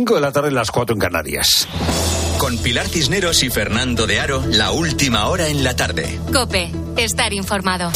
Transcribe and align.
5 0.00 0.14
de 0.14 0.20
la 0.22 0.32
tarde, 0.32 0.50
las 0.50 0.70
4 0.70 0.94
en 0.94 0.98
Canarias. 0.98 1.68
Con 2.38 2.56
Pilar 2.56 2.88
Cisneros 2.88 3.42
y 3.42 3.50
Fernando 3.50 4.06
de 4.06 4.18
Aro, 4.18 4.42
la 4.48 4.70
última 4.70 5.28
hora 5.28 5.48
en 5.48 5.62
la 5.62 5.76
tarde. 5.76 6.18
Cope, 6.32 6.72
estar 6.96 7.34
informado. 7.34 7.90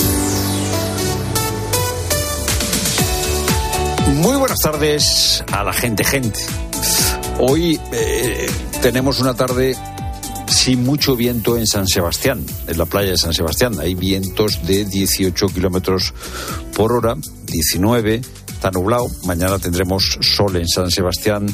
Muy 4.16 4.36
buenas 4.36 4.60
tardes 4.60 5.42
a 5.50 5.64
la 5.64 5.72
gente, 5.72 6.04
gente. 6.04 6.38
Hoy 7.38 7.80
eh, 7.90 8.50
tenemos 8.82 9.18
una 9.20 9.32
tarde 9.32 9.74
sin 10.46 10.84
mucho 10.84 11.16
viento 11.16 11.56
en 11.56 11.66
San 11.66 11.88
Sebastián, 11.88 12.44
en 12.66 12.76
la 12.76 12.84
playa 12.84 13.12
de 13.12 13.16
San 13.16 13.32
Sebastián. 13.32 13.80
Hay 13.80 13.94
vientos 13.94 14.66
de 14.66 14.84
18 14.84 15.46
kilómetros 15.46 16.12
por 16.76 16.92
hora, 16.92 17.16
19, 17.46 18.20
está 18.46 18.70
nublado. 18.70 19.06
Mañana 19.24 19.58
tendremos 19.58 20.18
sol 20.20 20.56
en 20.56 20.68
San 20.68 20.90
Sebastián. 20.90 21.46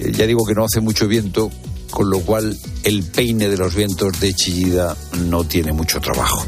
Eh, 0.00 0.12
ya 0.12 0.26
digo 0.26 0.44
que 0.44 0.54
no 0.54 0.64
hace 0.64 0.80
mucho 0.80 1.06
viento, 1.06 1.50
con 1.90 2.08
lo 2.10 2.20
cual 2.20 2.56
el 2.82 3.04
peine 3.04 3.48
de 3.48 3.56
los 3.56 3.74
vientos 3.74 4.18
de 4.20 4.32
Chillida 4.34 4.96
no 5.26 5.44
tiene 5.44 5.72
mucho 5.72 6.00
trabajo. 6.00 6.46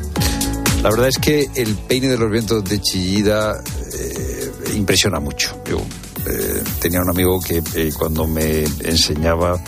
La 0.83 0.91
verdad 0.91 1.09
es 1.09 1.19
que 1.19 1.49
el 1.55 1.75
peine 1.77 2.09
de 2.09 2.19
los 2.19 2.31
vientos 2.31 2.65
de 2.65 2.81
Chillida 2.81 3.63
eh, 3.99 4.53
impresiona 4.75 5.21
mucho. 5.21 5.63
Yo 5.69 5.79
eh, 6.27 6.63
tenía 6.81 7.01
un 7.01 7.11
amigo 7.11 7.41
que 7.41 7.63
cuando 7.97 8.27
me 8.27 8.65
enseñaba 8.81 9.63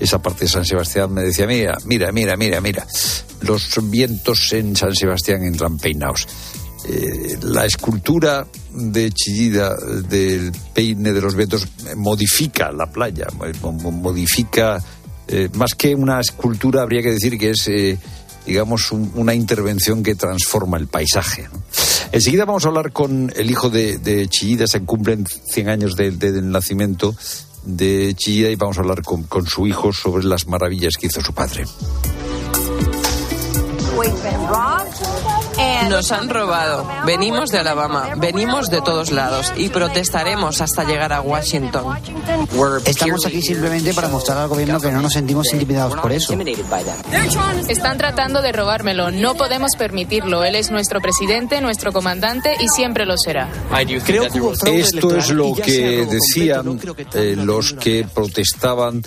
esa 0.00 0.20
parte 0.20 0.44
de 0.44 0.48
San 0.48 0.64
Sebastián 0.64 1.12
me 1.12 1.22
decía, 1.22 1.46
mira, 1.46 1.76
mira, 1.84 2.10
mira, 2.10 2.36
mira, 2.36 2.60
mira, 2.60 2.86
los 3.42 3.78
vientos 3.90 4.52
en 4.52 4.74
San 4.74 4.94
Sebastián 4.94 5.44
entran 5.44 5.76
peinados. 5.76 6.26
Eh, 6.92 7.38
la 7.42 7.64
escultura 7.64 8.46
de 8.72 9.12
Chillida 9.12 9.76
del 9.76 10.50
peine 10.74 11.12
de 11.12 11.20
los 11.20 11.36
vientos 11.36 11.68
modifica 11.96 12.72
la 12.72 12.90
playa, 12.90 13.26
modifica, 13.72 14.82
más 15.54 15.76
que 15.76 15.94
una 15.94 16.18
escultura, 16.18 16.82
habría 16.82 17.02
que 17.02 17.12
decir 17.12 17.38
que 17.38 17.50
es 17.50 17.70
digamos, 18.44 18.90
una 18.90 19.34
intervención 19.34 20.02
que 20.02 20.16
transforma 20.16 20.76
el 20.78 20.88
paisaje. 20.88 21.48
Enseguida 22.10 22.44
vamos 22.44 22.64
a 22.64 22.68
hablar 22.68 22.92
con 22.92 23.32
el 23.36 23.50
hijo 23.50 23.70
de, 23.70 23.98
de 23.98 24.26
Chillida, 24.28 24.66
se 24.66 24.80
cumplen 24.80 25.26
100 25.26 25.68
años 25.68 25.94
del 25.94 26.50
nacimiento 26.50 27.14
de 27.64 28.14
Chillida 28.16 28.50
y 28.50 28.56
vamos 28.56 28.78
a 28.78 28.80
hablar 28.80 29.02
con, 29.02 29.24
con 29.24 29.46
su 29.46 29.66
hijo 29.66 29.92
sobre 29.92 30.24
las 30.24 30.46
maravillas 30.46 30.94
que 30.98 31.06
hizo 31.06 31.20
su 31.20 31.32
padre. 31.32 31.64
Nos 35.88 36.12
han 36.12 36.28
robado. 36.28 36.88
Venimos 37.04 37.50
de 37.50 37.58
Alabama, 37.58 38.14
venimos 38.16 38.70
de 38.70 38.80
todos 38.80 39.10
lados 39.10 39.52
y 39.56 39.70
protestaremos 39.70 40.60
hasta 40.60 40.84
llegar 40.84 41.12
a 41.12 41.20
Washington. 41.20 41.96
Estamos 42.84 43.26
aquí 43.26 43.42
simplemente 43.42 43.92
para 43.92 44.08
mostrar 44.08 44.38
al 44.38 44.48
gobierno 44.48 44.80
que 44.80 44.90
no 44.92 45.02
nos 45.02 45.12
sentimos 45.12 45.52
intimidados 45.52 45.98
por 45.98 46.12
eso. 46.12 46.36
Están 47.68 47.98
tratando 47.98 48.40
de 48.42 48.52
robármelo. 48.52 49.10
No 49.10 49.34
podemos 49.34 49.76
permitirlo. 49.76 50.44
Él 50.44 50.54
es 50.54 50.70
nuestro 50.70 51.00
presidente, 51.00 51.60
nuestro 51.60 51.92
comandante 51.92 52.56
y 52.60 52.68
siempre 52.68 53.04
lo 53.04 53.16
será. 53.16 53.48
Esto 54.66 55.16
es 55.16 55.30
lo 55.30 55.54
que 55.54 56.06
decían 56.06 56.80
eh, 57.14 57.34
los 57.36 57.72
que 57.74 58.06
protestaban 58.12 59.02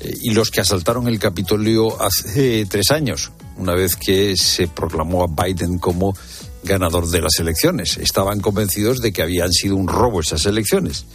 eh, 0.00 0.12
y 0.22 0.34
los 0.34 0.50
que 0.50 0.60
asaltaron 0.60 1.08
el 1.08 1.18
Capitolio 1.18 2.00
hace 2.02 2.66
tres 2.66 2.90
años 2.90 3.32
una 3.56 3.74
vez 3.74 3.96
que 3.96 4.36
se 4.36 4.68
proclamó 4.68 5.24
a 5.24 5.44
Biden 5.44 5.78
como 5.78 6.14
ganador 6.62 7.08
de 7.08 7.22
las 7.22 7.38
elecciones. 7.38 7.96
Estaban 7.96 8.40
convencidos 8.40 9.00
de 9.00 9.12
que 9.12 9.22
habían 9.22 9.52
sido 9.52 9.76
un 9.76 9.88
robo 9.88 10.20
esas 10.20 10.44
elecciones. 10.46 11.06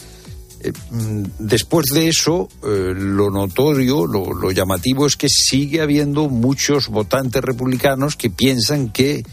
Eh, 0.64 0.72
mm, 0.92 1.24
después 1.40 1.88
de 1.94 2.08
eso, 2.08 2.48
eh, 2.64 2.94
lo 2.96 3.32
notorio, 3.32 4.06
lo, 4.06 4.52
llamativo 4.52 5.08
es 5.08 5.16
que 5.16 5.28
sigue 5.28 5.82
habiendo 5.82 6.30
muchos 6.30 6.88
votantes 6.88 7.44
republicanos 7.44 8.16
que 8.16 8.30
piensan 8.30 8.90
que 8.90 9.26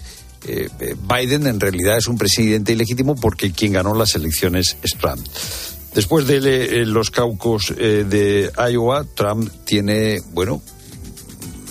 eh, 0.47 0.69
Biden 1.07 1.47
en 1.47 1.61
realidad 1.61 1.99
es 1.99 2.09
un 2.09 2.17
presidente 2.17 2.73
ilegítimo 2.73 3.15
porque 3.15 3.53
quien 3.53 3.73
ganó 3.73 3.95
las 3.95 4.15
elecciones 4.15 4.77
es 4.83 4.93
Trump. 4.93 5.27
Después 5.95 6.27
de 6.27 6.87
los 6.87 7.11
caucos 7.11 7.75
de 7.75 8.53
Iowa, 8.71 9.05
Trump 9.17 9.51
tiene, 9.65 10.21
bueno, 10.33 10.63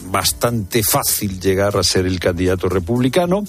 bastante 0.09 0.83
fácil 0.83 1.39
llegar 1.39 1.77
a 1.77 1.83
ser 1.83 2.05
el 2.05 2.19
candidato 2.19 2.69
republicano. 2.69 3.43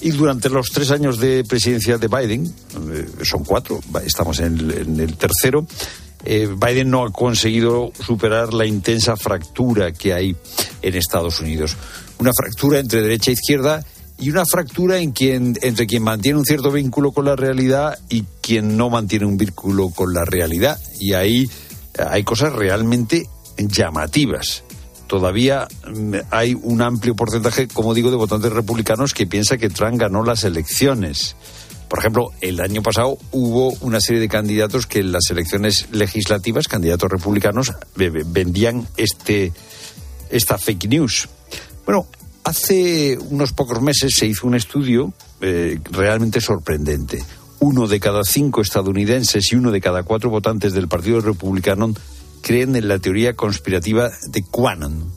Y 0.00 0.10
durante 0.10 0.48
los 0.48 0.70
tres 0.70 0.90
años 0.90 1.18
de 1.18 1.44
presidencia 1.44 1.98
de 1.98 2.08
Biden, 2.08 2.46
eh, 2.92 3.06
son 3.22 3.44
cuatro, 3.44 3.80
estamos 4.04 4.40
en 4.40 4.70
el, 4.70 5.16
tercero, 5.16 5.66
eh, 6.24 6.48
Biden 6.48 6.90
no 6.90 7.04
ha 7.04 7.12
conseguido 7.12 7.92
superar 8.04 8.52
la 8.52 8.66
intensa 8.66 9.16
fractura 9.16 9.92
que 9.92 10.12
hay 10.12 10.36
en 10.82 10.94
Estados 10.94 11.40
Unidos. 11.40 11.76
Una 12.18 12.30
fractura 12.36 12.78
entre 12.78 13.02
derecha 13.02 13.30
e 13.30 13.34
izquierda 13.34 13.84
y 14.18 14.30
una 14.30 14.44
fractura 14.44 14.98
en 14.98 15.12
quien, 15.12 15.58
entre 15.62 15.86
quien 15.86 16.02
mantiene 16.02 16.38
un 16.38 16.44
cierto 16.44 16.70
vínculo 16.70 17.12
con 17.12 17.24
la 17.24 17.36
realidad 17.36 17.98
y 18.08 18.24
quien 18.40 18.76
no 18.76 18.90
mantiene 18.90 19.26
un 19.26 19.36
vínculo 19.36 19.90
con 19.90 20.12
la 20.14 20.24
realidad. 20.24 20.78
Y 21.00 21.12
ahí 21.14 21.48
hay 21.98 22.24
cosas 22.24 22.52
realmente 22.52 23.26
llamativas 23.58 24.62
todavía 25.06 25.68
mm, 25.86 26.14
hay 26.30 26.54
un 26.54 26.82
amplio 26.82 27.14
porcentaje, 27.14 27.68
como 27.68 27.94
digo, 27.94 28.10
de 28.10 28.16
votantes 28.16 28.52
republicanos 28.52 29.14
que 29.14 29.26
piensa 29.26 29.56
que 29.56 29.68
Trump 29.68 29.98
ganó 29.98 30.22
las 30.22 30.44
elecciones. 30.44 31.36
Por 31.88 32.00
ejemplo, 32.00 32.30
el 32.40 32.60
año 32.60 32.82
pasado 32.82 33.16
hubo 33.30 33.70
una 33.80 34.00
serie 34.00 34.20
de 34.20 34.28
candidatos 34.28 34.86
que 34.86 35.00
en 35.00 35.12
las 35.12 35.30
elecciones 35.30 35.86
legislativas, 35.92 36.66
candidatos 36.66 37.10
republicanos, 37.10 37.72
vendían 37.94 38.86
este, 38.96 39.52
esta 40.30 40.58
fake 40.58 40.88
news. 40.88 41.28
Bueno, 41.84 42.06
hace 42.42 43.16
unos 43.30 43.52
pocos 43.52 43.80
meses 43.80 44.14
se 44.16 44.26
hizo 44.26 44.48
un 44.48 44.56
estudio 44.56 45.12
eh, 45.40 45.78
realmente 45.92 46.40
sorprendente. 46.40 47.22
Uno 47.60 47.86
de 47.86 48.00
cada 48.00 48.24
cinco 48.24 48.60
estadounidenses 48.60 49.52
y 49.52 49.56
uno 49.56 49.70
de 49.70 49.80
cada 49.80 50.02
cuatro 50.02 50.28
votantes 50.28 50.72
del 50.72 50.88
Partido 50.88 51.20
Republicano 51.20 51.94
creen 52.46 52.76
en 52.76 52.86
la 52.86 53.00
teoría 53.00 53.34
conspirativa 53.34 54.08
de 54.28 54.44
Quanon. 54.44 55.10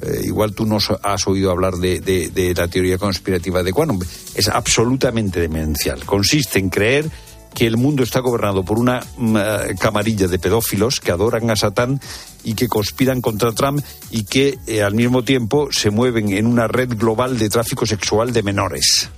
Eh, 0.00 0.20
igual 0.26 0.54
tú 0.54 0.64
no 0.64 0.78
has 1.02 1.26
oído 1.26 1.50
hablar 1.50 1.74
de, 1.74 2.54
la 2.56 2.68
teoría 2.68 2.98
conspirativa 2.98 3.64
de 3.64 3.72
Quanon. 3.72 3.98
Es 4.36 4.46
absolutamente 4.46 5.40
demencial. 5.40 6.04
Consiste 6.04 6.60
en 6.60 6.70
creer 6.70 7.10
que 7.52 7.66
el 7.66 7.78
mundo 7.78 8.04
está 8.04 8.20
gobernado 8.20 8.64
por 8.64 8.78
una 8.78 9.04
mm, 9.16 9.36
eh, 9.36 9.40
camarilla 9.80 10.28
de 10.28 10.38
pedófilos 10.38 11.00
que 11.00 11.10
adoran 11.10 11.50
a 11.50 11.56
Satán 11.56 12.00
y 12.44 12.54
que 12.54 12.68
conspiran 12.68 13.20
contra 13.20 13.50
Trump 13.50 13.84
y 14.12 14.22
que 14.22 14.56
eh, 14.68 14.84
al 14.84 14.94
mismo 14.94 15.24
tiempo 15.24 15.72
se 15.72 15.90
mueven 15.90 16.28
en 16.28 16.46
una 16.46 16.68
red 16.68 16.90
global 16.96 17.38
de 17.38 17.48
tráfico 17.48 17.86
sexual 17.86 18.32
de 18.32 18.44
menores. 18.44 19.10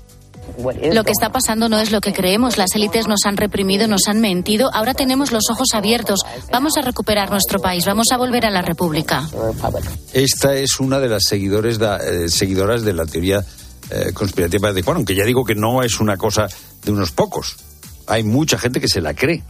Lo 0.93 1.05
que 1.05 1.13
está 1.13 1.31
pasando 1.31 1.69
no 1.69 1.79
es 1.79 1.91
lo 1.91 2.01
que 2.01 2.13
creemos. 2.13 2.59
Las 2.59 2.75
élites 2.75 3.09
nos 3.09 3.21
han 3.25 3.37
reprimido, 3.37 3.87
nos 3.87 4.09
han 4.09 4.21
mentido. 4.21 4.71
Ahora 4.73 4.95
tenemos 4.95 5.33
los 5.33 5.45
ojos 5.51 5.69
abiertos. 5.73 6.21
Vamos 6.53 6.77
a 6.77 6.83
recuperar 6.83 7.31
nuestro 7.31 7.61
país. 7.61 7.85
Vamos 7.87 8.09
a 8.13 8.17
volver 8.17 8.47
a 8.47 8.51
la 8.51 8.63
República. 8.63 9.29
Esta 10.13 10.55
es 10.55 10.81
una 10.81 10.99
de 10.99 11.09
las 11.09 11.23
seguidores 11.27 11.79
eh, 11.81 12.29
seguidoras 12.29 12.83
de 12.83 12.93
la 12.93 13.07
teoría 13.07 13.45
eh, 13.91 14.13
conspirativa 14.13 14.73
de 14.73 14.83
Quanon, 14.83 15.05
que 15.05 15.15
ya 15.15 15.25
digo 15.25 15.45
que 15.45 15.55
no 15.55 15.83
es 15.83 16.01
una 16.01 16.17
cosa 16.17 16.47
de 16.85 16.93
unos 16.93 17.13
pocos. 17.13 17.57
Hay 18.07 18.23
mucha 18.23 18.59
gente 18.59 18.81
que 18.81 18.89
se 18.89 19.01
la 19.01 19.15
cree. 19.15 19.43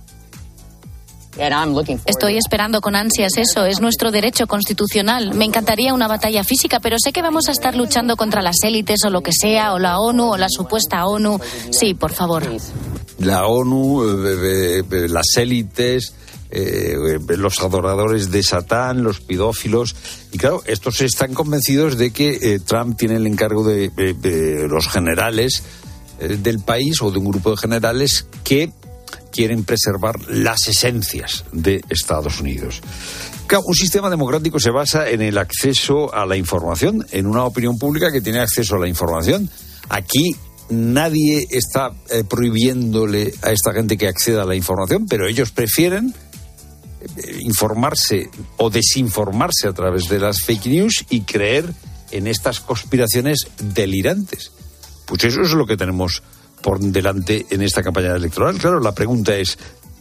Estoy 2.07 2.37
esperando 2.37 2.81
con 2.81 2.97
ansias 2.97 3.33
eso, 3.37 3.65
es 3.65 3.81
nuestro 3.81 4.11
derecho 4.11 4.47
constitucional. 4.47 5.33
Me 5.35 5.45
encantaría 5.45 5.95
una 5.95 6.09
batalla 6.09 6.43
física, 6.45 6.81
pero 6.81 6.97
sé 7.03 7.13
que 7.13 7.23
vamos 7.23 7.49
a 7.49 7.53
estar 7.53 7.77
luchando 7.77 8.17
contra 8.17 8.43
las 8.43 8.57
élites 8.65 9.05
o 9.05 9.11
lo 9.11 9.23
que 9.23 9.33
sea, 9.33 9.73
o 9.73 9.79
la 9.79 10.01
ONU 10.01 10.33
o 10.33 10.37
la 10.37 10.49
supuesta 10.51 11.07
ONU. 11.07 11.41
Sí, 11.71 11.95
por 11.95 12.13
favor. 12.13 12.43
La 13.19 13.47
ONU, 13.47 14.03
eh, 14.03 14.37
eh, 14.43 14.83
eh, 14.91 15.09
las 15.09 15.37
élites, 15.37 16.15
los 16.51 17.61
adoradores 17.61 18.31
de 18.33 18.43
Satán, 18.43 19.05
los 19.05 19.21
pedófilos. 19.21 19.95
Y 20.33 20.39
claro, 20.39 20.63
estos 20.67 21.01
están 21.01 21.33
convencidos 21.33 21.97
de 21.97 22.13
que 22.13 22.61
Trump 22.67 22.99
tiene 22.99 23.17
el 23.17 23.27
encargo 23.27 23.65
de 23.65 24.67
los 24.69 24.89
generales 24.89 25.63
del 26.19 26.59
país 26.59 27.01
o 27.03 27.11
de 27.11 27.19
un 27.19 27.31
grupo 27.31 27.53
de 27.53 27.57
generales 27.57 28.27
que 28.43 28.73
quieren 29.33 29.65
preservar 29.65 30.29
las 30.29 30.69
esencias 30.69 31.45
de 31.53 31.83
Estados 31.89 32.41
Unidos. 32.41 32.81
Un 33.67 33.75
sistema 33.75 34.09
democrático 34.09 34.61
se 34.61 34.71
basa 34.71 35.09
en 35.11 35.23
el 35.23 35.37
acceso 35.37 36.15
a 36.15 36.25
la 36.25 36.37
información, 36.37 37.05
en 37.11 37.27
una 37.27 37.45
opinión 37.45 37.79
pública 37.79 38.13
que 38.13 38.21
tiene 38.21 38.39
acceso 38.39 38.77
a 38.77 38.79
la 38.79 38.87
información. 38.87 39.51
Aquí 39.89 40.37
nadie 40.71 41.47
está 41.51 41.91
eh, 42.11 42.23
prohibiéndole 42.23 43.35
a 43.43 43.51
esta 43.51 43.73
gente 43.73 43.99
que 43.99 44.07
acceda 44.07 44.43
a 44.43 44.47
la 44.47 44.55
información, 44.55 45.07
pero 45.09 45.27
ellos 45.27 45.51
prefieren 45.51 46.15
eh, 47.01 47.39
informarse 47.41 48.31
o 48.57 48.71
desinformarse 48.71 49.67
a 49.67 49.73
través 49.73 50.09
de 50.09 50.21
las 50.21 50.43
fake 50.43 50.67
news 50.67 51.05
y 51.11 51.23
creer 51.23 51.73
en 52.13 52.29
estas 52.29 52.61
conspiraciones 52.61 53.49
delirantes. 53.59 54.53
Pues 55.07 55.25
eso 55.25 55.43
es 55.43 55.51
lo 55.51 55.67
que 55.67 55.77
tenemos 55.77 56.23
por 56.63 56.81
delante 56.81 57.47
en 57.51 57.63
esta 57.63 57.83
campaña 57.83 58.15
electoral. 58.15 58.59
Claro, 58.59 58.81
la 58.81 58.93
pregunta 58.93 59.35
es, 59.37 59.59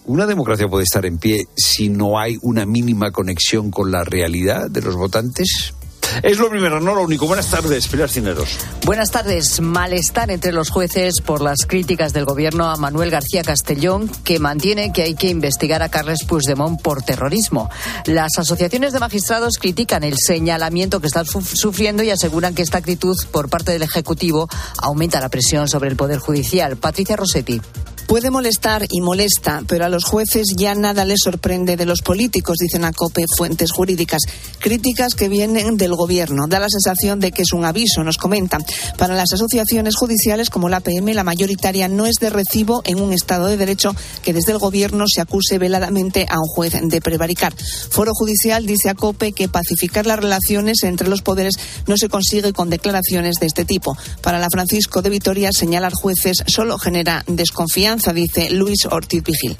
¿Una 0.09 0.25
democracia 0.25 0.67
puede 0.67 0.85
estar 0.85 1.05
en 1.05 1.19
pie 1.19 1.45
si 1.55 1.87
no 1.87 2.17
hay 2.17 2.35
una 2.41 2.65
mínima 2.65 3.11
conexión 3.11 3.69
con 3.69 3.91
la 3.91 4.03
realidad 4.03 4.67
de 4.67 4.81
los 4.81 4.95
votantes? 4.95 5.75
Es 6.23 6.37
lo 6.37 6.49
primero, 6.49 6.79
no 6.79 6.95
lo 6.95 7.03
único. 7.03 7.27
Buenas 7.27 7.49
tardes, 7.49 7.87
Pilar 7.87 8.09
Cineros. 8.09 8.57
Buenas 8.85 9.11
tardes. 9.11 9.61
Malestar 9.61 10.31
entre 10.31 10.51
los 10.51 10.69
jueces 10.69 11.21
por 11.21 11.41
las 11.41 11.65
críticas 11.65 12.13
del 12.13 12.25
gobierno 12.25 12.69
a 12.69 12.75
Manuel 12.77 13.11
García 13.11 13.43
Castellón, 13.43 14.09
que 14.23 14.39
mantiene 14.39 14.91
que 14.91 15.03
hay 15.03 15.15
que 15.15 15.29
investigar 15.29 15.81
a 15.81 15.89
Carles 15.89 16.23
Puigdemont 16.25 16.81
por 16.81 17.03
terrorismo. 17.03 17.69
Las 18.05 18.37
asociaciones 18.37 18.93
de 18.93 18.99
magistrados 18.99 19.57
critican 19.59 20.03
el 20.03 20.15
señalamiento 20.17 20.99
que 20.99 21.07
están 21.07 21.25
sufriendo 21.25 22.03
y 22.03 22.09
aseguran 22.09 22.55
que 22.55 22.61
esta 22.61 22.77
actitud 22.77 23.17
por 23.31 23.49
parte 23.49 23.71
del 23.71 23.83
Ejecutivo 23.83 24.47
aumenta 24.77 25.21
la 25.21 25.29
presión 25.29 25.67
sobre 25.67 25.89
el 25.89 25.95
Poder 25.95 26.19
Judicial. 26.19 26.77
Patricia 26.77 27.15
Rossetti. 27.15 27.61
Puede 28.09 28.31
molestar 28.31 28.87
y 28.89 29.01
molesta, 29.01 29.61
pero 29.67 29.85
a 29.85 29.89
los 29.89 30.03
jueces 30.03 30.55
ya 30.57 30.73
nada 30.73 31.05
les 31.05 31.19
sorprende 31.23 31.77
de 31.77 31.85
los 31.85 32.01
políticos, 32.01 32.57
dicen 32.59 32.83
a 32.83 32.91
COPE 32.91 33.25
fuentes 33.37 33.71
jurídicas. 33.71 34.23
Críticas 34.57 35.13
que 35.13 35.29
vienen 35.29 35.77
del 35.77 35.93
gobierno. 35.93 36.47
Da 36.47 36.59
la 36.59 36.69
sensación 36.69 37.19
de 37.19 37.31
que 37.31 37.43
es 37.43 37.53
un 37.53 37.65
aviso, 37.65 38.03
nos 38.03 38.17
comentan. 38.17 38.65
Para 38.97 39.13
las 39.13 39.31
asociaciones 39.31 39.95
judiciales 39.95 40.49
como 40.49 40.69
la 40.69 40.79
PM, 40.79 41.13
la 41.13 41.23
mayoritaria 41.23 41.87
no 41.87 42.07
es 42.07 42.15
de 42.15 42.31
recibo 42.31 42.81
en 42.83 42.99
un 42.99 43.13
Estado 43.13 43.45
de 43.45 43.57
Derecho 43.57 43.95
que 44.23 44.33
desde 44.33 44.53
el 44.53 44.57
gobierno 44.57 45.05
se 45.07 45.21
acuse 45.21 45.59
veladamente 45.59 46.25
a 46.27 46.39
un 46.39 46.47
juez 46.47 46.73
de 46.81 47.01
prevaricar. 47.01 47.53
Foro 47.91 48.13
Judicial 48.15 48.65
dice 48.65 48.89
a 48.89 48.95
COPE 48.95 49.33
que 49.33 49.49
pacificar 49.49 50.07
las 50.07 50.17
relaciones 50.17 50.81
entre 50.81 51.09
los 51.09 51.21
poderes 51.21 51.59
no 51.85 51.95
se 51.95 52.09
consigue 52.09 52.53
con 52.53 52.71
declaraciones 52.71 53.35
de 53.39 53.45
este 53.45 53.65
tipo. 53.65 53.95
Para 54.23 54.39
la 54.39 54.49
Francisco 54.49 55.03
de 55.03 55.11
Vitoria, 55.11 55.51
señalar 55.51 55.93
jueces 55.93 56.43
solo 56.47 56.79
genera 56.79 57.23
desconfianza 57.27 57.98
dice 58.13 58.49
Luis 58.49 58.85
Ortiz 58.89 59.23
Vigil. 59.23 59.55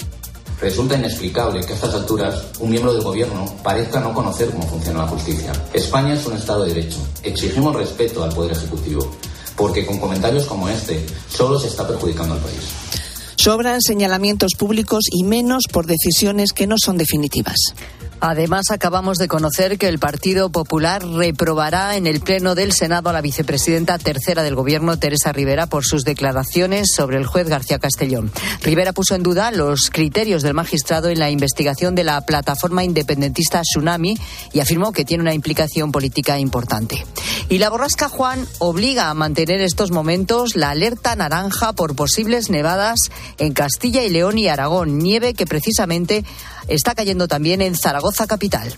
Resulta 0.60 0.96
inexplicable 0.96 1.60
que 1.64 1.72
a 1.72 1.74
estas 1.74 1.94
alturas 1.94 2.42
un 2.58 2.70
miembro 2.70 2.92
del 2.92 3.02
gobierno 3.02 3.46
parezca 3.62 4.00
no 4.00 4.12
conocer 4.12 4.50
cómo 4.50 4.66
funciona 4.66 5.00
la 5.00 5.08
justicia. 5.08 5.52
España 5.72 6.14
es 6.14 6.26
un 6.26 6.36
Estado 6.36 6.64
de 6.64 6.74
Derecho. 6.74 6.98
Exigimos 7.22 7.74
respeto 7.74 8.22
al 8.22 8.34
Poder 8.34 8.52
Ejecutivo, 8.52 9.10
porque 9.56 9.86
con 9.86 9.98
comentarios 9.98 10.46
como 10.46 10.68
este 10.68 11.04
solo 11.28 11.58
se 11.58 11.68
está 11.68 11.86
perjudicando 11.86 12.34
al 12.34 12.40
país. 12.40 12.60
Sobran 13.36 13.80
señalamientos 13.80 14.52
públicos 14.58 15.04
y 15.10 15.24
menos 15.24 15.62
por 15.72 15.86
decisiones 15.86 16.52
que 16.52 16.66
no 16.66 16.76
son 16.78 16.98
definitivas. 16.98 17.56
Además, 18.20 18.66
acabamos 18.70 19.16
de 19.16 19.28
conocer 19.28 19.78
que 19.78 19.88
el 19.88 19.98
Partido 19.98 20.50
Popular 20.50 21.02
reprobará 21.02 21.96
en 21.96 22.06
el 22.06 22.20
Pleno 22.20 22.54
del 22.54 22.72
Senado 22.72 23.08
a 23.08 23.14
la 23.14 23.22
vicepresidenta 23.22 23.96
tercera 23.98 24.42
del 24.42 24.54
Gobierno, 24.54 24.98
Teresa 24.98 25.32
Rivera, 25.32 25.66
por 25.66 25.86
sus 25.86 26.04
declaraciones 26.04 26.88
sobre 26.94 27.16
el 27.16 27.24
juez 27.24 27.48
García 27.48 27.78
Castellón. 27.78 28.30
Rivera 28.62 28.92
puso 28.92 29.14
en 29.14 29.22
duda 29.22 29.50
los 29.52 29.88
criterios 29.90 30.42
del 30.42 30.52
magistrado 30.52 31.08
en 31.08 31.18
la 31.18 31.30
investigación 31.30 31.94
de 31.94 32.04
la 32.04 32.20
plataforma 32.20 32.84
independentista 32.84 33.62
Tsunami 33.62 34.18
y 34.52 34.60
afirmó 34.60 34.92
que 34.92 35.06
tiene 35.06 35.22
una 35.22 35.34
implicación 35.34 35.90
política 35.90 36.38
importante. 36.38 37.06
Y 37.48 37.56
la 37.56 37.70
borrasca 37.70 38.10
Juan 38.10 38.46
obliga 38.58 39.08
a 39.08 39.14
mantener 39.14 39.62
estos 39.62 39.90
momentos 39.90 40.56
la 40.56 40.70
alerta 40.70 41.16
naranja 41.16 41.72
por 41.72 41.96
posibles 41.96 42.50
nevadas 42.50 42.98
en 43.38 43.54
Castilla 43.54 44.04
y 44.04 44.10
León 44.10 44.36
y 44.36 44.48
Aragón, 44.48 44.98
nieve 44.98 45.32
que 45.32 45.46
precisamente 45.46 46.24
está 46.70 46.94
cayendo 46.94 47.28
también 47.28 47.60
en 47.62 47.76
Zaragoza 47.76 48.26
capital. 48.26 48.74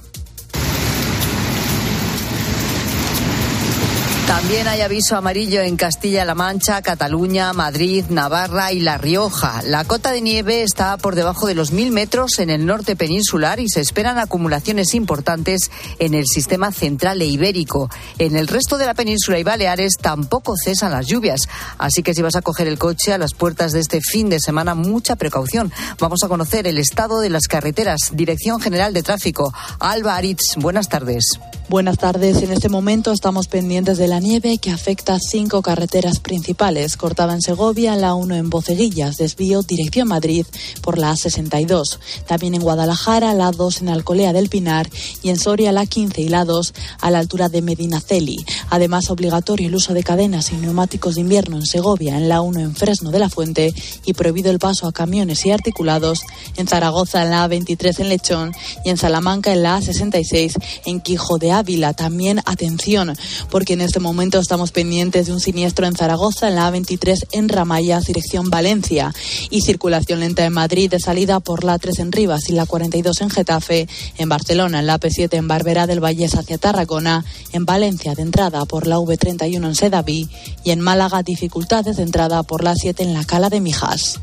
También 4.33 4.67
hay 4.67 4.81
aviso 4.81 5.15
amarillo 5.15 5.61
en 5.61 5.77
Castilla-La 5.77 6.35
Mancha, 6.35 6.81
Cataluña, 6.81 7.53
Madrid, 7.53 8.07
Navarra 8.09 8.73
y 8.73 8.81
La 8.81 8.97
Rioja. 8.97 9.61
La 9.63 9.85
cota 9.85 10.11
de 10.11 10.23
nieve 10.23 10.63
está 10.63 10.97
por 10.97 11.15
debajo 11.15 11.47
de 11.47 11.55
los 11.55 11.71
mil 11.71 11.93
metros 11.93 12.39
en 12.39 12.49
el 12.49 12.65
norte 12.65 12.97
peninsular 12.97 13.61
y 13.61 13.69
se 13.69 13.83
esperan 13.83 14.19
acumulaciones 14.19 14.95
importantes 14.95 15.71
en 15.99 16.15
el 16.15 16.25
sistema 16.27 16.73
central 16.73 17.21
e 17.21 17.27
ibérico. 17.27 17.91
En 18.17 18.35
el 18.35 18.49
resto 18.49 18.79
de 18.79 18.87
la 18.87 18.95
península 18.95 19.39
y 19.39 19.43
Baleares 19.43 19.99
tampoco 20.01 20.55
cesan 20.57 20.93
las 20.93 21.07
lluvias. 21.07 21.43
Así 21.77 22.03
que 22.03 22.15
si 22.15 22.23
vas 22.23 22.35
a 22.35 22.41
coger 22.41 22.69
el 22.69 22.79
coche 22.79 23.13
a 23.13 23.19
las 23.19 23.35
puertas 23.35 23.73
de 23.73 23.81
este 23.81 24.01
fin 24.01 24.31
de 24.31 24.41
semana, 24.41 24.75
mucha 24.75 25.15
precaución. 25.15 25.71
Vamos 25.99 26.25
a 26.25 26.29
conocer 26.29 26.67
el 26.67 26.79
estado 26.79 27.21
de 27.21 27.29
las 27.29 27.49
carreteras. 27.49 28.13
Dirección 28.15 28.63
General 28.63 28.95
de 28.95 29.03
Tráfico. 29.03 29.53
Alba 29.79 30.17
Aritz, 30.17 30.57
buenas 30.57 30.89
tardes. 30.89 31.39
Buenas 31.69 31.97
tardes. 31.97 32.43
En 32.43 32.53
este 32.53 32.69
momento 32.69 33.13
estamos 33.13 33.49
pendientes 33.49 33.97
de 33.97 34.07
la 34.07 34.21
nieve 34.21 34.59
que 34.59 34.71
afecta 34.71 35.19
cinco 35.19 35.63
carreteras 35.63 36.19
principales. 36.19 36.99
Cortada 36.99 37.33
en 37.33 37.41
Segovia, 37.41 37.97
la 37.97 38.15
1 38.15 38.35
en 38.35 38.51
Boceguillas, 38.51 39.17
desvío 39.17 39.63
dirección 39.63 40.09
Madrid 40.09 40.45
por 40.83 40.99
la 40.99 41.13
A62. 41.13 41.99
También 42.27 42.55
en 42.55 42.61
Guadalajara, 42.61 43.33
la 43.33 43.53
2 43.53 43.83
en 43.83 43.89
Alcolea 43.89 44.35
del 44.35 44.51
Pinar 44.51 44.91
y 45.23 45.31
en 45.31 45.39
Soria, 45.39 45.73
la 45.73 45.87
15 45.87 46.21
y 46.21 46.29
la 46.29 46.45
2 46.45 46.75
a 47.01 47.11
la 47.11 47.21
altura 47.21 47.49
de 47.49 47.63
Medinaceli. 47.63 48.45
Además, 48.69 49.09
obligatorio 49.09 49.69
el 49.69 49.75
uso 49.75 49.95
de 49.95 50.03
cadenas 50.03 50.53
y 50.53 50.57
neumáticos 50.57 51.15
de 51.15 51.23
invierno 51.23 51.57
en 51.57 51.65
Segovia, 51.65 52.19
en 52.19 52.29
la 52.29 52.43
1 52.43 52.61
en 52.61 52.75
Fresno 52.75 53.11
de 53.11 53.19
la 53.19 53.31
Fuente 53.31 53.73
y 54.05 54.13
prohibido 54.13 54.51
el 54.51 54.59
paso 54.59 54.87
a 54.87 54.93
camiones 54.93 55.47
y 55.47 55.53
articulados 55.53 56.23
en 56.57 56.67
Zaragoza, 56.67 57.23
en 57.23 57.31
la 57.31 57.49
A23 57.49 58.01
en 58.01 58.09
Lechón 58.11 58.53
y 58.85 58.91
en 58.91 58.99
Salamanca, 58.99 59.53
en 59.53 59.63
la 59.63 59.79
A66 59.79 60.61
en 60.85 61.01
Quijo 61.01 61.39
de 61.39 61.53
Ávila. 61.53 61.62
También 61.97 62.41
atención, 62.45 63.17
porque 63.49 63.75
en 63.75 63.83
este 63.83 64.01
momento 64.01 64.41
estamos 64.41 64.73
pendientes 64.73 65.27
de 65.27 65.33
un 65.33 65.39
siniestro 65.39 65.87
en 65.87 65.95
Zaragoza, 65.95 66.49
en 66.49 66.57
la 66.57 66.71
A23 66.71 67.27
en 67.33 67.49
Ramayas, 67.49 68.07
dirección 68.07 68.51
Valencia, 68.51 69.15
y 69.49 69.61
circulación 69.61 70.21
lenta 70.21 70.45
en 70.45 70.53
Madrid 70.53 70.91
de 70.91 70.99
salida 70.99 71.39
por 71.39 71.63
la 71.63 71.79
3 71.79 72.01
en 72.01 72.13
Rivas 72.13 72.49
y 72.49 72.53
la 72.53 72.67
42 72.67 73.21
en 73.21 73.31
Getafe, 73.31 73.89
en 74.19 74.29
Barcelona, 74.29 74.81
en 74.81 74.87
la 74.87 74.99
P7 74.99 75.35
en 75.35 75.47
Barbera 75.47 75.87
del 75.87 76.01
Valles 76.01 76.35
hacia 76.35 76.59
Tarragona, 76.59 77.25
en 77.53 77.65
Valencia 77.65 78.15
de 78.15 78.23
entrada 78.23 78.65
por 78.65 78.89
la 78.89 78.99
V31 78.99 79.65
en 79.65 79.75
Sedaví 79.77 80.29
y 80.65 80.73
en 80.73 80.81
Málaga 80.81 81.23
dificultades 81.23 81.97
de 81.97 82.03
entrada 82.03 82.43
por 82.43 82.65
la 82.65 82.75
7 82.75 83.05
en 83.05 83.15
la 83.15 83.25
Cala 83.25 83.51
de 83.51 83.61
Mijas 83.61 84.21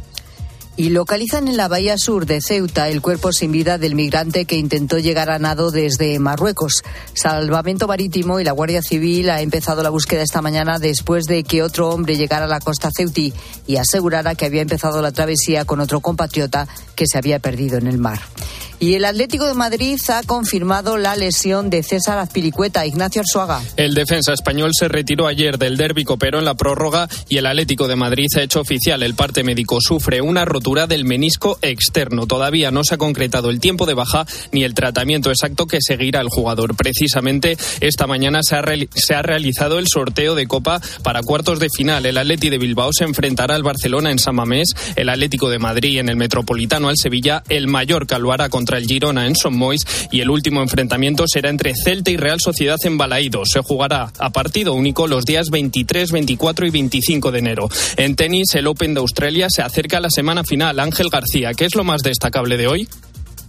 y 0.79 0.91
localizan 0.91 1.49
en 1.49 1.57
la 1.57 1.67
bahía 1.67 1.97
sur 1.97 2.25
de 2.25 2.39
Ceuta 2.39 2.87
el 2.87 3.01
cuerpo 3.01 3.33
sin 3.33 3.51
vida 3.51 3.77
del 3.77 3.95
migrante 3.95 4.45
que 4.45 4.55
intentó 4.55 4.97
llegar 4.97 5.29
a 5.29 5.37
nado 5.37 5.71
desde 5.71 6.17
Marruecos. 6.19 6.83
Salvamento 7.13 7.85
Marítimo 7.85 8.39
y 8.39 8.45
la 8.45 8.53
Guardia 8.53 8.81
Civil 8.81 9.29
ha 9.29 9.41
empezado 9.41 9.83
la 9.83 9.89
búsqueda 9.89 10.21
esta 10.21 10.41
mañana 10.41 10.79
después 10.79 11.25
de 11.25 11.43
que 11.43 11.63
otro 11.63 11.89
hombre 11.89 12.15
llegara 12.15 12.45
a 12.45 12.47
la 12.47 12.61
costa 12.61 12.91
ceutí 12.95 13.33
y 13.67 13.75
asegurara 13.75 14.35
que 14.35 14.45
había 14.45 14.61
empezado 14.61 15.01
la 15.01 15.11
travesía 15.11 15.65
con 15.65 15.81
otro 15.81 15.99
compatriota 15.99 16.65
que 16.95 17.07
se 17.07 17.17
había 17.17 17.39
perdido 17.39 17.77
en 17.77 17.87
el 17.87 17.97
mar. 17.97 18.21
Y 18.81 18.93
el 18.93 19.03
Atlético 19.03 19.45
de 19.45 19.55
Madrid 19.55 19.99
ha 20.07 20.23
confirmado 20.23 20.97
la 20.97 21.17
lesión 21.17 21.69
de 21.69 21.83
César 21.83 22.17
Azpilicueta. 22.17 22.85
Ignacio 22.85 23.21
Arzuaga. 23.21 23.61
El 23.75 23.93
defensa 23.93 24.31
español 24.31 24.71
se 24.73 24.87
retiró 24.87 25.27
ayer 25.27 25.57
del 25.57 25.75
derbi 25.75 26.05
copero 26.05 26.39
en 26.39 26.45
la 26.45 26.53
prórroga 26.53 27.09
y 27.27 27.37
el 27.37 27.45
Atlético 27.45 27.89
de 27.89 27.97
Madrid 27.97 28.27
ha 28.37 28.41
hecho 28.41 28.61
oficial 28.61 29.03
el 29.03 29.15
parte 29.15 29.43
médico. 29.43 29.79
Sufre 29.81 30.21
una 30.21 30.45
rotura 30.45 30.87
del 30.87 31.03
menisco 31.03 31.59
externo. 31.61 32.25
Todavía 32.25 32.71
no 32.71 32.85
se 32.85 32.95
ha 32.95 32.97
concretado 32.97 33.49
el 33.49 33.59
tiempo 33.59 33.85
de 33.85 33.95
baja 33.95 34.25
ni 34.53 34.63
el 34.63 34.73
tratamiento 34.73 35.29
exacto 35.29 35.67
que 35.67 35.79
seguirá 35.81 36.21
el 36.21 36.29
jugador. 36.29 36.77
Precisamente 36.77 37.57
esta 37.81 38.07
mañana 38.07 38.43
se 38.43 38.55
ha, 38.55 39.21
realizado 39.21 39.77
el 39.77 39.87
sorteo 39.91 40.35
de 40.35 40.47
Copa 40.47 40.79
para 41.03 41.21
cuartos 41.21 41.59
de 41.59 41.67
final. 41.69 42.05
El 42.05 42.17
Atleti 42.17 42.49
de 42.49 42.57
Bilbao 42.57 42.91
se 42.93 43.03
enfrentará 43.03 43.55
al 43.55 43.63
Barcelona 43.63 44.09
en 44.09 44.19
San 44.19 44.35
Mamés, 44.35 44.69
el 44.95 45.09
Atlético 45.09 45.49
de 45.49 45.59
Madrid 45.59 45.99
en 45.99 46.07
el 46.07 46.15
Metropolitano 46.15 46.87
al 46.87 46.95
Sevilla, 46.97 47.43
el 47.49 47.67
Mallorca 47.67 48.17
lo 48.19 48.31
hará 48.31 48.47
contra 48.47 48.68
el 48.77 48.85
Girona 48.85 49.27
en 49.27 49.35
Son 49.35 49.57
Mois 49.57 49.85
y 50.11 50.21
el 50.21 50.29
último 50.29 50.61
enfrentamiento 50.61 51.25
será 51.27 51.49
entre 51.49 51.73
Celta 51.75 52.11
y 52.11 52.17
Real 52.17 52.39
Sociedad 52.39 52.77
en 52.83 52.97
Balaído. 52.97 53.45
Se 53.45 53.61
jugará 53.61 54.11
a 54.17 54.29
partido 54.29 54.73
único 54.73 55.07
los 55.07 55.25
días 55.25 55.49
23, 55.49 56.11
24 56.11 56.67
y 56.67 56.69
25 56.69 57.31
de 57.31 57.39
enero. 57.39 57.69
En 57.97 58.15
tenis, 58.15 58.55
el 58.55 58.67
Open 58.67 58.93
de 58.93 58.99
Australia 58.99 59.47
se 59.49 59.61
acerca 59.61 59.97
a 59.97 60.01
la 60.01 60.09
semana 60.09 60.43
final. 60.43 60.79
Ángel 60.79 61.09
García, 61.09 61.53
¿qué 61.53 61.65
es 61.65 61.75
lo 61.75 61.83
más 61.83 62.01
destacable 62.01 62.57
de 62.57 62.67
hoy? 62.67 62.87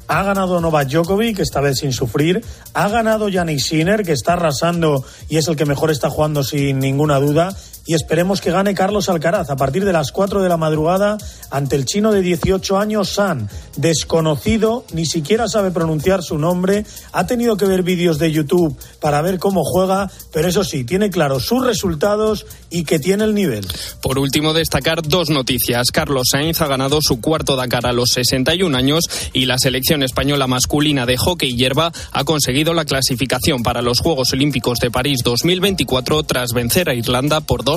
Ha 0.09 0.25
ganado 0.25 0.61
Novak 0.61 0.89
Djokovic, 0.89 1.39
esta 1.39 1.61
vez 1.61 1.79
sin 1.79 1.93
sufrir. 1.93 2.45
Ha 2.75 2.89
ganado 2.89 3.29
Yannick 3.29 3.61
Sinner, 3.61 4.03
que 4.03 4.11
está 4.11 4.33
arrasando 4.33 5.05
y 5.29 5.37
es 5.37 5.47
el 5.47 5.55
que 5.55 5.67
mejor 5.67 5.93
está 5.93 6.11
jugando 6.11 6.43
sin 6.43 6.81
ninguna 6.81 7.21
duda 7.21 7.55
y 7.91 7.95
esperemos 7.95 8.41
que 8.41 8.53
gane 8.53 8.73
Carlos 8.73 9.09
Alcaraz 9.09 9.51
a 9.51 9.57
partir 9.57 9.85
de 9.85 9.93
las 9.93 10.13
4 10.13 10.43
de 10.43 10.49
la 10.49 10.57
madrugada 10.57 11.19
ante 11.51 11.75
el 11.75 11.87
chino 11.87 12.13
de 12.13 12.23
18 12.23 12.79
años 12.79 13.09
San, 13.09 13.51
desconocido, 13.77 14.85
ni 14.93 15.07
siquiera 15.07 15.49
sabe 15.49 15.73
pronunciar 15.73 16.23
su 16.23 16.39
nombre, 16.39 16.87
ha 17.11 17.27
tenido 17.27 17.57
que 17.57 17.67
ver 17.67 17.83
vídeos 17.83 18.21
de 18.21 18.31
YouTube 18.31 18.79
para 19.01 19.23
ver 19.23 19.41
cómo 19.41 19.65
juega, 19.65 20.09
pero 20.33 20.47
eso 20.47 20.63
sí, 20.63 20.85
tiene 20.85 21.11
claro 21.11 21.41
sus 21.41 21.67
resultados 21.67 22.47
y 22.71 22.85
que 22.85 23.01
tiene 23.01 23.25
el 23.25 23.35
nivel. 23.35 23.67
Por 24.01 24.21
último, 24.21 24.53
destacar 24.53 25.03
dos 25.03 25.29
noticias. 25.29 25.91
Carlos 25.91 26.29
Sainz 26.31 26.61
ha 26.61 26.69
ganado 26.69 27.01
su 27.03 27.21
cuarto 27.21 27.57
Dakar 27.57 27.87
a 27.87 27.93
los 27.93 28.11
61 28.11 28.77
años 28.79 29.03
y 29.33 29.47
la 29.47 29.59
selección 29.59 30.05
española 30.05 30.47
masculina 30.47 31.07
de 31.07 31.17
hockey 31.17 31.57
hierba 31.57 31.91
ha 32.13 32.23
conseguido 32.23 32.73
la 32.73 32.85
clasificación 32.85 33.65
para 33.65 33.83
los 33.83 33.99
Juegos 33.99 34.33
Olímpicos 34.33 34.79
de 34.79 34.93
París 34.93 35.23
2024 35.25 36.23
tras 36.23 36.53
vencer 36.53 36.89
a 36.89 36.95
Irlanda 36.95 37.41
por 37.41 37.65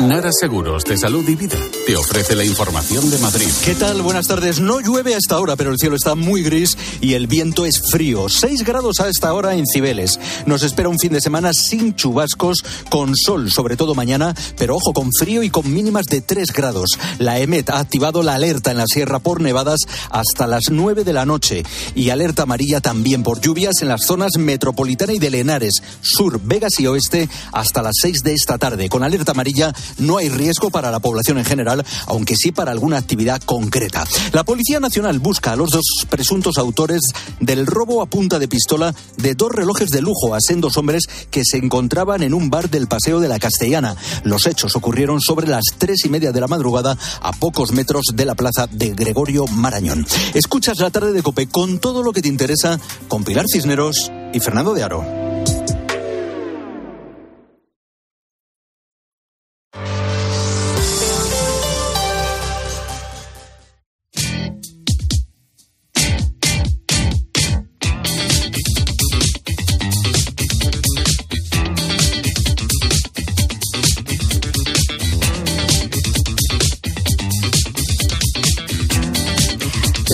Nara 0.00 0.30
Seguros 0.32 0.84
de 0.84 0.98
Salud 0.98 1.26
y 1.28 1.36
Vida 1.36 1.56
te 1.86 1.94
ofrece 1.94 2.34
la 2.34 2.44
información 2.44 3.10
de 3.10 3.18
Madrid. 3.18 3.46
¿Qué 3.64 3.76
tal? 3.76 4.02
Buenas 4.02 4.26
tardes. 4.26 4.58
No 4.58 4.80
llueve 4.80 5.14
a 5.14 5.18
esta 5.18 5.38
hora, 5.38 5.54
pero 5.54 5.70
el 5.70 5.78
cielo 5.78 5.94
está 5.94 6.16
muy 6.16 6.42
gris 6.42 6.76
y 7.00 7.14
el 7.14 7.28
viento 7.28 7.64
es 7.64 7.80
frío. 7.90 8.28
6 8.28 8.64
grados 8.64 8.98
a 8.98 9.08
esta 9.08 9.32
hora 9.32 9.54
en 9.54 9.64
Cibeles. 9.66 10.18
Nos 10.46 10.64
espera 10.64 10.88
un 10.88 10.98
fin 10.98 11.12
de 11.12 11.20
semana 11.20 11.52
sin 11.52 11.94
chubascos, 11.94 12.64
con 12.90 13.14
sol, 13.14 13.52
sobre 13.52 13.76
todo 13.76 13.94
mañana, 13.94 14.34
pero 14.58 14.76
ojo, 14.76 14.92
con 14.92 15.10
frío 15.12 15.44
y 15.44 15.50
con 15.50 15.72
mínimas 15.72 16.06
de 16.06 16.20
3 16.20 16.48
grados. 16.52 16.98
La 17.18 17.38
EMET 17.38 17.70
ha 17.70 17.78
activado 17.78 18.24
la 18.24 18.34
alerta 18.34 18.72
en 18.72 18.78
la 18.78 18.86
sierra 18.86 19.20
por 19.20 19.40
nevadas 19.40 19.80
hasta 20.10 20.48
las 20.48 20.70
9 20.70 21.04
de 21.04 21.12
la 21.12 21.24
noche 21.24 21.62
y 21.94 22.10
alerta 22.10 22.42
amarilla 22.42 22.80
también 22.80 23.22
por 23.22 23.40
lluvias 23.40 23.80
en 23.80 23.88
las 23.88 24.04
zonas 24.04 24.38
metropolitana 24.38 25.12
y 25.12 25.20
de 25.20 25.30
Lenares, 25.30 25.82
sur, 26.00 26.40
Vegas 26.42 26.80
y 26.80 26.88
oeste 26.88 27.28
hasta 27.52 27.80
las 27.80 27.94
6 28.02 28.22
de 28.24 28.34
esta 28.34 28.58
tarde. 28.58 28.88
Con 28.88 29.04
alerta 29.04 29.32
amarilla 29.32 29.72
no 29.98 30.18
hay 30.18 30.28
riesgo 30.28 30.70
para 30.70 30.90
la 30.90 31.00
población 31.00 31.38
en 31.38 31.44
general, 31.44 31.84
aunque 32.06 32.36
sí 32.36 32.52
para 32.52 32.72
alguna 32.72 32.98
actividad 32.98 33.42
concreta. 33.42 34.04
La 34.32 34.44
Policía 34.44 34.80
Nacional 34.80 35.18
busca 35.18 35.52
a 35.52 35.56
los 35.56 35.70
dos 35.70 35.84
presuntos 36.08 36.58
autores 36.58 37.00
del 37.40 37.66
robo 37.66 38.02
a 38.02 38.06
punta 38.06 38.38
de 38.38 38.48
pistola 38.48 38.94
de 39.16 39.34
dos 39.34 39.52
relojes 39.52 39.90
de 39.90 40.00
lujo 40.00 40.34
a 40.34 40.38
sendos 40.40 40.76
hombres 40.76 41.04
que 41.30 41.42
se 41.44 41.56
encontraban 41.56 42.22
en 42.22 42.34
un 42.34 42.50
bar 42.50 42.70
del 42.70 42.86
Paseo 42.86 43.20
de 43.20 43.28
la 43.28 43.38
Castellana. 43.38 43.96
Los 44.22 44.46
hechos 44.46 44.76
ocurrieron 44.76 45.20
sobre 45.20 45.46
las 45.46 45.64
tres 45.78 46.04
y 46.04 46.08
media 46.08 46.32
de 46.32 46.40
la 46.40 46.46
madrugada 46.46 46.96
a 47.20 47.32
pocos 47.32 47.72
metros 47.72 48.06
de 48.14 48.24
la 48.24 48.34
plaza 48.34 48.66
de 48.70 48.90
Gregorio 48.90 49.46
Marañón. 49.46 50.06
Escuchas 50.34 50.78
la 50.78 50.90
tarde 50.90 51.12
de 51.12 51.22
Cope 51.22 51.46
con 51.48 51.78
todo 51.78 52.02
lo 52.02 52.12
que 52.12 52.22
te 52.22 52.28
interesa 52.28 52.78
con 53.08 53.24
Pilar 53.24 53.46
Cisneros 53.50 54.10
y 54.32 54.40
Fernando 54.40 54.74
de 54.74 54.82
Aro. 54.82 55.73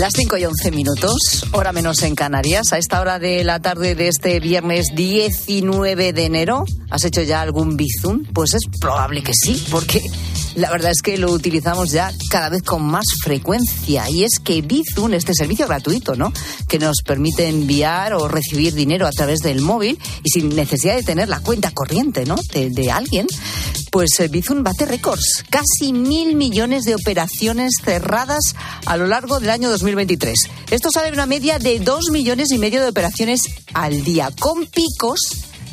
Las 0.01 0.15
5 0.17 0.39
y 0.39 0.47
11 0.47 0.71
minutos, 0.71 1.45
hora 1.53 1.73
menos 1.73 2.03
en 2.05 2.15
Canarias. 2.15 2.73
A 2.73 2.79
esta 2.79 3.03
hora 3.03 3.19
de 3.19 3.45
la 3.45 3.61
tarde 3.61 3.95
de 3.95 4.09
este 4.09 4.41
viernes 4.41 4.87
19 4.95 6.15
de 6.15 6.25
enero, 6.25 6.65
¿has 6.89 7.05
hecho 7.05 7.21
ya 7.21 7.43
algún 7.43 7.77
bizum? 7.77 8.25
Pues 8.33 8.55
es 8.55 8.63
probable 8.81 9.23
que 9.23 9.33
sí, 9.35 9.63
porque 9.71 10.01
la 10.55 10.71
verdad 10.71 10.91
es 10.91 11.03
que 11.03 11.17
lo 11.17 11.31
utilizamos 11.31 11.91
ya 11.91 12.13
cada 12.29 12.49
vez 12.49 12.63
con 12.63 12.83
más 12.83 13.05
frecuencia. 13.23 14.09
Y 14.11 14.25
es 14.25 14.39
que 14.43 14.63
Bizum, 14.63 15.15
este 15.15 15.35
servicio 15.35 15.67
gratuito, 15.67 16.17
¿no? 16.17 16.33
Que 16.69 16.79
nos 16.79 17.03
permite 17.03 17.49
enviar 17.49 18.15
o 18.15 18.29
recibir 18.29 18.75
dinero 18.75 19.07
a 19.07 19.13
través 19.13 19.41
del 19.41 19.61
móvil 19.61 19.99
y 20.25 20.31
sin 20.31 20.55
necesidad 20.55 20.97
de 20.97 21.03
tener 21.03 21.29
la 21.29 21.41
cuenta 21.41 21.71
corriente, 21.71 22.25
¿no? 22.25 22.37
De, 22.53 22.91
alguien. 22.91 23.27
Pues 23.93 24.19
eh, 24.19 24.29
Bizum 24.29 24.63
bate 24.63 24.87
récords. 24.87 25.45
Casi 25.49 25.93
mil 25.93 26.35
millones 26.35 26.85
de 26.85 26.95
operaciones 26.95 27.75
cerradas 27.85 28.55
a 28.87 28.97
lo 28.97 29.07
largo 29.07 29.39
del 29.39 29.51
año 29.51 29.71
2023. 29.71 30.37
Esto 30.71 30.91
sale 30.91 31.09
de 31.09 31.13
una 31.13 31.27
media 31.27 31.59
de 31.59 31.79
dos 31.79 32.11
millones 32.11 32.51
y 32.51 32.59
medio 32.59 32.83
de 32.83 32.89
operaciones 32.89 33.43
al 33.75 34.03
día, 34.03 34.31
con 34.39 34.67
picos 34.67 35.21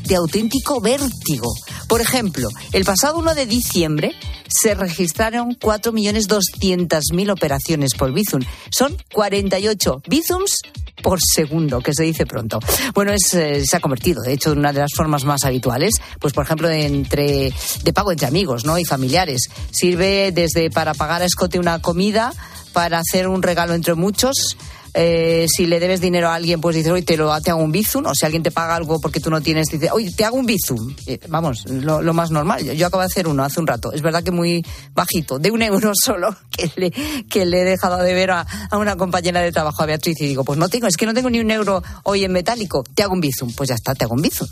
de 0.04 0.16
auténtico 0.16 0.80
vértigo. 0.82 1.54
Por 1.88 2.02
ejemplo, 2.02 2.50
el 2.72 2.86
pasado 2.86 3.18
1 3.18 3.36
de 3.36 3.46
diciembre 3.46 4.16
se 4.60 4.74
registraron 4.76 5.58
4.200.000 5.60 7.32
operaciones 7.32 7.94
por 7.96 8.12
Bizum. 8.12 8.42
Son 8.70 8.96
48 9.14 10.02
Bizums 10.08 10.62
por 11.02 11.20
segundo, 11.22 11.80
que 11.82 11.94
se 11.94 12.04
dice 12.04 12.26
pronto. 12.26 12.60
Bueno, 12.94 13.14
es, 13.14 13.34
eh, 13.34 13.64
se 13.66 13.78
ha 13.78 13.80
convertido, 13.80 14.24
de 14.24 14.34
hecho, 14.34 14.52
en 14.52 14.60
una 14.60 14.74
de 14.74 14.80
las 14.80 14.94
formas 14.96 15.26
más 15.26 15.46
habituales, 15.46 15.94
pues 16.20 16.34
por 16.34 16.46
ejemplo, 16.46 16.70
entre, 16.70 17.54
de 17.84 17.94
pago 17.94 18.12
entre 18.12 18.28
amigos 18.28 18.66
¿no? 18.66 18.80
y 18.80 18.86
familiares. 18.86 19.42
Sirve 19.72 20.32
desde 20.32 20.72
para 20.72 20.94
pagar 20.94 21.22
a 21.22 21.26
escote 21.26 21.60
una 21.60 21.80
comida, 21.82 22.34
para 22.74 23.00
hacer 23.00 23.28
un 23.28 23.44
regalo 23.44 23.74
entre 23.74 23.94
muchos, 23.94 24.58
eh, 25.00 25.46
si 25.48 25.68
le 25.68 25.80
debes 25.80 26.02
dinero 26.02 26.28
a 26.28 26.34
alguien, 26.34 26.60
pues 26.60 26.76
dices, 26.76 26.92
oye, 26.92 27.04
te, 27.04 27.18
lo, 27.18 27.40
te 27.40 27.52
hago 27.52 27.62
un 27.62 27.72
bizum, 27.72 28.08
o 28.08 28.16
si 28.16 28.26
alguien 28.26 28.42
te 28.42 28.50
paga 28.50 28.76
algo 28.76 29.00
porque 29.00 29.20
tú 29.20 29.30
no 29.30 29.42
tienes, 29.42 29.68
dice, 29.68 29.92
oye, 29.92 30.12
te 30.12 30.26
hago 30.26 30.38
un 30.38 30.48
bizum. 30.48 30.96
Eh, 31.06 31.20
vamos, 31.28 31.66
lo, 31.68 32.02
más 32.16 32.32
normal. 32.32 32.64
Yo, 32.64 32.74
yo, 32.74 32.88
acabo 32.88 33.02
de 33.02 33.06
hacer 33.06 33.28
uno 33.28 33.44
hace 33.44 33.60
un 33.60 33.68
rato. 33.68 33.92
Es 33.92 34.02
verdad 34.02 34.24
que 34.24 34.32
muy 34.32 34.66
bajito, 34.96 35.38
de 35.38 35.52
un 35.52 35.62
euro 35.62 35.92
solo, 36.04 36.36
que 36.50 36.72
le, 36.78 36.92
que 37.30 37.46
le 37.46 37.62
he 37.62 37.64
dejado 37.64 38.00
de 38.00 38.12
ver 38.16 38.32
a, 38.32 38.42
a, 38.72 38.78
una 38.80 38.96
compañera 38.96 39.40
de 39.42 39.52
trabajo, 39.52 39.84
a 39.84 39.86
Beatriz, 39.86 40.20
y 40.20 40.30
digo, 40.30 40.44
pues 40.44 40.58
no 40.58 40.68
tengo, 40.68 40.88
es 40.88 40.98
que 40.98 41.06
no 41.06 41.14
tengo 41.14 41.30
ni 41.30 41.40
un 41.40 41.52
euro 41.52 41.84
hoy 42.02 42.24
en 42.24 42.32
metálico, 42.32 42.84
te 42.96 43.04
hago 43.04 43.14
un 43.14 43.22
bizum. 43.22 43.54
Pues 43.54 43.70
ya 43.70 43.76
está, 43.76 43.94
te 43.94 44.06
hago 44.06 44.16
un 44.16 44.24
bizum. 44.24 44.48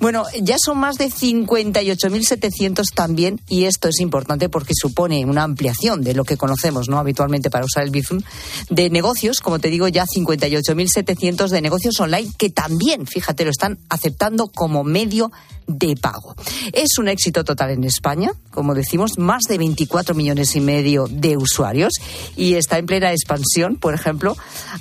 Bueno, 0.00 0.24
ya 0.42 0.56
son 0.62 0.76
más 0.76 0.96
de 0.96 1.06
58.700 1.06 2.92
también, 2.94 3.40
y 3.48 3.64
esto 3.64 3.88
es 3.88 4.00
importante 4.00 4.50
porque 4.50 4.74
supone 4.74 5.24
una 5.24 5.44
ampliación 5.44 6.02
de 6.02 6.12
lo 6.12 6.24
que 6.24 6.36
conocemos, 6.36 6.90
¿no? 6.90 6.98
Habitualmente 6.98 7.48
para 7.48 7.64
usar 7.64 7.84
el 7.84 7.90
bizum, 7.90 8.20
de 8.68 8.90
negocios, 8.90 9.40
como 9.40 9.58
te 9.58 9.70
digo, 9.70 9.77
digo 9.78 9.86
ya 9.86 10.06
58.700 10.06 11.50
de 11.50 11.62
negocios 11.62 12.00
online 12.00 12.32
que 12.36 12.50
también, 12.50 13.06
fíjate, 13.06 13.44
lo 13.44 13.50
están 13.52 13.78
aceptando 13.88 14.48
como 14.48 14.82
medio 14.82 15.30
de 15.68 15.94
pago. 15.94 16.34
Es 16.72 16.98
un 16.98 17.06
éxito 17.06 17.44
total 17.44 17.70
en 17.70 17.84
España, 17.84 18.32
como 18.50 18.74
decimos, 18.74 19.18
más 19.18 19.44
de 19.44 19.56
24 19.56 20.16
millones 20.16 20.56
y 20.56 20.60
medio 20.60 21.06
de 21.08 21.36
usuarios 21.36 21.92
y 22.36 22.54
está 22.54 22.78
en 22.78 22.86
plena 22.86 23.12
expansión, 23.12 23.76
por 23.76 23.94
ejemplo, 23.94 24.36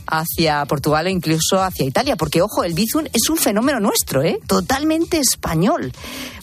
hacia 0.08 0.66
Portugal 0.66 1.06
e 1.06 1.12
incluso 1.12 1.62
hacia 1.62 1.86
Italia, 1.86 2.16
porque 2.16 2.42
ojo, 2.42 2.64
el 2.64 2.74
Bizum 2.74 3.06
es 3.14 3.30
un 3.30 3.38
fenómeno 3.38 3.80
nuestro, 3.80 4.24
¿eh? 4.24 4.40
totalmente 4.48 5.20
español. 5.20 5.94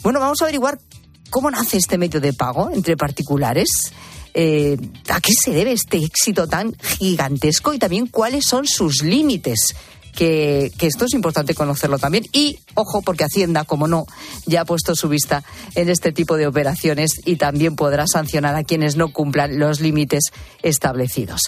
Bueno, 0.04 0.20
vamos 0.20 0.40
a 0.40 0.44
averiguar 0.44 0.78
cómo 1.28 1.50
nace 1.50 1.78
este 1.78 1.98
medio 1.98 2.20
de 2.20 2.32
pago 2.32 2.70
entre 2.72 2.96
particulares 2.96 3.68
eh, 4.34 4.76
a 5.08 5.20
qué 5.20 5.32
se 5.32 5.52
debe 5.52 5.72
este 5.72 5.98
éxito 5.98 6.46
tan 6.48 6.74
gigantesco 6.98 7.72
y 7.72 7.78
también 7.78 8.08
cuáles 8.08 8.44
son 8.46 8.66
sus 8.66 9.02
límites. 9.02 9.74
Que, 10.14 10.70
esto 10.80 11.06
es 11.06 11.14
importante 11.14 11.54
conocerlo 11.54 11.98
también. 11.98 12.24
Y, 12.32 12.60
ojo, 12.74 13.02
porque 13.02 13.24
Hacienda, 13.24 13.64
como 13.64 13.88
no, 13.88 14.06
ya 14.46 14.60
ha 14.60 14.64
puesto 14.64 14.94
su 14.94 15.08
vista 15.08 15.42
en 15.74 15.88
este 15.88 16.12
tipo 16.12 16.36
de 16.36 16.46
operaciones 16.46 17.20
y 17.24 17.34
también 17.34 17.74
podrá 17.74 18.06
sancionar 18.06 18.54
a 18.54 18.62
quienes 18.62 18.94
no 18.94 19.12
cumplan 19.12 19.58
los 19.58 19.80
límites 19.80 20.24
establecidos. 20.62 21.42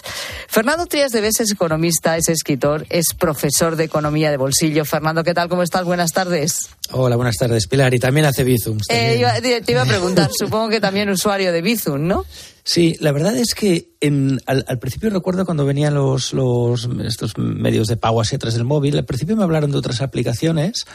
Fernando 0.49 0.85
Trías 0.85 1.11
de 1.11 1.21
Bes 1.21 1.39
es 1.39 1.51
economista, 1.51 2.17
es 2.17 2.27
escritor, 2.27 2.85
es 2.89 3.13
profesor 3.17 3.77
de 3.77 3.85
economía 3.85 4.31
de 4.31 4.37
bolsillo. 4.37 4.83
Fernando, 4.83 5.23
¿qué 5.23 5.33
tal? 5.33 5.47
¿Cómo 5.47 5.63
estás? 5.63 5.85
Buenas 5.85 6.11
tardes. 6.11 6.76
Hola, 6.91 7.15
buenas 7.15 7.35
tardes, 7.35 7.67
Pilar. 7.67 7.93
Y 7.93 7.99
también 7.99 8.25
hace 8.25 8.43
Bizum. 8.43 8.77
Eh, 8.89 9.23
te 9.65 9.71
iba 9.71 9.81
a 9.81 9.85
preguntar, 9.85 10.29
supongo 10.37 10.69
que 10.69 10.79
también 10.79 11.09
usuario 11.09 11.51
de 11.51 11.61
Bizum, 11.61 12.07
¿no? 12.07 12.25
Sí, 12.63 12.95
la 12.99 13.11
verdad 13.13 13.35
es 13.37 13.53
que 13.55 13.91
en, 14.01 14.41
al, 14.45 14.65
al, 14.67 14.77
principio 14.77 15.09
recuerdo 15.09 15.45
cuando 15.45 15.65
venían 15.65 15.93
los, 15.93 16.33
los, 16.33 16.89
estos 17.05 17.37
medios 17.37 17.87
de 17.87 17.95
pago 17.95 18.19
así 18.19 18.35
atrás 18.35 18.55
del 18.55 18.65
móvil, 18.65 18.97
al 18.97 19.05
principio 19.05 19.37
me 19.37 19.43
hablaron 19.43 19.71
de 19.71 19.77
otras 19.77 20.01
aplicaciones, 20.01 20.85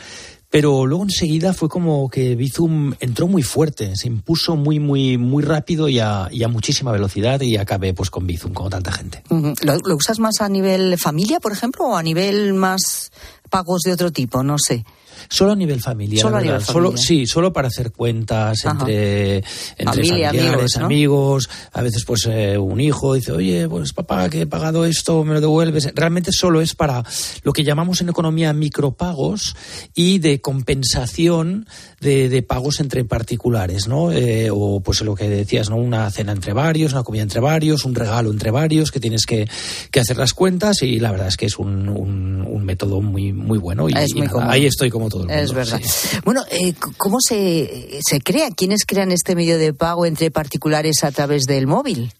pero 0.50 0.84
luego 0.84 1.04
enseguida 1.04 1.54
fue 1.54 1.70
como 1.70 2.10
que 2.10 2.36
Bizum 2.36 2.92
entró 3.00 3.26
muy 3.26 3.42
fuerte, 3.42 3.96
se 3.96 4.06
impuso 4.06 4.54
muy, 4.54 4.80
muy, 4.80 5.16
muy 5.16 5.42
rápido 5.42 5.88
y 5.88 5.98
a, 5.98 6.28
y 6.30 6.42
a 6.42 6.48
muchísima 6.48 6.92
velocidad 6.92 7.40
y 7.40 7.56
acabé 7.56 7.94
pues 7.94 8.10
con 8.10 8.26
Bizum, 8.26 8.52
como 8.52 8.68
tanta 8.68 8.92
gente. 8.92 9.22
Uh 9.30 9.36
-huh. 9.36 9.64
¿Lo, 9.64 9.76
¿Lo 9.76 9.96
usas 9.96 10.18
más 10.18 10.42
a 10.42 10.50
nivel 10.50 10.98
familia, 10.98 11.40
por 11.40 11.52
ejemplo, 11.52 11.86
o 11.86 11.96
a 11.96 12.02
nivel 12.02 12.52
más 12.52 13.12
pagos 13.48 13.80
de 13.82 13.92
otro 13.92 14.12
tipo? 14.12 14.42
No 14.42 14.56
sé. 14.58 14.84
Solo 15.28 15.52
a 15.52 15.56
nivel 15.56 15.80
familiar. 15.80 16.22
Solo 16.22 16.36
a 16.36 16.40
nivel 16.40 16.60
familiar. 16.60 16.90
Solo, 16.90 16.96
sí, 16.96 17.26
solo 17.26 17.52
para 17.52 17.68
hacer 17.68 17.92
cuentas 17.92 18.64
Ajá. 18.64 18.78
entre, 18.80 19.36
entre 19.76 19.84
Familia, 20.04 20.28
familiares, 20.30 20.76
amigos, 20.76 20.78
¿no? 20.78 20.84
amigos. 20.86 21.50
A 21.72 21.82
veces, 21.82 22.04
pues, 22.04 22.26
eh, 22.30 22.58
un 22.58 22.80
hijo 22.80 23.14
dice, 23.14 23.32
oye, 23.32 23.68
pues 23.68 23.92
papá, 23.92 24.28
que 24.28 24.42
he 24.42 24.46
pagado 24.46 24.84
esto, 24.84 25.24
me 25.24 25.34
lo 25.34 25.40
devuelves. 25.40 25.90
Realmente 25.94 26.32
solo 26.32 26.60
es 26.60 26.74
para 26.74 27.02
lo 27.42 27.52
que 27.52 27.64
llamamos 27.64 28.00
en 28.00 28.08
economía 28.08 28.52
micropagos 28.52 29.56
y 29.94 30.18
de 30.18 30.40
compensación 30.40 31.66
de, 32.00 32.28
de 32.28 32.42
pagos 32.42 32.80
entre 32.80 33.04
particulares, 33.04 33.88
¿no? 33.88 34.10
Eh, 34.12 34.48
o 34.52 34.80
pues 34.80 35.00
lo 35.02 35.14
que 35.14 35.28
decías, 35.28 35.70
¿no? 35.70 35.76
Una 35.76 36.10
cena 36.10 36.32
entre 36.32 36.52
varios, 36.52 36.92
una 36.92 37.02
comida 37.02 37.22
entre 37.22 37.40
varios, 37.40 37.84
un 37.84 37.94
regalo 37.94 38.30
entre 38.30 38.50
varios, 38.50 38.90
que 38.90 39.00
tienes 39.00 39.26
que, 39.26 39.48
que 39.90 40.00
hacer 40.00 40.16
las 40.16 40.34
cuentas 40.34 40.82
y 40.82 40.98
la 40.98 41.10
verdad 41.12 41.28
es 41.28 41.36
que 41.36 41.46
es 41.46 41.58
un, 41.58 41.88
un, 41.88 42.44
un 42.48 42.64
método 42.64 43.00
muy, 43.00 43.32
muy 43.32 43.58
bueno 43.58 43.88
y, 43.88 43.92
Es 43.96 44.10
y 44.10 44.14
muy 44.14 44.22
nada, 44.22 44.32
cómodo. 44.32 44.50
ahí 44.50 44.66
estoy 44.66 44.90
como 44.90 45.08
todo 45.12 45.22
el 45.22 45.28
mundo. 45.28 45.42
Es 45.42 45.52
verdad. 45.52 45.80
sí. 45.84 46.16
Bueno, 46.24 46.44
eh, 46.50 46.74
¿cómo 46.96 47.18
se, 47.20 48.00
se 48.06 48.20
crea? 48.20 48.50
¿Quiénes 48.50 48.84
crean 48.86 49.12
este 49.12 49.34
medio 49.34 49.58
de 49.58 49.74
pago 49.74 50.06
entre 50.06 50.30
particulares 50.30 51.04
a 51.04 51.12
través 51.12 51.44
del 51.44 51.66
móvil? 51.66 52.12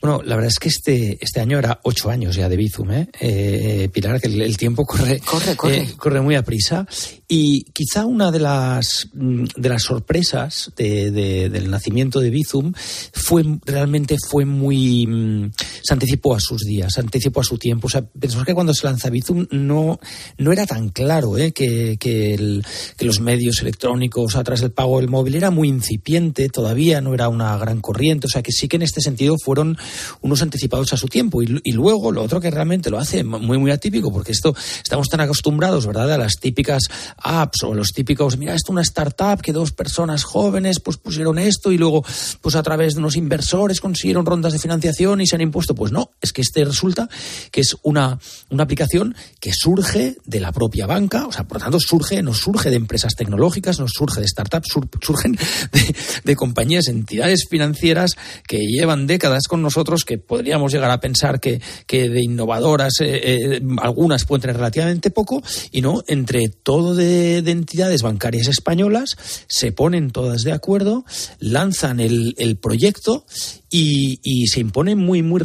Bueno, 0.00 0.22
la 0.24 0.36
verdad 0.36 0.52
es 0.52 0.60
que 0.60 0.68
este, 0.68 1.18
este 1.20 1.40
año 1.40 1.58
era 1.58 1.80
ocho 1.82 2.08
años 2.08 2.36
ya 2.36 2.48
de 2.48 2.56
Bizum, 2.56 2.92
¿eh? 2.92 3.08
eh 3.18 3.88
Pilar, 3.92 4.20
que 4.20 4.28
el, 4.28 4.56
tiempo 4.56 4.86
corre, 4.86 5.18
corre, 5.18 5.56
corre. 5.56 5.78
Eh, 5.78 5.94
corre 5.96 6.20
muy 6.20 6.36
a 6.36 6.42
prisa. 6.42 6.86
Y 7.26 7.64
quizá 7.72 8.06
una 8.06 8.30
de 8.30 8.38
las, 8.38 9.08
mm, 9.12 9.44
de 9.56 9.68
las 9.68 9.82
sorpresas 9.82 10.70
del 10.76 11.70
nacimiento 11.70 12.20
de 12.20 12.30
Bizum 12.30 12.72
fue 13.12 13.44
realmente 13.64 14.16
fue 14.28 14.44
muy. 14.44 15.50
Se 15.88 15.94
anticipó 15.94 16.34
a 16.34 16.38
sus 16.38 16.66
días, 16.66 16.92
se 16.92 17.00
anticipó 17.00 17.40
a 17.40 17.44
su 17.44 17.56
tiempo. 17.56 17.86
O 17.86 17.88
sea, 17.88 18.02
pensamos 18.02 18.44
que 18.44 18.52
cuando 18.52 18.74
se 18.74 18.86
lanza 18.86 19.08
Bizum 19.08 19.46
no, 19.52 19.98
no 20.36 20.52
era 20.52 20.66
tan 20.66 20.90
claro 20.90 21.38
¿eh? 21.38 21.52
que, 21.52 21.96
que, 21.98 22.60
los 23.00 23.20
medios 23.20 23.62
electrónicos 23.62 24.36
a 24.36 24.44
través 24.44 24.60
del 24.60 24.72
pago 24.72 25.00
del 25.00 25.08
móvil 25.08 25.36
era 25.36 25.50
muy 25.50 25.68
incipiente, 25.68 26.50
todavía 26.50 27.00
no 27.00 27.14
era 27.14 27.30
una 27.30 27.56
gran 27.56 27.80
corriente. 27.80 28.26
O 28.26 28.28
sea, 28.28 28.42
que 28.42 28.52
sí 28.52 28.68
que 28.68 28.76
en 28.76 28.82
este 28.82 29.00
sentido 29.00 29.36
fueron 29.42 29.78
unos 30.20 30.42
anticipados 30.42 30.92
a 30.92 30.98
su 30.98 31.06
tiempo. 31.06 31.42
Y, 31.42 31.58
y 31.64 31.72
luego, 31.72 32.12
lo 32.12 32.22
otro 32.22 32.38
que 32.38 32.50
realmente 32.50 32.90
lo 32.90 32.98
hace 32.98 33.24
muy, 33.24 33.56
muy 33.56 33.70
atípico, 33.70 34.12
porque 34.12 34.32
esto 34.32 34.54
estamos 34.82 35.08
tan 35.08 35.22
acostumbrados, 35.22 35.86
¿verdad?, 35.86 36.12
a 36.12 36.18
las 36.18 36.34
típicas 36.34 36.82
apps 37.16 37.62
o 37.62 37.72
los 37.72 37.92
típicos, 37.92 38.36
mira, 38.36 38.52
esto 38.52 38.72
es 38.72 38.74
una 38.74 38.82
startup 38.82 39.40
que 39.40 39.54
dos 39.54 39.72
personas 39.72 40.24
jóvenes 40.24 40.80
pues 40.80 40.98
pusieron 40.98 41.38
esto 41.38 41.72
y 41.72 41.78
luego 41.78 42.04
pues 42.42 42.56
a 42.56 42.62
través 42.62 42.92
de 42.92 43.00
unos 43.00 43.16
inversores 43.16 43.80
consiguieron 43.80 44.26
rondas 44.26 44.52
de 44.52 44.58
financiación 44.58 45.22
y 45.22 45.26
se 45.26 45.36
han 45.36 45.40
impuesto. 45.40 45.77
Pues 45.78 45.92
no, 45.92 46.10
es 46.20 46.32
que 46.32 46.42
este 46.42 46.64
resulta 46.64 47.08
que 47.50 47.62
es 47.62 47.76
una, 47.82 48.18
una 48.50 48.64
aplicación 48.64 49.14
que 49.40 49.52
surge 49.54 50.16
de 50.26 50.40
la 50.40 50.52
propia 50.52 50.86
banca, 50.86 51.26
o 51.26 51.32
sea, 51.32 51.44
por 51.44 51.56
lo 51.56 51.64
tanto 51.64 51.80
surge, 51.80 52.22
no 52.22 52.34
surge 52.34 52.68
de 52.68 52.76
empresas 52.76 53.14
tecnológicas, 53.14 53.78
no 53.78 53.86
surge 53.88 54.20
de 54.20 54.28
startups, 54.28 54.68
surgen 55.00 55.38
de, 56.24 56.36
compañías, 56.36 56.88
entidades 56.88 57.46
financieras 57.48 58.12
que 58.46 58.58
llevan 58.58 59.06
décadas 59.06 59.48
con 59.48 59.62
nosotros, 59.62 60.04
que 60.04 60.18
podríamos 60.18 60.72
llegar 60.72 60.90
a 60.90 61.00
pensar 61.00 61.40
que, 61.40 61.62
que 61.86 62.10
de 62.10 62.22
innovadoras 62.22 63.00
eh, 63.00 63.20
eh, 63.22 63.60
algunas 63.80 64.26
pueden 64.26 64.42
tener 64.42 64.56
relativamente 64.56 65.10
poco, 65.10 65.42
y 65.70 65.80
no, 65.80 66.02
entre 66.06 66.48
todo 66.48 66.94
de 66.94 67.38
de 67.42 67.50
entidades 67.50 68.02
bancarias 68.02 68.48
españolas 68.48 69.16
se 69.46 69.72
ponen 69.72 70.10
todas 70.10 70.42
de 70.42 70.52
acuerdo, 70.52 71.04
lanzan 71.38 72.00
el, 72.00 72.34
proyecto 72.60 73.24
y, 73.70 74.46
se 74.48 74.60
imponen 74.60 74.98
muy, 74.98 75.22
muy 75.22 75.40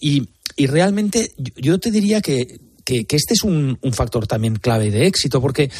Y, 0.00 0.28
y 0.56 0.66
realmente 0.66 1.32
yo 1.56 1.78
te 1.78 1.90
diría 1.90 2.20
que 2.20 2.60
que, 3.06 3.16
este 3.16 3.34
es 3.34 3.44
un, 3.44 3.78
factor 3.92 4.26
también 4.26 4.56
clave 4.56 4.90
de 4.90 5.06
éxito, 5.06 5.40
porque 5.40 5.70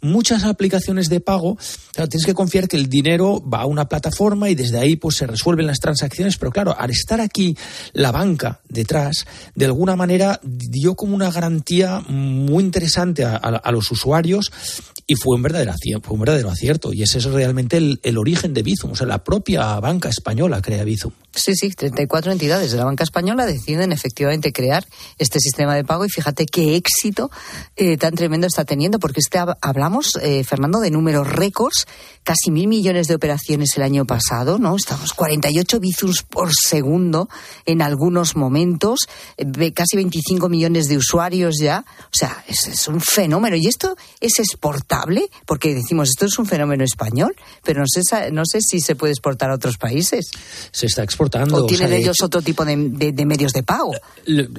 muchas 0.00 0.44
aplicaciones 0.44 1.08
de 1.08 1.20
pago, 1.20 1.56
tienes 1.94 2.26
que 2.26 2.34
confiar 2.34 2.68
que 2.68 2.76
el 2.76 2.88
dinero 2.88 3.42
va 3.42 3.62
a 3.62 3.66
una 3.66 3.88
plataforma 3.88 4.50
y 4.50 4.54
desde 4.54 4.78
ahí 4.78 4.96
pues 4.96 5.16
se 5.16 5.26
resuelven 5.26 5.66
las 5.66 5.78
transacciones, 5.78 6.36
pero 6.36 6.52
claro, 6.52 6.76
al 6.78 6.90
estar 6.90 7.20
aquí 7.20 7.56
la 7.92 8.12
banca 8.12 8.60
detrás, 8.68 9.26
de 9.54 9.64
alguna 9.64 9.96
manera 9.96 10.40
dio 10.42 10.94
como 10.94 11.14
una 11.14 11.30
garantía 11.30 12.00
muy 12.08 12.64
interesante 12.64 13.24
a, 13.24 13.70
los 13.70 13.90
usuarios 13.92 14.50
y 15.06 15.14
fue 15.14 15.36
un 15.36 15.42
verdadero, 15.42 15.72
fue 16.02 16.14
un 16.14 16.20
verdadero 16.20 16.50
acierto. 16.50 16.92
Y 16.92 17.02
ese 17.02 17.18
es 17.18 17.24
realmente 17.24 17.76
el, 17.78 18.18
origen 18.18 18.54
de 18.54 18.62
Bizum. 18.62 18.92
O 18.92 18.96
sea, 18.96 19.06
la 19.06 19.24
propia 19.24 19.78
banca 19.80 20.08
española 20.08 20.60
crea 20.60 20.84
Bizum. 20.84 21.12
Sí, 21.34 21.54
sí, 21.54 21.70
34 21.70 22.32
entidades 22.32 22.72
de 22.72 22.78
la 22.78 22.84
banca 22.84 23.04
española 23.04 23.46
deciden 23.46 23.92
efectivamente 23.92 24.52
crear 24.52 24.84
este 25.18 25.38
sistema 25.40 25.74
de 25.74 25.84
pago 25.84 26.04
y 26.04 26.08
fíjate 26.08 26.46
qué 26.46 26.59
éxito 26.60 27.30
eh, 27.76 27.96
tan 27.96 28.14
tremendo 28.14 28.46
está 28.46 28.64
teniendo, 28.64 28.98
porque 28.98 29.20
este, 29.20 29.38
hablamos, 29.60 30.18
eh, 30.22 30.44
Fernando, 30.44 30.80
de 30.80 30.90
números 30.90 31.28
récords, 31.28 31.86
casi 32.22 32.50
mil 32.50 32.68
millones 32.68 33.06
de 33.06 33.14
operaciones 33.14 33.76
el 33.76 33.82
año 33.82 34.04
pasado, 34.04 34.58
¿no? 34.58 34.76
Estamos 34.76 35.12
48 35.12 35.80
bizums 35.80 36.22
por 36.22 36.50
segundo 36.52 37.28
en 37.66 37.82
algunos 37.82 38.36
momentos, 38.36 39.00
eh, 39.36 39.72
casi 39.72 39.96
25 39.96 40.48
millones 40.48 40.88
de 40.88 40.96
usuarios 40.96 41.56
ya, 41.60 41.84
o 42.04 42.16
sea, 42.16 42.44
es, 42.46 42.68
es 42.68 42.88
un 42.88 43.00
fenómeno. 43.00 43.56
Y 43.56 43.66
esto 43.66 43.96
es 44.20 44.38
exportable, 44.38 45.30
porque 45.46 45.74
decimos, 45.74 46.10
esto 46.10 46.26
es 46.26 46.38
un 46.38 46.46
fenómeno 46.46 46.84
español, 46.84 47.34
pero 47.64 47.80
no 47.80 47.86
sé, 47.86 48.30
no 48.30 48.42
sé 48.44 48.60
si 48.60 48.80
se 48.80 48.96
puede 48.96 49.12
exportar 49.12 49.50
a 49.50 49.54
otros 49.54 49.76
países. 49.78 50.30
Se 50.72 50.86
está 50.86 51.02
exportando. 51.02 51.64
¿O 51.64 51.66
tienen 51.66 51.92
ellos 51.92 52.22
otro 52.22 52.42
tipo 52.42 52.64
de, 52.64 52.76
medios 52.76 53.52
de 53.52 53.62
pago? 53.62 53.92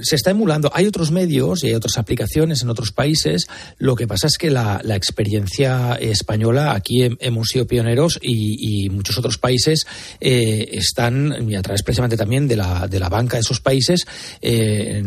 Se 0.01 0.15
está 0.15 0.31
emulando. 0.31 0.71
Hay 0.73 0.87
otros 0.87 1.11
medios 1.11 1.63
y 1.63 1.67
hay 1.67 1.75
otras 1.81 1.97
aplicaciones 1.97 2.61
en 2.61 2.69
otros 2.69 2.91
países. 2.91 3.47
Lo 3.77 3.95
que 3.95 4.07
pasa 4.07 4.27
es 4.27 4.37
que 4.37 4.49
la, 4.49 4.81
experiencia 5.01 5.95
española, 5.95 6.73
aquí 6.73 7.01
hemos 7.19 7.47
sido 7.47 7.65
pioneros 7.65 8.19
y, 8.21 8.89
muchos 8.91 9.17
otros 9.17 9.37
países 9.37 9.85
eh, 10.19 10.69
están, 10.73 11.31
a 11.55 11.61
través 11.61 11.81
precisamente 11.83 12.17
también 12.17 12.47
de 12.47 12.55
la, 12.55 12.87
de 12.87 12.99
la 12.99 13.09
banca 13.09 13.37
de 13.37 13.41
esos 13.41 13.59
países, 13.59 14.05
eh, 14.41 15.01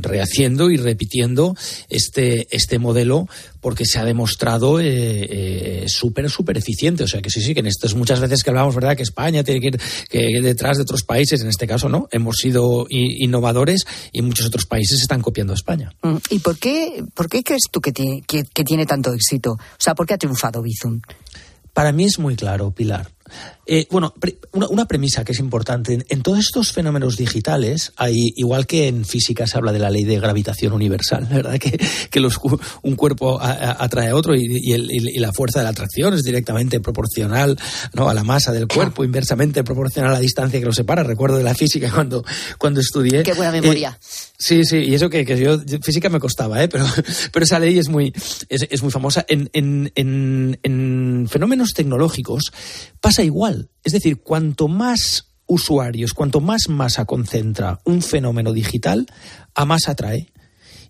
rehaciendo 0.00 0.70
y 0.70 0.76
repitiendo 0.76 1.54
este, 1.88 2.46
este 2.50 2.78
modelo 2.78 3.28
porque 3.60 3.84
se 3.84 3.98
ha 3.98 4.04
demostrado 4.04 4.78
eh, 4.80 5.84
súper, 5.88 6.30
súper 6.30 6.58
eficiente. 6.58 7.04
O 7.04 7.08
sea 7.08 7.22
que 7.22 7.30
sí, 7.30 7.40
sí, 7.40 7.54
que 7.54 7.60
en 7.60 7.66
esto 7.66 7.86
es 7.86 7.94
muchas 7.94 8.20
veces 8.20 8.42
que 8.42 8.50
hablamos, 8.50 8.74
¿verdad?, 8.74 8.96
que 8.96 9.02
España 9.02 9.42
tiene 9.42 9.60
que 9.60 9.66
ir 9.68 9.80
que 10.08 10.40
detrás 10.40 10.76
de 10.76 10.82
otros 10.82 11.02
países, 11.02 11.40
en 11.40 11.48
este 11.48 11.66
caso 11.66 11.88
no, 11.88 12.08
hemos 12.10 12.36
sido 12.36 12.86
innovadores 12.88 13.84
y 14.12 14.22
muchos 14.22 14.46
otros 14.46 14.66
países 14.66 15.00
están 15.00 15.22
copiando 15.22 15.52
a 15.52 15.56
España. 15.56 15.92
Mm, 16.02 16.16
¿Y 16.30 16.38
por 16.40 16.58
qué, 16.58 17.04
por 17.14 17.28
qué 17.28 17.42
crees 17.42 17.62
tú 17.70 17.80
que 17.80 17.92
tiene, 17.92 18.22
que, 18.22 18.44
tiene 18.64 18.86
tanto 18.86 19.12
éxito? 19.12 19.52
O 19.52 19.58
sea, 19.78 19.94
¿por 19.94 20.06
qué 20.06 20.14
ha 20.14 20.18
triunfado 20.18 20.62
Bizum? 20.62 21.00
Para 21.72 21.92
mí 21.92 22.04
es 22.04 22.18
muy 22.18 22.34
claro, 22.34 22.70
Pilar. 22.72 23.08
Eh, 23.70 23.86
bueno, 23.90 24.14
una, 24.52 24.86
premisa 24.86 25.24
que 25.24 25.32
es 25.32 25.40
importante. 25.40 25.98
En, 26.08 26.22
todos 26.22 26.38
estos 26.38 26.72
fenómenos 26.72 27.18
digitales, 27.18 27.92
hay, 27.96 28.32
igual 28.36 28.66
que 28.66 28.88
en 28.88 29.04
física 29.04 29.46
se 29.46 29.58
habla 29.58 29.72
de 29.72 29.78
la 29.78 29.90
ley 29.90 30.04
de 30.04 30.18
gravitación 30.18 30.72
universal, 30.72 31.26
¿verdad? 31.30 31.58
Que, 31.58 31.78
que 32.10 32.20
los, 32.20 32.38
un 32.82 32.96
cuerpo 32.96 33.38
atrae 33.42 34.08
a 34.08 34.16
otro 34.16 34.34
y, 34.34 34.48
la 35.18 35.32
fuerza 35.32 35.60
de 35.60 35.64
la 35.64 35.70
atracción 35.70 36.14
es 36.14 36.22
directamente 36.22 36.80
proporcional 36.80 37.58
¿no? 37.92 38.08
a 38.08 38.14
la 38.14 38.24
masa 38.24 38.52
del 38.52 38.68
cuerpo, 38.68 39.04
inversamente 39.04 39.62
proporcional 39.64 40.12
a 40.12 40.14
la 40.14 40.20
distancia 40.20 40.58
que 40.58 40.66
lo 40.66 40.72
separa. 40.72 41.02
Recuerdo 41.02 41.36
de 41.36 41.44
la 41.44 41.54
física 41.54 41.90
cuando, 41.92 42.24
cuando 42.56 42.80
estudié. 42.80 43.22
Qué 43.22 43.34
buena 43.34 43.52
memoria. 43.52 43.98
Eh, 44.00 44.06
sí, 44.38 44.64
sí, 44.64 44.78
y 44.78 44.94
eso 44.94 45.10
que, 45.10 45.26
que, 45.26 45.38
yo, 45.38 45.58
física 45.82 46.08
me 46.08 46.20
costaba, 46.20 46.62
¿eh? 46.62 46.68
pero, 46.68 46.86
pero 47.32 47.44
esa 47.44 47.58
ley 47.58 47.78
es 47.78 47.88
muy, 47.90 48.14
es, 48.48 48.66
es 48.70 48.82
muy 48.82 48.90
famosa. 48.90 49.26
En, 49.28 49.50
en, 49.52 49.92
en, 49.94 50.58
en 50.62 51.28
fenómenos 51.28 51.74
tecnológicos 51.74 52.52
pasa 53.00 53.17
igual. 53.22 53.70
Es 53.84 53.92
decir, 53.92 54.22
cuanto 54.22 54.68
más 54.68 55.32
usuarios, 55.46 56.12
cuanto 56.12 56.40
más 56.40 56.68
masa 56.68 57.04
concentra 57.04 57.80
un 57.84 58.02
fenómeno 58.02 58.52
digital, 58.52 59.06
a 59.54 59.64
más 59.64 59.88
atrae 59.88 60.28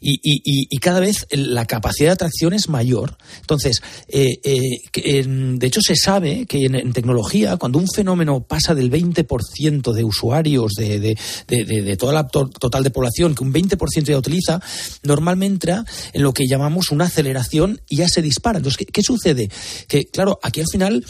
y, 0.01 0.79
cada 0.79 1.01
vez 1.01 1.27
la 1.31 1.67
capacidad 1.67 2.09
de 2.09 2.13
atracción 2.13 2.53
es 2.53 2.69
mayor. 2.69 3.17
Entonces, 3.41 3.83
eh, 4.09 4.39
eh, 4.43 5.25
de 5.27 5.67
hecho, 5.67 5.81
se 5.81 5.97
sabe 5.97 6.47
que 6.47 6.67
en, 6.67 6.93
tecnología, 6.93 7.57
cuando 7.57 7.79
un 7.79 7.89
fenómeno 7.89 8.41
pasa 8.41 8.75
del 8.75 8.91
20% 8.91 9.93
de 9.93 10.05
usuarios 10.05 10.73
de, 10.75 11.17
de, 11.47 11.97
toda 11.97 12.13
la 12.13 12.27
total 12.29 12.85
de 12.85 12.91
población, 12.91 13.35
que 13.35 13.45
un 13.45 13.53
20% 13.53 14.05
ya 14.05 14.19
utiliza, 14.19 14.61
normalmente 15.03 15.49
entra 15.49 15.83
en 16.13 16.23
lo 16.23 16.35
que 16.35 16.47
llamamos 16.47 16.91
una 16.91 17.07
aceleración 17.07 17.81
y 17.89 17.97
ya 17.97 18.09
se 18.09 18.21
dispara. 18.21 18.59
Entonces, 18.59 18.87
¿qué, 18.93 19.03
sucede? 19.03 19.51
Que, 19.89 20.07
claro, 20.07 20.39
aquí 20.43 20.61
al 20.61 20.67
final 20.71 21.05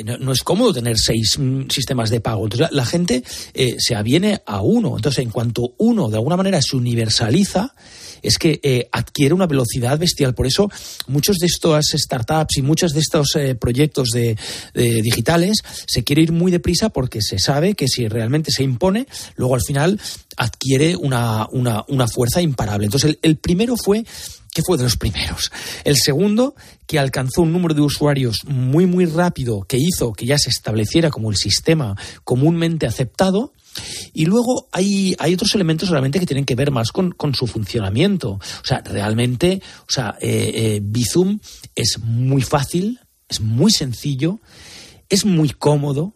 eh, 0.00 0.04
no, 0.04 0.32
es 0.32 0.42
cómodo 0.42 0.72
tener 0.72 0.96
seis 0.98 1.38
mm, 1.38 1.68
sistemas 1.68 2.10
de 2.10 2.20
pago. 2.20 2.44
Entonces, 2.44 2.68
la, 2.70 2.84
gente 2.84 3.22
se 3.78 3.94
aviene 3.94 4.42
a 4.46 4.60
uno. 4.60 4.96
Entonces, 4.96 5.24
en 5.24 5.30
cuanto 5.30 5.74
uno 5.78 6.08
de 6.08 6.16
alguna 6.16 6.36
manera 6.36 6.60
se 6.62 6.76
universaliza, 6.76 7.74
es 8.22 8.38
que 8.38 8.60
eh, 8.62 8.88
adquiere 8.92 9.34
una 9.34 9.46
velocidad 9.46 9.98
bestial. 9.98 10.34
Por 10.34 10.46
eso 10.46 10.70
muchos 11.06 11.38
de 11.38 11.46
estas 11.46 11.86
startups 11.92 12.56
y 12.56 12.62
muchos 12.62 12.92
de 12.92 13.00
estos 13.00 13.36
eh, 13.36 13.54
proyectos 13.54 14.08
de, 14.14 14.36
digitales 14.74 15.58
se 15.86 16.04
quiere 16.04 16.22
ir 16.22 16.32
muy 16.32 16.50
deprisa 16.50 16.90
porque 16.90 17.20
se 17.20 17.38
sabe 17.38 17.74
que 17.74 17.88
si 17.88 18.08
realmente 18.08 18.50
se 18.50 18.62
impone, 18.62 19.06
luego 19.36 19.54
al 19.54 19.62
final 19.62 20.00
adquiere 20.36 20.96
una, 20.96 21.48
fuerza 22.12 22.40
imparable. 22.40 22.86
Entonces, 22.86 23.18
el, 23.22 23.36
primero 23.36 23.76
fue 23.76 24.04
que 24.52 24.62
fue 24.62 24.76
de 24.76 24.84
los 24.84 24.96
primeros. 24.96 25.50
El 25.84 25.96
segundo, 25.96 26.54
que 26.86 26.98
alcanzó 26.98 27.42
un 27.42 27.52
número 27.52 27.74
de 27.74 27.80
usuarios 27.80 28.40
muy, 28.46 28.86
muy 28.86 29.06
rápido, 29.06 29.62
que 29.62 29.78
hizo 29.78 30.12
que 30.12 30.26
ya 30.26 30.38
se 30.38 30.50
estableciera 30.50 31.10
como 31.10 31.30
el 31.30 31.36
sistema 31.36 31.96
comúnmente 32.24 32.86
aceptado. 32.86 33.54
Y 34.12 34.26
luego 34.26 34.68
hay, 34.72 35.16
hay 35.18 35.32
otros 35.32 35.54
elementos 35.54 35.88
realmente 35.88 36.20
que 36.20 36.26
tienen 36.26 36.44
que 36.44 36.54
ver 36.54 36.70
más 36.70 36.92
con, 36.92 37.14
su 37.34 37.46
funcionamiento. 37.46 38.32
O 38.32 38.64
sea, 38.64 38.82
realmente, 38.84 39.62
o 39.88 39.90
sea, 39.90 40.16
eh, 40.20 40.52
eh, 40.54 40.80
Bizum 40.82 41.38
es 41.74 41.98
muy 42.00 42.42
fácil, 42.42 43.00
es 43.28 43.40
muy 43.40 43.72
sencillo, 43.72 44.40
es 45.08 45.24
muy 45.24 45.48
cómodo, 45.48 46.14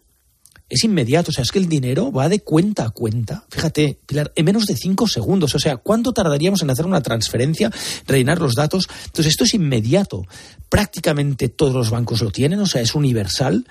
es 0.69 0.83
inmediato. 0.83 1.31
O 1.31 1.33
sea, 1.33 1.43
es 1.43 1.51
que 1.51 1.59
el 1.59 1.69
dinero 1.69 2.11
va 2.11 2.29
de 2.29 2.41
cuenta 2.41 2.85
a 2.85 2.89
cuenta. 2.89 3.45
Fíjate, 3.49 3.99
Pilar, 4.05 4.31
en 4.35 4.45
menos 4.45 4.65
de 4.65 4.75
cinco 4.75 5.07
segundos. 5.07 5.55
O 5.55 5.59
sea, 5.59 5.77
¿cuánto 5.77 6.13
tardaríamos 6.13 6.61
en 6.61 6.69
hacer 6.69 6.85
una 6.85 7.01
transferencia, 7.01 7.71
rellenar 8.05 8.39
los 8.39 8.53
datos? 8.55 8.87
Entonces, 9.05 9.27
esto 9.31 9.43
es 9.43 9.53
inmediato. 9.53 10.25
Prácticamente 10.69 11.49
todos 11.49 11.73
los 11.73 11.89
bancos 11.89 12.21
lo 12.21 12.31
tienen, 12.31 12.59
o 12.59 12.65
sea, 12.65 12.81
es 12.81 12.93
universal, 12.93 13.65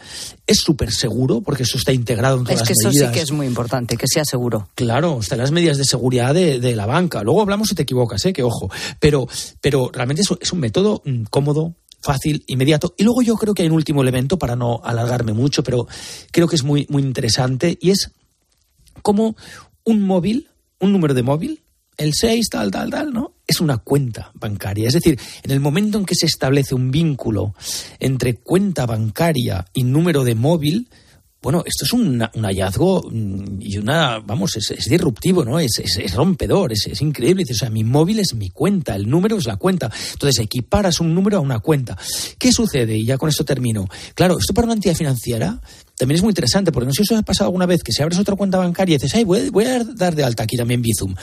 es 0.46 0.58
súper 0.58 0.90
seguro, 0.90 1.42
porque 1.42 1.64
eso 1.64 1.76
está 1.76 1.92
integrado 1.92 2.38
en 2.38 2.44
todas 2.44 2.60
las 2.60 2.68
medidas. 2.68 2.78
Es 2.78 2.92
que 2.92 2.98
eso 2.98 3.06
sí 3.06 3.12
que 3.12 3.22
es 3.22 3.32
muy 3.32 3.46
importante, 3.46 3.96
que 3.96 4.06
sea 4.08 4.24
seguro. 4.24 4.68
Claro, 4.74 5.18
están 5.20 5.38
las 5.38 5.50
medidas 5.50 5.76
de 5.76 5.84
seguridad 5.84 6.34
de, 6.34 6.76
la 6.76 6.86
banca. 6.86 7.22
Luego 7.22 7.42
hablamos 7.42 7.68
si 7.68 7.74
te 7.74 7.82
equivocas, 7.82 8.24
¿eh? 8.26 8.32
que 8.32 8.42
ojo. 8.42 8.70
Pero, 8.98 9.28
pero 9.60 9.90
realmente 9.92 10.22
es, 10.22 10.28
es 10.40 10.52
un 10.52 10.60
método 10.60 11.02
mm, 11.04 11.24
cómodo, 11.24 11.74
fácil, 12.06 12.44
inmediato. 12.46 12.94
Y 12.96 13.04
luego 13.04 13.22
yo 13.22 13.34
creo 13.36 13.52
que 13.52 13.62
hay 13.62 13.68
un 13.68 13.74
último 13.74 14.02
elemento, 14.02 14.38
para 14.38 14.56
no 14.56 14.80
alargarme 14.84 15.32
mucho, 15.32 15.62
pero 15.62 15.86
creo 16.30 16.48
que 16.48 16.56
es 16.56 16.64
muy, 16.64 16.86
muy 16.88 17.02
interesante, 17.02 17.76
y 17.80 17.90
es 17.90 18.12
cómo 19.02 19.36
un 19.84 20.02
móvil, 20.02 20.48
un 20.80 20.92
número 20.92 21.14
de 21.14 21.22
móvil, 21.22 21.62
el 21.96 22.12
6, 22.14 22.48
tal, 22.50 22.70
tal, 22.70 22.90
tal, 22.90 23.12
¿no? 23.12 23.34
Es 23.46 23.60
una 23.60 23.78
cuenta 23.78 24.30
bancaria. 24.34 24.88
Es 24.88 24.94
decir, 24.94 25.18
en 25.42 25.50
el 25.50 25.60
momento 25.60 25.98
en 25.98 26.04
que 26.04 26.14
se 26.14 26.26
establece 26.26 26.74
un 26.74 26.90
vínculo 26.90 27.54
entre 28.00 28.34
cuenta 28.34 28.86
bancaria 28.86 29.66
y 29.72 29.84
número 29.84 30.22
de 30.24 30.34
móvil, 30.34 30.88
bueno, 31.42 31.62
esto 31.64 31.84
es 31.84 31.92
un, 31.92 32.20
hallazgo 32.20 33.08
mm, 33.10 33.60
y 33.60 33.78
una, 33.78 34.18
vamos, 34.18 34.56
es, 34.56 34.88
disruptivo, 34.88 35.44
¿no? 35.44 35.60
Es, 35.60 35.70
rompedor, 36.14 36.72
es, 36.72 37.00
increíble. 37.00 37.44
o 37.48 37.54
sea, 37.54 37.70
mi 37.70 37.84
móvil 37.84 38.18
es 38.18 38.34
mi 38.34 38.50
cuenta, 38.50 38.96
el 38.96 39.08
número 39.08 39.36
es 39.36 39.46
la 39.46 39.56
cuenta. 39.56 39.90
Entonces, 40.12 40.42
equiparas 40.42 41.00
un 41.00 41.14
número 41.14 41.38
a 41.38 41.40
una 41.40 41.60
cuenta. 41.60 41.96
¿Qué 42.38 42.52
sucede? 42.52 42.96
Y 42.96 43.04
ya 43.04 43.18
con 43.18 43.28
esto 43.28 43.44
termino. 43.44 43.86
Claro, 44.14 44.38
esto 44.38 44.54
para 44.54 44.66
una 44.66 44.74
entidad 44.74 44.94
financiera 44.94 45.60
también 45.96 46.16
es 46.16 46.22
muy 46.22 46.30
interesante, 46.30 46.72
porque 46.72 46.86
no 46.86 46.92
sé 46.92 47.04
si 47.04 47.14
os 47.14 47.20
ha 47.20 47.22
pasado 47.22 47.48
alguna 47.48 47.66
vez 47.66 47.82
que 47.82 47.92
si 47.92 48.02
abres 48.02 48.18
otra 48.18 48.36
cuenta 48.36 48.58
bancaria 48.58 48.94
y 48.94 48.98
dices, 48.98 49.14
ay, 49.14 49.24
voy, 49.24 49.64
a 49.64 49.84
dar 49.84 50.14
de 50.14 50.24
alta 50.24 50.42
aquí 50.42 50.56
también 50.56 50.82
Bizum. 50.82 51.14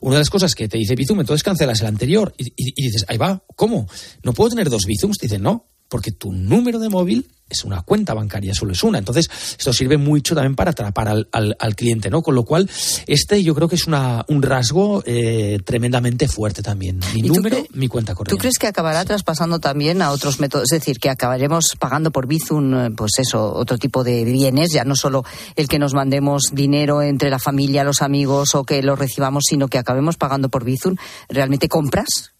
Una 0.00 0.16
de 0.16 0.20
las 0.20 0.30
cosas 0.30 0.54
que 0.54 0.68
te 0.68 0.76
dice 0.76 0.94
Bizum, 0.94 1.20
entonces 1.20 1.42
cancelas 1.42 1.80
el 1.80 1.86
anterior 1.86 2.34
y, 2.36 2.52
y 2.56 2.82
dices, 2.82 3.04
ahí 3.08 3.16
va, 3.16 3.42
¿cómo? 3.56 3.88
¿No 4.22 4.32
puedo 4.32 4.50
tener 4.50 4.68
dos 4.68 4.84
Bizums? 4.86 5.18
Te 5.18 5.26
dicen, 5.26 5.42
no, 5.42 5.66
porque 5.88 6.12
tu 6.12 6.32
número 6.32 6.78
de 6.78 6.88
móvil 6.88 7.28
es 7.50 7.64
una 7.64 7.82
cuenta 7.82 8.14
bancaria, 8.14 8.54
solo 8.54 8.72
es 8.72 8.82
una. 8.82 8.98
Entonces, 8.98 9.30
esto 9.58 9.72
sirve 9.72 9.96
mucho 9.96 10.34
también 10.34 10.54
para 10.54 10.72
atrapar 10.72 11.08
al, 11.08 11.28
al, 11.32 11.76
cliente, 11.76 12.10
¿no? 12.10 12.22
Con 12.22 12.34
lo 12.34 12.44
cual, 12.44 12.68
este 13.06 13.42
yo 13.42 13.54
creo 13.54 13.68
que 13.68 13.76
es 13.76 13.86
una, 13.86 14.24
un 14.28 14.42
rasgo 14.42 15.02
eh, 15.06 15.58
tremendamente 15.64 16.28
fuerte 16.28 16.62
también. 16.62 17.00
Mi 17.14 17.22
número, 17.22 17.64
mi 17.72 17.88
cuenta 17.88 18.14
corriente. 18.14 18.36
¿Tú 18.36 18.40
crees 18.40 18.58
que 18.58 18.66
acabará 18.66 19.04
traspasando 19.04 19.58
también 19.58 20.02
a 20.02 20.10
otros 20.10 20.40
métodos? 20.40 20.70
Es 20.70 20.80
decir, 20.80 20.98
que 20.98 21.08
acabaremos 21.08 21.74
pagando 21.78 22.10
por 22.10 22.26
Bizum, 22.26 22.74
eh, 22.74 22.90
pues 22.94 23.12
eso, 23.18 23.54
otro 23.54 23.78
tipo 23.78 24.04
de 24.04 24.24
bienes, 24.24 24.70
ya 24.72 24.84
no 24.84 24.94
solo 24.94 25.24
el 25.56 25.68
que 25.68 25.78
nos 25.78 25.94
mandemos 25.94 26.50
dinero 26.52 27.02
entre 27.02 27.30
la 27.30 27.38
familia, 27.38 27.84
los 27.84 28.02
amigos 28.02 28.54
o 28.54 28.64
que 28.64 28.82
lo 28.82 28.96
recibamos, 28.96 29.44
sino 29.48 29.68
que 29.68 29.78
acabemos 29.78 30.16
pagando 30.16 30.48
por 30.48 30.64
Bizum. 30.64 30.96
¿Realmente 31.28 31.68
compras? 31.68 32.32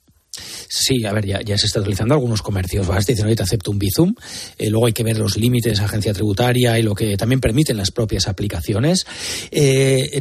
Sí, 0.68 1.05
a 1.05 1.12
ver, 1.12 1.27
ya, 1.27 1.59
se 1.59 1.66
está 1.66 1.81
utilizando 1.81 2.14
algunos 2.14 2.42
comercios. 2.42 2.87
Vas, 2.87 3.07
dicen, 3.07 3.27
oye, 3.27 3.37
te 3.37 3.42
acepto 3.42 3.70
un 3.70 3.79
Bizum. 3.79 4.14
Eh, 4.59 4.70
luego 4.70 4.87
hay 4.87 4.92
que 4.92 5.03
ver 5.03 5.18
los 5.18 5.37
límites 5.37 5.81
agencia 5.81 6.12
tributaria 6.12 6.79
y 6.79 6.83
lo 6.83 6.94
que 6.94 7.16
también 7.16 7.40
permiten 7.40 7.77
las 7.77 7.90
propias 7.90 8.29
aplicaciones. 8.29 9.07
Eh, 9.51 10.20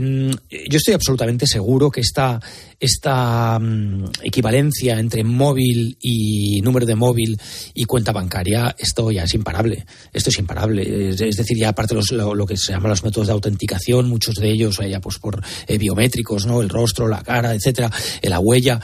yo 0.70 0.78
estoy 0.78 0.94
absolutamente 0.94 1.48
seguro 1.48 1.92
que 1.92 2.02
esta, 2.02 2.40
esta 2.80 3.60
mm, 3.60 4.06
equivalencia 4.24 5.00
entre 5.00 5.24
móvil 5.24 5.98
y 6.02 6.62
número 6.62 6.86
de 6.86 6.96
móvil 6.96 7.40
y 7.74 7.84
cuenta 7.86 8.12
bancaria, 8.12 8.76
esto 8.78 9.12
ya 9.12 9.24
es 9.24 9.34
imparable. 9.34 9.86
Esto 10.14 10.30
es 10.30 10.40
imparable. 10.40 11.10
Es, 11.10 11.18
decir, 11.18 11.58
ya 11.58 11.70
aparte 11.70 11.96
los, 11.96 12.12
lo, 12.12 12.46
que 12.46 12.58
se 12.58 12.72
llaman 12.72 12.92
los 12.92 13.04
métodos 13.04 13.28
de 13.28 13.34
autenticación, 13.34 14.08
muchos 14.10 14.36
de 14.36 14.50
ellos 14.50 14.80
ya 14.90 15.02
pues 15.02 15.20
por 15.20 15.44
eh, 15.68 15.78
biométricos, 15.78 16.46
¿no? 16.46 16.62
El 16.62 16.70
rostro, 16.70 17.08
la 17.08 17.22
cara, 17.22 17.54
etcétera, 17.54 17.92
la 18.24 18.40
huella, 18.40 18.80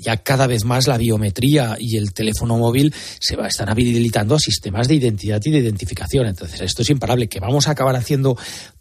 ya 0.00 0.16
cada 0.18 0.46
vez 0.46 0.51
más 0.64 0.86
la 0.86 0.98
biometría 0.98 1.76
y 1.78 1.96
el 1.96 2.12
teléfono 2.12 2.56
móvil 2.56 2.94
se 3.20 3.36
va, 3.36 3.48
están 3.48 3.68
habilitando 3.68 4.34
a 4.34 4.38
sistemas 4.38 4.88
de 4.88 4.94
identidad 4.94 5.40
y 5.44 5.50
de 5.50 5.58
identificación. 5.58 6.26
Entonces, 6.26 6.60
esto 6.60 6.82
es 6.82 6.90
imparable. 6.90 7.28
Que 7.28 7.40
vamos 7.40 7.68
a 7.68 7.72
acabar 7.72 7.96
haciendo 7.96 8.36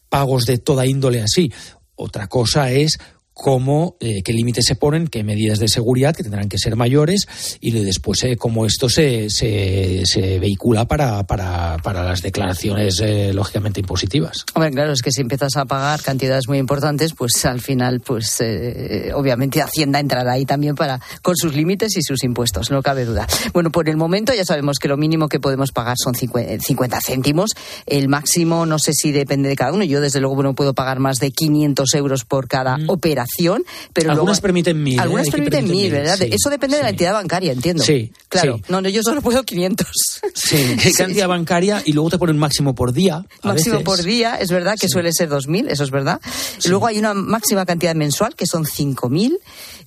pagos 0.10 0.46
de 0.46 0.58
toda 0.58 0.86
índole 0.86 1.22
así. 1.22 1.52
Otra 1.96 2.28
cosa 2.28 2.72
es 2.72 2.98
cómo, 3.34 3.96
eh, 4.00 4.22
qué 4.24 4.34
límites 4.34 4.66
se 4.66 4.76
ponen, 4.76 5.08
qué 5.08 5.24
medidas 5.24 5.60
de 5.60 5.68
seguridad 5.68 6.16
que 6.16 6.24
tendrán 6.24 6.50
que 6.50 6.58
ser 6.58 6.76
mayores 6.76 7.28
y 7.60 7.72
después 7.72 8.24
eh, 8.24 8.36
cómo 8.38 8.66
esto 8.66 8.90
se, 8.90 9.30
se, 9.30 10.02
se 10.06 10.40
vehicula 10.40 10.86
para, 10.86 11.24
para, 11.24 11.78
para, 11.82 12.04
las 12.04 12.22
declaraciones 12.22 13.00
eh, 13.00 13.32
lógicamente 13.34 13.80
impositivas. 13.80 14.46
Hombre, 14.54 14.72
claro, 14.72 14.92
es 14.92 15.02
que 15.02 15.12
si 15.12 15.22
empiezas 15.22 15.56
a 15.56 15.66
pagar 15.66 16.02
cantidades 16.02 16.48
muy 16.48 16.58
importantes, 16.58 17.14
pues 17.14 17.46
al 17.46 17.62
final, 17.62 18.02
pues 18.02 18.42
obviamente 19.14 19.62
Hacienda 19.62 20.00
entrará 20.00 20.34
ahí 20.34 20.46
también 20.46 20.76
para 20.76 21.00
con 21.22 21.36
sus 21.36 21.56
límites 21.56 21.96
y 21.98 22.02
sus 22.02 22.24
impuestos, 22.24 22.70
no 22.72 22.82
cabe 22.82 23.06
duda. 23.06 23.28
Bueno, 23.54 23.72
por 23.72 23.90
el 23.90 23.98
momento 23.98 24.34
ya 24.34 24.46
sabemos 24.46 24.78
que 24.80 24.88
lo 24.88 24.98
mínimo 24.98 25.30
que 25.30 25.40
podemos 25.40 25.72
pagar 25.72 25.96
son 25.98 26.16
50 26.16 27.00
céntimos, 27.02 27.52
el 27.86 28.08
máximo 28.08 28.66
no 28.66 28.80
sé 28.80 28.94
si 28.94 29.12
depende 29.12 29.50
de 29.50 29.56
cada 29.56 29.74
uno, 29.74 29.84
yo 29.84 30.02
desde 30.02 30.20
luego 30.20 30.44
no 30.44 30.54
puedo 30.54 30.74
pagar 30.74 31.00
más 31.00 31.20
de 31.20 31.32
500 31.32 31.94
euros 31.96 32.26
por 32.26 32.48
cada 32.48 32.78
mm. 32.78 32.90
operación 32.90 33.21
pero 33.94 34.12
algunas 34.12 34.42
permiten 34.42 34.82
mil. 34.82 35.00
Algunas 35.00 35.28
¿eh? 35.28 35.32
permiten 35.32 35.70
mil, 35.70 35.92
¿verdad? 35.92 36.22
Eso 36.22 36.50
depende 36.50 36.78
de 36.78 36.84
la 36.84 36.90
entidad 36.90 37.14
bancaria, 37.14 37.52
entiendo. 37.52 37.84
Sí. 37.84 38.12
Claro. 38.30 38.60
No, 38.68 38.82
no, 38.82 38.90
yo 38.90 39.04
solo 39.04 39.22
puedo 39.22 39.44
500. 39.44 39.88
Sí, 40.34 40.76
qué 40.82 40.94
cantidad 40.94 41.28
bancaria 41.28 41.82
y 41.86 41.94
luego 41.94 42.10
te 42.10 42.18
ponen 42.18 42.38
máximo 42.38 42.76
por 42.76 42.94
día. 42.94 43.26
máximo 43.44 43.82
por 43.82 44.02
día, 44.02 44.36
es 44.36 44.50
verdad 44.50 44.76
que 44.80 44.88
suele 44.88 45.12
ser 45.14 45.30
2.000, 45.30 45.70
eso 45.70 45.84
es 45.84 45.92
verdad. 45.92 46.22
Luego 46.66 46.88
hay 46.88 46.98
una 46.98 47.14
máxima 47.14 47.66
cantidad 47.66 47.96
mensual 47.96 48.36
que 48.36 48.46
son 48.46 48.66
5.000. 48.66 49.38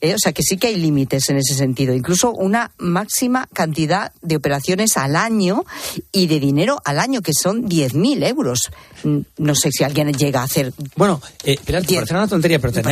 Eh, 0.01 0.14
o 0.14 0.18
sea 0.18 0.33
que 0.33 0.42
sí 0.42 0.57
que 0.59 0.66
hay 0.66 0.77
límites 0.77 1.29
en 1.31 1.38
ese 1.38 1.55
sentido. 1.55 1.94
Incluso 1.94 2.33
una 2.33 2.73
máxima 2.79 3.49
cantidad 3.53 4.12
de 4.20 4.37
operaciones 4.37 4.97
al 4.97 5.16
año 5.16 5.64
y 6.12 6.27
de 6.27 6.40
dinero 6.40 6.81
al 6.85 6.99
año, 6.99 7.23
que 7.23 7.33
son 7.33 7.68
10.000 7.68 8.29
euros. 8.29 8.70
Mm, 9.05 9.20
no 9.38 9.55
sé 9.55 9.70
si 9.70 9.85
alguien 9.85 10.12
llega 10.12 10.40
a 10.40 10.44
hacer. 10.44 10.73
Bueno, 10.97 11.23
eh, 11.44 11.59
parece 11.64 12.14
una 12.14 12.29
tontería, 12.29 12.59
pero, 12.59 12.73
te, 12.73 12.83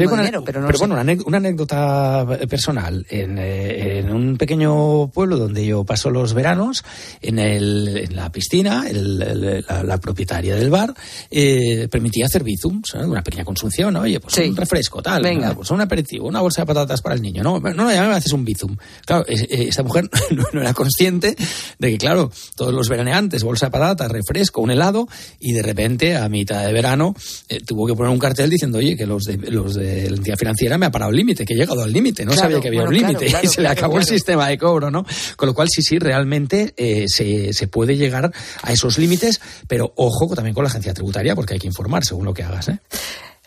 muchísimo 0.00 0.16
dinero, 0.16 0.42
pero, 0.44 0.60
no 0.60 0.68
bueno, 0.78 0.94
una, 1.26 1.36
anécdota 1.36 2.26
personal. 2.48 3.04
Eh, 3.10 3.98
en, 3.98 4.12
un 4.12 4.36
pequeño 4.36 5.08
pueblo 5.08 5.36
donde 5.36 5.66
yo 5.66 5.84
paso 5.84 6.10
los 6.10 6.34
veranos, 6.34 6.84
en, 7.20 7.38
el, 7.38 7.96
en 7.96 8.16
la 8.16 8.30
piscina, 8.30 8.84
la, 8.92 9.98
propietaria 9.98 10.56
del 10.56 10.70
bar 10.70 10.94
eh, 11.30 11.88
permitía 11.90 12.26
hacer 12.26 12.42
bizums, 12.42 12.94
una 12.94 13.22
pequeña 13.22 13.44
consumición, 13.44 13.94
oye, 13.96 14.18
pues 14.20 14.36
un 14.38 14.56
refresco, 14.56 15.02
tal, 15.02 15.22
Venga. 15.22 15.54
pues 15.54 15.70
un 15.70 15.80
aperitivo, 15.80 16.26
una 16.26 16.40
bolsa 16.40 16.62
de 16.62 16.66
patatas 16.66 17.00
para 17.00 17.14
el 17.14 17.22
niño. 17.22 17.42
No, 17.42 17.60
no, 17.60 17.72
no 17.72 17.92
ya 17.92 18.08
me 18.08 18.14
haces 18.14 18.32
un 18.32 18.44
bizum. 18.44 18.76
Claro, 19.04 19.24
esta 19.28 19.82
mujer 19.82 20.08
no, 20.30 20.60
era 20.60 20.74
consciente 20.74 21.36
de 21.78 21.90
que, 21.90 21.98
claro, 21.98 22.30
todos 22.56 22.72
los 22.72 22.88
veraneantes, 22.88 23.42
bolsa 23.42 23.66
de 23.66 23.72
patatas, 23.72 24.10
refresco, 24.10 24.60
un 24.60 24.70
helado, 24.70 25.08
y 25.38 25.52
de 25.52 25.62
repente, 25.62 26.16
a 26.16 26.28
mitad 26.28 26.66
de 26.66 26.72
verano, 26.72 27.14
eh, 27.48 27.60
tuvo 27.60 27.86
que 27.86 27.94
poner 27.94 28.12
un 28.12 28.18
cartel 28.18 28.50
diciendo, 28.50 28.78
oye, 28.78 28.96
que 28.96 29.06
los 29.06 29.24
de, 29.24 29.36
los 29.50 29.74
de 29.74 29.81
la 29.82 30.16
entidad 30.16 30.36
financiera 30.36 30.78
me 30.78 30.86
ha 30.86 30.90
parado 30.90 31.10
el 31.10 31.16
límite, 31.16 31.44
que 31.44 31.54
he 31.54 31.56
llegado 31.56 31.82
al 31.82 31.92
límite, 31.92 32.24
no 32.24 32.32
sabía 32.32 32.60
que 32.60 32.68
había 32.68 32.82
un 32.82 32.94
límite 32.94 33.26
y 33.42 33.46
se 33.46 33.60
le 33.60 33.68
acabó 33.68 33.98
el 33.98 34.04
sistema 34.04 34.48
de 34.48 34.58
cobro, 34.58 34.90
¿no? 34.90 35.04
Con 35.36 35.48
lo 35.48 35.54
cual, 35.54 35.68
sí, 35.70 35.82
sí, 35.82 35.98
realmente 35.98 36.74
eh, 36.76 37.04
se, 37.08 37.52
se 37.52 37.68
puede 37.68 37.96
llegar 37.96 38.32
a 38.62 38.72
esos 38.72 38.98
límites, 38.98 39.40
pero 39.68 39.92
ojo 39.96 40.34
también 40.34 40.54
con 40.54 40.64
la 40.64 40.70
agencia 40.70 40.94
tributaria, 40.94 41.34
porque 41.34 41.54
hay 41.54 41.60
que 41.60 41.66
informar 41.66 42.04
según 42.04 42.24
lo 42.24 42.34
que 42.34 42.42
hagas, 42.42 42.68
¿eh? 42.68 42.78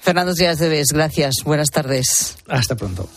Fernando 0.06 0.34
Díaz 0.36 0.60
de 0.60 0.84
gracias. 0.94 1.34
Buenas 1.44 1.70
tardes. 1.72 2.38
Hasta 2.48 2.76
pronto. 2.76 3.10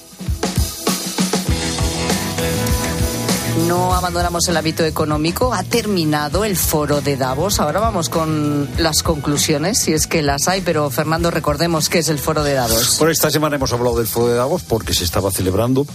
No 3.67 3.95
abandonamos 3.95 4.47
el 4.49 4.57
hábito 4.57 4.85
económico. 4.85 5.53
Ha 5.53 5.63
terminado 5.63 6.45
el 6.45 6.57
foro 6.57 7.01
de 7.01 7.17
Davos. 7.17 7.59
Ahora 7.61 7.81
vamos 7.81 8.09
con 8.09 8.69
las 8.79 9.03
conclusiones, 9.03 9.81
si 9.81 9.93
es 9.93 10.07
que 10.07 10.23
las 10.23 10.47
hay. 10.49 10.61
Pero, 10.61 10.89
Fernando, 10.91 11.31
recordemos 11.31 11.89
qué 11.89 11.99
es 11.99 12.09
el 12.09 12.19
foro 12.19 12.45
de 12.45 12.55
Davos. 12.55 12.97
Por 12.99 13.11
esta 13.11 13.31
semana 13.31 13.57
hemos 13.57 13.73
hablado 13.73 13.99
del 13.99 14.07
foro 14.07 14.29
de 14.29 14.35
Davos 14.35 14.63
porque 14.63 14.95
se 14.95 15.05
estaba 15.05 15.31
celebrando. 15.31 15.87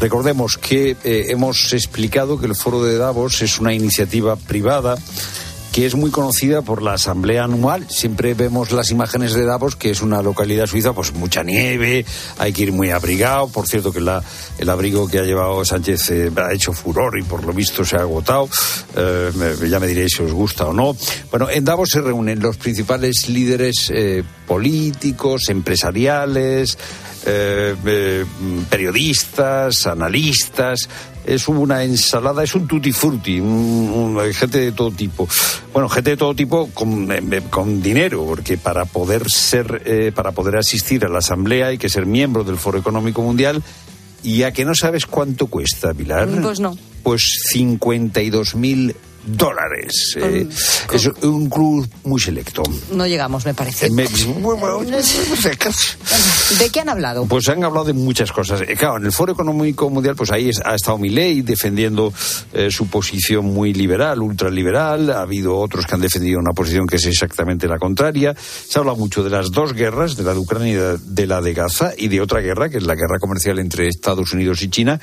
Recordemos 0.00 0.56
que 0.56 0.96
eh, 1.04 1.26
hemos 1.28 1.72
explicado 1.74 2.38
que 2.40 2.46
el 2.46 2.56
foro 2.56 2.82
de 2.82 2.96
Davos 2.96 3.42
es 3.42 3.60
una 3.60 3.74
iniciativa 3.74 4.36
privada 4.36 4.96
que 5.72 5.86
es 5.86 5.94
muy 5.94 6.10
conocida 6.10 6.62
por 6.62 6.82
la 6.82 6.94
asamblea 6.94 7.44
anual. 7.44 7.86
Siempre 7.88 8.34
vemos 8.34 8.72
las 8.72 8.90
imágenes 8.90 9.34
de 9.34 9.44
Davos, 9.44 9.76
que 9.76 9.90
es 9.90 10.02
una 10.02 10.22
localidad 10.22 10.66
suiza, 10.66 10.92
pues 10.92 11.12
mucha 11.12 11.42
nieve, 11.42 12.04
hay 12.38 12.52
que 12.52 12.62
ir 12.62 12.72
muy 12.72 12.90
abrigado. 12.90 13.48
Por 13.48 13.68
cierto, 13.68 13.92
que 13.92 14.00
la, 14.00 14.22
el 14.58 14.68
abrigo 14.68 15.06
que 15.06 15.18
ha 15.18 15.22
llevado 15.22 15.64
Sánchez 15.64 16.10
eh, 16.10 16.30
ha 16.36 16.52
hecho 16.52 16.72
furor 16.72 17.18
y 17.18 17.22
por 17.22 17.44
lo 17.44 17.52
visto 17.52 17.84
se 17.84 17.96
ha 17.96 18.00
agotado. 18.00 18.48
Eh, 18.96 19.30
ya 19.68 19.78
me 19.78 19.86
diréis 19.86 20.12
si 20.16 20.22
os 20.22 20.32
gusta 20.32 20.66
o 20.66 20.72
no. 20.72 20.96
Bueno, 21.30 21.48
en 21.48 21.64
Davos 21.64 21.90
se 21.90 22.00
reúnen 22.00 22.40
los 22.40 22.56
principales 22.56 23.28
líderes 23.28 23.90
eh, 23.94 24.24
políticos, 24.46 25.48
empresariales, 25.48 26.76
periodistas, 28.70 29.86
analistas, 29.86 30.88
es 31.34 31.48
una 31.48 31.84
ensalada, 31.84 32.42
es 32.42 32.54
un 32.54 32.66
tutti 32.66 32.92
frutti, 32.92 33.40
un- 33.40 34.16
un- 34.16 34.32
gente 34.34 34.58
de 34.58 34.72
todo 34.72 34.90
tipo. 34.90 35.28
Bueno, 35.72 35.88
gente 35.88 36.10
de 36.10 36.16
todo 36.16 36.34
tipo 36.34 36.68
con, 36.74 37.10
eh, 37.10 37.42
con 37.50 37.80
dinero, 37.82 38.24
porque 38.26 38.56
para 38.58 38.84
poder 38.84 39.30
ser, 39.30 39.82
eh, 39.84 40.12
para 40.14 40.32
poder 40.32 40.56
asistir 40.56 41.04
a 41.04 41.08
la 41.08 41.18
asamblea 41.18 41.68
hay 41.68 41.78
que 41.78 41.88
ser 41.88 42.06
miembro 42.06 42.44
del 42.44 42.56
Foro 42.56 42.78
Económico 42.78 43.22
Mundial. 43.22 43.62
Y 44.22 44.42
a 44.42 44.52
que 44.52 44.64
no 44.66 44.74
sabes 44.74 45.06
cuánto 45.06 45.46
cuesta, 45.46 45.94
Pilar. 45.94 46.28
Pues 46.42 46.60
no. 46.60 46.76
Pues 47.02 47.22
52 47.50 48.54
mil 48.54 48.94
dólares. 49.24 50.16
Eh, 50.16 50.46
es 50.92 51.06
un 51.22 51.48
club 51.48 51.88
muy 52.04 52.20
selecto. 52.20 52.62
No 52.92 53.06
llegamos, 53.06 53.44
me 53.44 53.54
parece. 53.54 53.90
Me- 53.90 54.06
bueno, 54.40 54.80
¿De 56.58 56.70
qué 56.70 56.80
han 56.80 56.88
hablado? 56.88 57.26
Pues 57.26 57.48
han 57.48 57.62
hablado 57.64 57.84
de 57.86 57.92
muchas 57.92 58.32
cosas. 58.32 58.62
Eh, 58.62 58.76
Claro, 58.76 58.96
en 58.96 59.04
el 59.06 59.12
Foro 59.12 59.32
Económico 59.32 59.90
Mundial, 59.90 60.14
pues 60.16 60.30
ahí 60.32 60.50
ha 60.64 60.74
estado 60.74 60.96
Milei 60.98 61.42
defendiendo 61.42 62.12
eh, 62.52 62.70
su 62.70 62.86
posición 62.88 63.44
muy 63.46 63.72
liberal, 63.74 64.22
ultraliberal. 64.22 65.10
Ha 65.10 65.20
habido 65.22 65.56
otros 65.58 65.86
que 65.86 65.94
han 65.94 66.00
defendido 66.00 66.38
una 66.38 66.52
posición 66.52 66.86
que 66.86 66.96
es 66.96 67.04
exactamente 67.06 67.68
la 67.68 67.78
contraria. 67.78 68.34
Se 68.36 68.78
ha 68.78 68.80
hablado 68.80 68.96
mucho 68.96 69.22
de 69.22 69.30
las 69.30 69.50
dos 69.50 69.74
guerras, 69.74 70.16
de 70.16 70.22
la 70.24 70.32
de 70.32 70.38
Ucrania 70.38 70.72
y 70.72 70.98
de 71.14 71.26
la 71.26 71.40
de 71.42 71.52
Gaza, 71.52 71.92
y 71.96 72.08
de 72.08 72.20
otra 72.20 72.40
guerra, 72.40 72.68
que 72.70 72.78
es 72.78 72.84
la 72.84 72.94
guerra 72.94 73.18
comercial 73.20 73.58
entre 73.58 73.88
Estados 73.88 74.32
Unidos 74.32 74.62
y 74.62 74.70
China. 74.70 74.98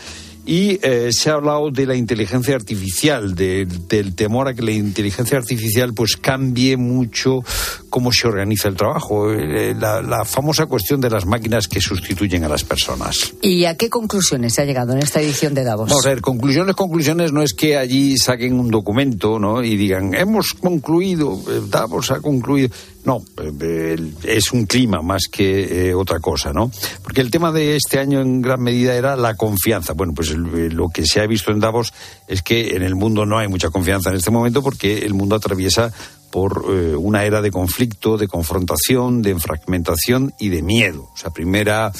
Y 0.47 0.79
eh, 0.81 1.09
se 1.11 1.29
ha 1.29 1.33
hablado 1.33 1.69
de 1.71 1.85
la 1.85 1.93
inteligencia 1.95 2.55
artificial, 2.55 3.35
de- 3.35 3.65
del 3.89 4.15
temor 4.15 4.47
a 4.47 4.53
que 4.53 4.61
la 4.61 4.71
inteligencia 4.71 5.37
artificial 5.37 5.93
pues 5.93 6.15
cambie 6.15 6.77
mucho 6.77 7.41
cómo 7.89 8.11
se 8.13 8.27
organiza 8.27 8.69
el 8.69 8.75
trabajo, 8.75 9.31
eh, 9.31 9.75
la, 9.77 10.01
la 10.01 10.23
famosa 10.23 10.65
cuestión 10.65 11.01
de 11.01 11.09
las 11.09 11.25
máquinas 11.25 11.67
que 11.67 11.81
sustituyen 11.81 12.45
a 12.45 12.49
las 12.49 12.63
personas. 12.63 13.33
¿Y 13.41 13.65
a 13.65 13.75
qué 13.75 13.89
conclusiones 13.89 14.53
se 14.53 14.61
ha 14.61 14.65
llegado 14.65 14.93
en 14.93 14.99
esta 14.99 15.19
edición 15.21 15.53
de 15.53 15.65
Davos? 15.65 15.89
Vamos 15.89 16.05
a 16.05 16.09
ver, 16.09 16.21
conclusiones, 16.21 16.75
conclusiones 16.75 17.33
no 17.33 17.41
es 17.43 17.53
que 17.53 17.75
allí 17.77 18.17
saquen 18.17 18.57
un 18.59 18.69
documento 18.71 19.39
¿no? 19.39 19.61
y 19.63 19.75
digan, 19.75 20.13
hemos 20.13 20.53
concluido, 20.53 21.33
eh, 21.49 21.61
Davos 21.69 22.09
ha 22.11 22.21
concluido. 22.21 22.69
No, 23.07 23.23
eh, 23.61 23.95
es 24.25 24.51
un 24.51 24.65
clima 24.65 25.01
más 25.01 25.29
que 25.31 25.91
eh, 25.91 25.93
otra 25.93 26.19
cosa, 26.19 26.51
¿no? 26.51 26.69
Porque 27.01 27.21
el 27.21 27.31
tema 27.31 27.53
de 27.53 27.77
este 27.77 27.99
año 27.99 28.19
en 28.19 28.41
gran 28.41 28.61
medida 28.61 28.95
era 28.95 29.15
la 29.15 29.35
confianza. 29.35 29.93
Bueno, 29.93 30.11
pues 30.13 30.31
eh, 30.31 30.35
lo 30.35 30.89
que 30.89 31.05
se 31.05 31.21
ha 31.21 31.25
visto 31.25 31.51
en 31.51 31.61
Davos 31.61 31.93
es 32.27 32.41
que 32.41 32.75
en 32.75 32.83
el 32.83 32.95
mundo 32.95 33.25
no 33.25 33.37
hay 33.37 33.47
mucha 33.47 33.69
confianza 33.69 34.09
en 34.09 34.17
este 34.17 34.29
momento 34.29 34.61
porque 34.61 35.05
el 35.05 35.13
mundo 35.13 35.37
atraviesa 35.37 35.93
por 36.31 36.65
una 36.69 37.23
era 37.23 37.41
de 37.41 37.49
conflicto, 37.49 38.17
de 38.17 38.27
confrontación, 38.27 39.21
de 39.21 39.39
fragmentación 39.39 40.33
y 40.37 40.49
de 40.49 40.61
miedo. 40.61 41.09
O 41.13 41.17
sea, 41.17 41.29
primera, 41.31 41.93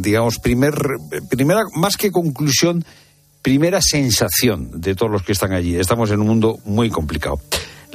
digamos, 0.00 0.38
primer, 0.38 0.74
primera, 1.28 1.60
más 1.74 1.98
que 1.98 2.10
conclusión, 2.10 2.82
primera 3.42 3.82
sensación 3.82 4.80
de 4.80 4.94
todos 4.94 5.12
los 5.12 5.22
que 5.22 5.32
están 5.32 5.52
allí. 5.52 5.76
Estamos 5.76 6.10
en 6.10 6.20
un 6.20 6.28
mundo 6.28 6.58
muy 6.64 6.88
complicado. 6.88 7.38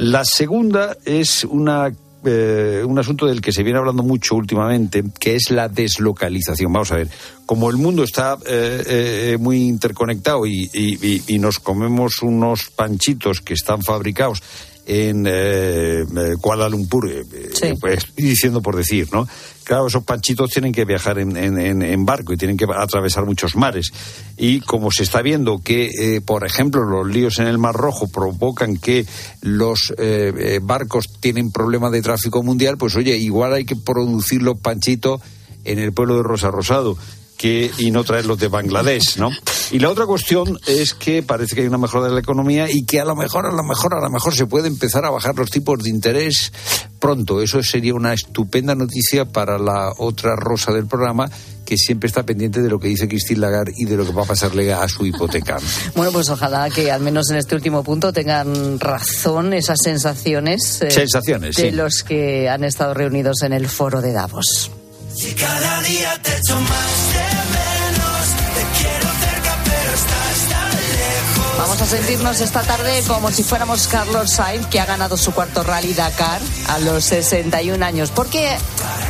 La 0.01 0.25
segunda 0.25 0.97
es 1.05 1.43
una, 1.43 1.91
eh, 2.25 2.83
un 2.83 2.97
asunto 2.97 3.27
del 3.27 3.39
que 3.39 3.51
se 3.51 3.61
viene 3.61 3.77
hablando 3.77 4.01
mucho 4.01 4.33
últimamente, 4.33 5.03
que 5.19 5.35
es 5.35 5.51
la 5.51 5.69
deslocalización. 5.69 6.73
Vamos 6.73 6.91
a 6.91 6.95
ver, 6.95 7.07
como 7.45 7.69
el 7.69 7.77
mundo 7.77 8.03
está 8.03 8.35
eh, 8.47 8.83
eh, 8.87 9.37
muy 9.39 9.57
interconectado 9.67 10.47
y, 10.47 10.67
y- 10.73 11.37
nos 11.37 11.59
comemos 11.59 12.23
unos 12.23 12.71
panchitos 12.71 13.41
que 13.41 13.53
están 13.53 13.83
fabricados 13.83 14.41
en 14.85 15.25
eh, 15.27 16.01
eh, 16.01 16.05
Kuala 16.41 16.67
Lumpur, 16.67 17.09
eh, 17.09 17.23
eh, 17.61 17.75
pues 17.79 18.07
diciendo 18.15 18.61
por 18.61 18.75
decir, 18.75 19.07
¿no? 19.11 19.27
Claro, 19.63 19.87
esos 19.87 20.03
panchitos 20.03 20.49
tienen 20.49 20.73
que 20.73 20.85
viajar 20.85 21.19
en, 21.19 21.37
en- 21.37 21.81
en- 21.81 22.05
barco 22.05 22.33
y 22.33 22.37
tienen 22.37 22.57
que 22.57 22.65
atravesar 22.75 23.25
muchos 23.25 23.55
mares. 23.55 23.91
Y 24.35 24.59
como 24.61 24.91
se 24.91 25.03
está 25.03 25.21
viendo 25.21 25.59
que, 25.63 25.85
eh, 26.15 26.21
por 26.21 26.45
ejemplo, 26.45 26.83
los 26.83 27.07
líos 27.07 27.39
en 27.39 27.47
el 27.47 27.57
Mar 27.59 27.75
Rojo 27.75 28.07
provocan 28.07 28.75
que 28.77 29.05
los 29.41 29.93
eh, 29.97 30.59
barcos 30.61 31.07
tienen 31.19 31.51
problemas 31.51 31.91
de 31.91 32.01
tráfico 32.01 32.41
mundial, 32.43 32.77
pues 32.77 32.95
oye, 32.95 33.15
igual 33.17 33.53
hay 33.53 33.65
que 33.65 33.75
producir 33.75 34.41
los 34.41 34.57
panchitos 34.59 35.21
en 35.63 35.77
el 35.77 35.93
pueblo 35.93 36.17
de 36.17 36.23
Rosa 36.23 36.49
Rosado 36.49 36.97
que, 37.41 37.71
y 37.79 37.89
no 37.89 38.03
traerlos 38.03 38.37
de 38.37 38.49
Bangladesh, 38.49 39.17
¿no? 39.17 39.31
Y 39.71 39.79
la 39.79 39.89
otra 39.89 40.05
cuestión 40.05 40.59
es 40.67 40.93
que 40.93 41.23
parece 41.23 41.55
que 41.55 41.61
hay 41.61 41.67
una 41.67 41.79
mejora 41.79 42.05
de 42.07 42.13
la 42.13 42.19
economía 42.19 42.69
y 42.69 42.85
que 42.85 42.99
a 42.99 43.05
lo 43.05 43.15
mejor, 43.15 43.47
a 43.47 43.51
lo 43.51 43.63
mejor, 43.63 43.95
a 43.95 43.99
lo 43.99 44.11
mejor 44.11 44.35
se 44.35 44.45
puede 44.45 44.67
empezar 44.67 45.05
a 45.05 45.09
bajar 45.09 45.35
los 45.35 45.49
tipos 45.49 45.81
de 45.81 45.89
interés 45.89 46.53
pronto. 46.99 47.41
Eso 47.41 47.63
sería 47.63 47.95
una 47.95 48.13
estupenda 48.13 48.75
noticia 48.75 49.25
para 49.25 49.57
la 49.57 49.91
otra 49.97 50.35
rosa 50.35 50.71
del 50.71 50.85
programa 50.85 51.31
que 51.65 51.77
siempre 51.77 52.05
está 52.05 52.23
pendiente 52.23 52.61
de 52.61 52.69
lo 52.69 52.79
que 52.79 52.89
dice 52.89 53.07
Christine 53.07 53.39
Lagarde 53.39 53.73
y 53.75 53.85
de 53.85 53.97
lo 53.97 54.05
que 54.05 54.11
va 54.11 54.21
a 54.21 54.27
pasarle 54.27 54.71
a 54.71 54.87
su 54.87 55.03
hipoteca. 55.07 55.57
Bueno, 55.95 56.11
pues 56.11 56.29
ojalá 56.29 56.69
que 56.69 56.91
al 56.91 57.01
menos 57.01 57.31
en 57.31 57.37
este 57.37 57.55
último 57.55 57.83
punto 57.83 58.13
tengan 58.13 58.79
razón 58.79 59.53
esas 59.53 59.79
sensaciones 59.83 60.81
eh, 60.81 60.91
Sensaciones, 60.91 61.55
de 61.55 61.69
sí. 61.69 61.71
los 61.71 62.03
que 62.03 62.49
han 62.49 62.63
estado 62.63 62.93
reunidos 62.93 63.41
en 63.41 63.53
el 63.53 63.67
foro 63.67 64.01
de 64.01 64.13
Davos. 64.13 64.71
Si 65.15 65.33
cada 65.35 65.81
día 65.81 66.17
te 66.21 66.31
echo 66.37 66.55
más 66.55 66.91
de 67.13 67.27
menos, 67.57 68.27
te 68.55 68.79
quiero 68.79 69.07
cerca 69.19 69.57
pero 69.63 69.93
estás 69.93 70.49
tan 70.49 70.69
lejos. 70.71 71.57
Vamos 71.57 71.81
a 71.81 71.85
sentirnos 71.85 72.41
esta 72.41 72.61
tarde 72.63 73.03
como 73.07 73.31
si 73.31 73.43
fuéramos 73.43 73.87
Carlos 73.87 74.31
Sainz, 74.31 74.65
que 74.67 74.79
ha 74.79 74.85
ganado 74.85 75.17
su 75.17 75.31
cuarto 75.33 75.63
rally 75.63 75.93
Dakar 75.93 76.41
a 76.69 76.79
los 76.79 77.03
61 77.05 77.83
años. 77.85 78.09
Porque 78.11 78.57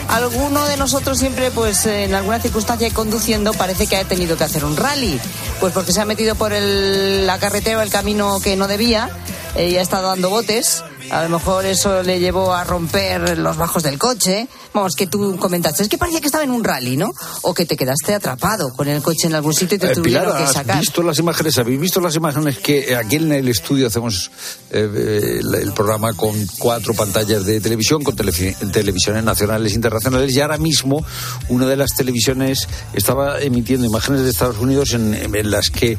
alguno 0.10 0.66
de 0.66 0.76
nosotros 0.78 1.18
siempre, 1.20 1.52
pues 1.52 1.86
en 1.86 2.14
alguna 2.14 2.40
circunstancia 2.40 2.88
y 2.88 2.92
conduciendo, 2.92 3.54
parece 3.54 3.88
que 3.88 3.98
ha 3.98 4.04
tenido 4.04 4.36
que 4.38 4.44
hacer 4.44 4.66
un 4.66 4.76
rally. 4.76 5.20
Pues 5.60 5.72
porque 5.74 5.94
se 5.94 6.02
ha 6.02 6.06
metido 6.06 6.36
por 6.36 6.52
el- 6.52 7.26
la 7.28 7.40
carretera 7.40 7.78
o 7.80 7.82
el 7.82 7.90
camino 7.92 8.40
que 8.42 8.56
no 8.58 8.68
debía 8.68 9.10
eh, 9.56 9.70
y 9.70 9.78
ha 9.78 9.82
estado 9.82 10.08
dando 10.08 10.30
botes. 10.30 10.84
A 11.12 11.24
lo 11.24 11.30
mejor 11.30 11.66
eso 11.66 12.04
le 12.04 12.20
llevó 12.20 12.54
a 12.54 12.64
romper 12.64 13.38
los 13.38 13.58
bajos 13.58 13.84
del 13.84 13.98
coche. 14.00 14.48
Vamos, 14.74 14.96
que 14.96 15.08
tú 15.08 15.36
comentaste, 15.38 15.84
es 15.84 15.90
que 15.90 15.98
parecía 15.98 16.22
que 16.22 16.28
estaba 16.28 16.46
en 16.46 16.52
un 16.52 16.64
rally, 16.64 16.96
¿no? 16.96 17.12
O 17.42 17.54
que 17.54 17.66
te 17.66 17.76
quedaste 17.76 18.14
atrapado 18.16 18.74
con 18.74 18.88
el 18.88 19.02
coche 19.02 19.28
en 19.28 19.36
algún 19.36 19.54
sitio 19.54 19.76
y 19.76 19.80
te 19.80 19.92
Eh, 19.92 19.96
tuvieron 19.96 20.24
Pilar, 20.24 20.38
que 20.38 20.44
¿has 20.46 20.54
sacar. 20.54 20.80
visto 20.80 21.04
las 21.04 21.20
imágenes? 21.20 21.58
¿Habéis 21.58 21.82
visto 21.82 22.00
las 22.00 22.16
imágenes 22.16 22.60
que 22.60 22.96
aquí 22.96 23.18
en 23.18 23.34
el 23.34 23.50
estudio 23.50 23.88
hacemos 23.88 24.32
eh, 24.72 24.90
eh, 24.96 25.40
el, 25.42 25.54
el 25.56 25.74
programa 25.74 26.14
con 26.14 26.34
cuatro 26.58 26.94
pantallas 26.94 27.46
de 27.46 27.60
televisión, 27.60 28.04
con 28.04 28.16
televisiones 28.16 29.24
nacionales 29.24 29.74
e 29.74 29.76
internacionales? 29.76 30.34
Y 30.34 30.40
ahora 30.40 30.58
mismo 30.58 31.04
una 31.50 31.66
de 31.66 31.76
las 31.76 31.92
televisiones 31.94 32.70
estaba 32.94 33.42
emitiendo 33.42 33.86
imágenes 33.86 34.22
de 34.22 34.30
Estados 34.30 34.60
Unidos 34.60 34.94
en, 34.94 35.14
en 35.14 35.52
las 35.52 35.70
que 35.72 35.98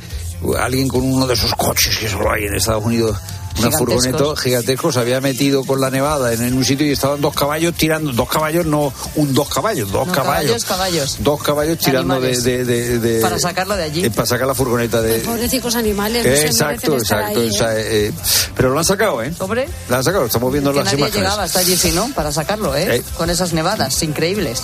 alguien 0.58 0.88
con 0.88 1.02
uno 1.02 1.26
de 1.26 1.34
esos 1.34 1.54
coches 1.54 1.98
que 1.98 2.08
solo 2.08 2.32
hay 2.32 2.44
en 2.44 2.54
Estados 2.54 2.84
Unidos 2.84 3.16
una 3.58 3.70
furgoneta 3.70 4.24
gigantesco 4.36 4.90
se 4.92 5.00
había 5.00 5.20
metido 5.20 5.64
con 5.64 5.80
la 5.80 5.90
nevada 5.90 6.32
en, 6.32 6.42
en 6.42 6.54
un 6.54 6.64
sitio 6.64 6.86
y 6.86 6.92
estaban 6.92 7.20
dos 7.20 7.34
caballos 7.34 7.74
tirando, 7.74 8.12
dos 8.12 8.28
caballos, 8.28 8.66
no 8.66 8.92
un 9.16 9.34
dos 9.34 9.48
caballos, 9.48 9.90
dos 9.90 10.06
No, 10.06 10.12
caballos, 10.12 10.64
caballos, 10.64 10.64
caballos. 10.64 11.16
dos 11.20 11.42
caballos 11.42 11.78
tirando 11.78 12.20
de, 12.20 12.40
de- 12.40 12.64
de- 12.64 12.98
de- 12.98 13.20
Para 13.20 13.38
sacarlo 13.38 13.76
de 13.76 13.84
allí. 13.84 14.04
eh, 14.04 14.10
para 14.10 14.26
sacar 14.26 14.46
la 14.46 14.54
furgoneta 14.54 15.00
de, 15.02 15.20
Pobrecicos 15.20 15.74
animales. 15.76 16.24
exacto, 16.26 16.96
exacto. 16.96 17.40
ahí, 17.40 17.48
¿eh? 17.48 18.08
eh, 18.08 18.12
pero 18.56 18.70
lo 18.70 18.78
han 18.78 18.84
sacado, 18.84 19.22
¿eh? 19.22 19.32
Hombre. 19.38 19.68
Lo 19.88 19.96
han 19.96 20.04
sacado, 20.04 20.26
estamos 20.26 20.52
viendo 20.52 20.70
que 20.72 20.76
las 20.78 20.86
nadie 20.86 20.98
imágenes. 20.98 21.20
llegaba 21.22 21.42
hasta 21.44 21.58
allí, 21.60 21.76
sí, 21.76 21.92
¿no? 21.92 22.10
Para 22.14 22.32
sacarlo, 22.32 22.74
¿eh? 22.76 22.96
Eh. 22.96 23.02
Con 23.16 23.30
esas 23.30 23.52
nevadas 23.52 24.02
increíbles. 24.02 24.62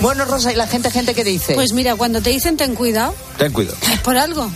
Bueno, 0.00 0.24
Rosa, 0.24 0.52
¿y 0.52 0.56
la 0.56 0.66
gente, 0.66 0.90
gente 0.90 1.14
qué 1.14 1.24
dice? 1.24 1.54
Pues 1.54 1.72
mira, 1.72 1.96
cuando 1.96 2.20
te 2.20 2.30
dicen 2.30 2.56
ten 2.56 2.74
cuidado, 2.74 3.14
Ten 3.38 3.52
cuidado. 3.52 3.76
es 3.92 4.00
por 4.00 4.16
algo. 4.16 4.50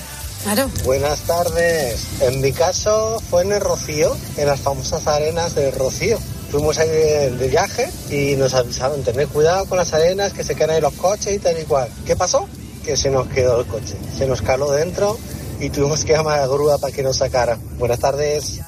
Buenas 0.84 1.20
tardes. 1.22 2.20
En 2.20 2.42
mi 2.42 2.52
caso 2.52 3.18
fue 3.30 3.42
en 3.44 3.52
el 3.52 3.60
Rocío, 3.62 4.14
en 4.36 4.46
las 4.46 4.60
famosas 4.60 5.06
arenas 5.06 5.54
del 5.54 5.72
Rocío. 5.72 6.18
Fuimos 6.50 6.78
ahí 6.78 6.88
de, 6.90 7.48
viaje 7.48 7.90
y 8.10 8.36
nos 8.36 8.52
avisaron, 8.52 9.02
tener 9.02 9.26
cuidado 9.28 9.64
con 9.64 9.78
las 9.78 9.94
arenas, 9.94 10.34
que 10.34 10.44
se 10.44 10.54
quedan 10.54 10.70
ahí 10.70 10.80
los 10.82 10.92
coches 10.94 11.32
y 11.34 11.38
tal 11.38 11.58
y 11.58 11.64
cual. 11.64 11.88
¿Qué 12.04 12.14
pasó? 12.14 12.46
Que 12.84 12.94
se 12.94 13.10
nos 13.10 13.26
quedó 13.28 13.60
el 13.60 13.66
coche. 13.66 13.96
Se 14.18 14.26
nos 14.26 14.42
caló 14.42 14.70
dentro 14.70 15.18
y 15.60 15.70
tuvimos 15.70 16.04
que 16.04 16.12
llamar 16.12 16.38
a 16.38 16.42
la 16.42 16.46
grúa 16.46 16.76
para 16.76 16.92
que 16.92 17.02
nos 17.02 17.16
sacara. 17.16 17.58
Buenas 17.78 18.00
tardes. 18.00 18.60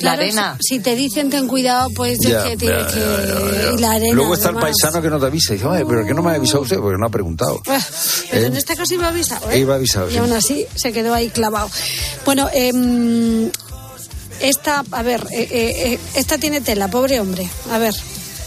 La 0.00 0.12
Claro, 0.14 0.22
arena. 0.22 0.56
Si, 0.60 0.76
si 0.76 0.80
te 0.80 0.94
dicen 0.96 1.30
ten 1.30 1.46
cuidado, 1.46 1.90
pues 1.94 2.18
es 2.20 2.30
Ya, 2.30 2.44
que 2.44 2.56
tienes 2.56 2.86
ya, 2.86 2.94
que. 2.94 3.00
ya, 3.00 3.24
ya, 3.24 3.62
ya. 3.64 3.72
y 3.72 3.78
la 3.78 3.90
arena. 3.92 4.14
Luego 4.14 4.34
está 4.34 4.48
el 4.50 4.56
paisano 4.56 5.02
que 5.02 5.10
no 5.10 5.18
te 5.20 5.26
avisa 5.26 5.52
y 5.52 5.56
dice, 5.56 5.66
"Oye, 5.68 5.84
pero 5.86 6.04
¿qué 6.06 6.14
no 6.14 6.22
me 6.22 6.30
ha 6.30 6.34
avisado 6.34 6.62
usted? 6.62 6.78
Porque 6.78 6.96
no 6.98 7.06
ha 7.06 7.10
preguntado. 7.10 7.60
Ah, 7.66 7.78
Pero 8.30 8.42
¿Eh? 8.44 8.46
en 8.46 8.56
este 8.56 8.76
caso 8.76 8.94
iba 8.94 9.08
avisado, 9.08 9.50
¿eh? 9.50 9.58
Iba 9.58 9.74
avisado, 9.74 10.08
Y 10.08 10.12
sí. 10.12 10.18
aún 10.18 10.32
así 10.32 10.66
se 10.74 10.92
quedó 10.92 11.12
ahí 11.14 11.28
clavado. 11.28 11.70
Bueno, 12.24 12.48
em, 12.52 13.50
esta, 14.40 14.82
a 14.90 15.02
ver, 15.02 15.26
eh, 15.32 15.48
eh, 15.50 15.92
eh, 15.92 15.98
esta 16.14 16.38
tiene 16.38 16.60
tela, 16.62 16.88
pobre 16.88 17.20
hombre. 17.20 17.48
A 17.70 17.78
ver. 17.78 17.94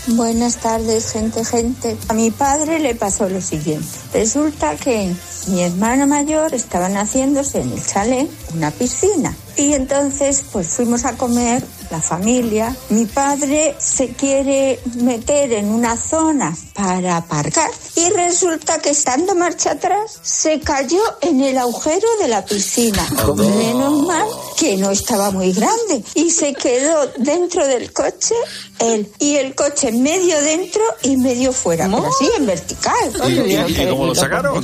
Buenas 0.08 0.58
tardes, 0.58 1.14
gente, 1.14 1.46
gente. 1.46 1.98
A 2.10 2.14
mi 2.14 2.30
padre 2.30 2.80
le 2.80 2.94
pasó 2.94 3.30
lo 3.30 3.40
siguiente. 3.40 3.88
Resulta 4.14 4.76
que 4.76 5.16
mi 5.48 5.64
hermana 5.64 6.06
mayor 6.06 6.54
estaban 6.54 6.98
haciéndose 6.98 7.62
en 7.62 7.72
el 7.72 7.86
chalet 7.86 8.30
una 8.54 8.70
piscina. 8.72 9.34
Y 9.56 9.74
entonces, 9.74 10.44
pues 10.52 10.68
fuimos 10.68 11.06
a 11.06 11.16
comer 11.16 11.64
la 11.90 12.02
familia. 12.02 12.76
Mi 12.90 13.06
padre 13.06 13.76
se 13.78 14.10
quiere 14.10 14.80
meter 14.96 15.54
en 15.54 15.70
una 15.70 15.96
zona 15.96 16.58
para 16.74 17.18
aparcar 17.18 17.70
y 17.96 18.10
resulta 18.10 18.80
que 18.80 18.90
estando 18.90 19.36
marcha 19.36 19.72
atrás 19.72 20.20
se 20.24 20.60
cayó 20.60 21.02
en 21.22 21.42
el 21.42 21.58
agujero 21.58 22.08
de 22.20 22.28
la 22.28 22.44
piscina. 22.44 23.08
Menos 23.36 24.02
mal 24.08 24.28
que 24.58 24.76
no 24.78 24.90
estaba 24.90 25.30
muy 25.30 25.54
grande 25.54 26.04
y 26.16 26.32
se 26.32 26.54
quedó 26.54 27.08
dentro 27.18 27.68
del 27.68 27.94
coche 27.94 28.36
él 28.84 29.10
y 29.20 29.36
el 29.38 29.56
coche 29.56 29.92
medio 29.92 30.40
dentro 30.42 30.82
y 31.04 31.18
medio 31.18 31.52
fuera, 31.54 31.86
pero 31.88 32.08
así 32.08 32.30
en 32.38 32.46
vertical. 32.46 32.94
¿Y, 33.28 33.32
y- 33.32 33.82
y 33.84 33.88
cómo 33.90 34.06
lo 34.08 34.16
sacaron? 34.16 34.64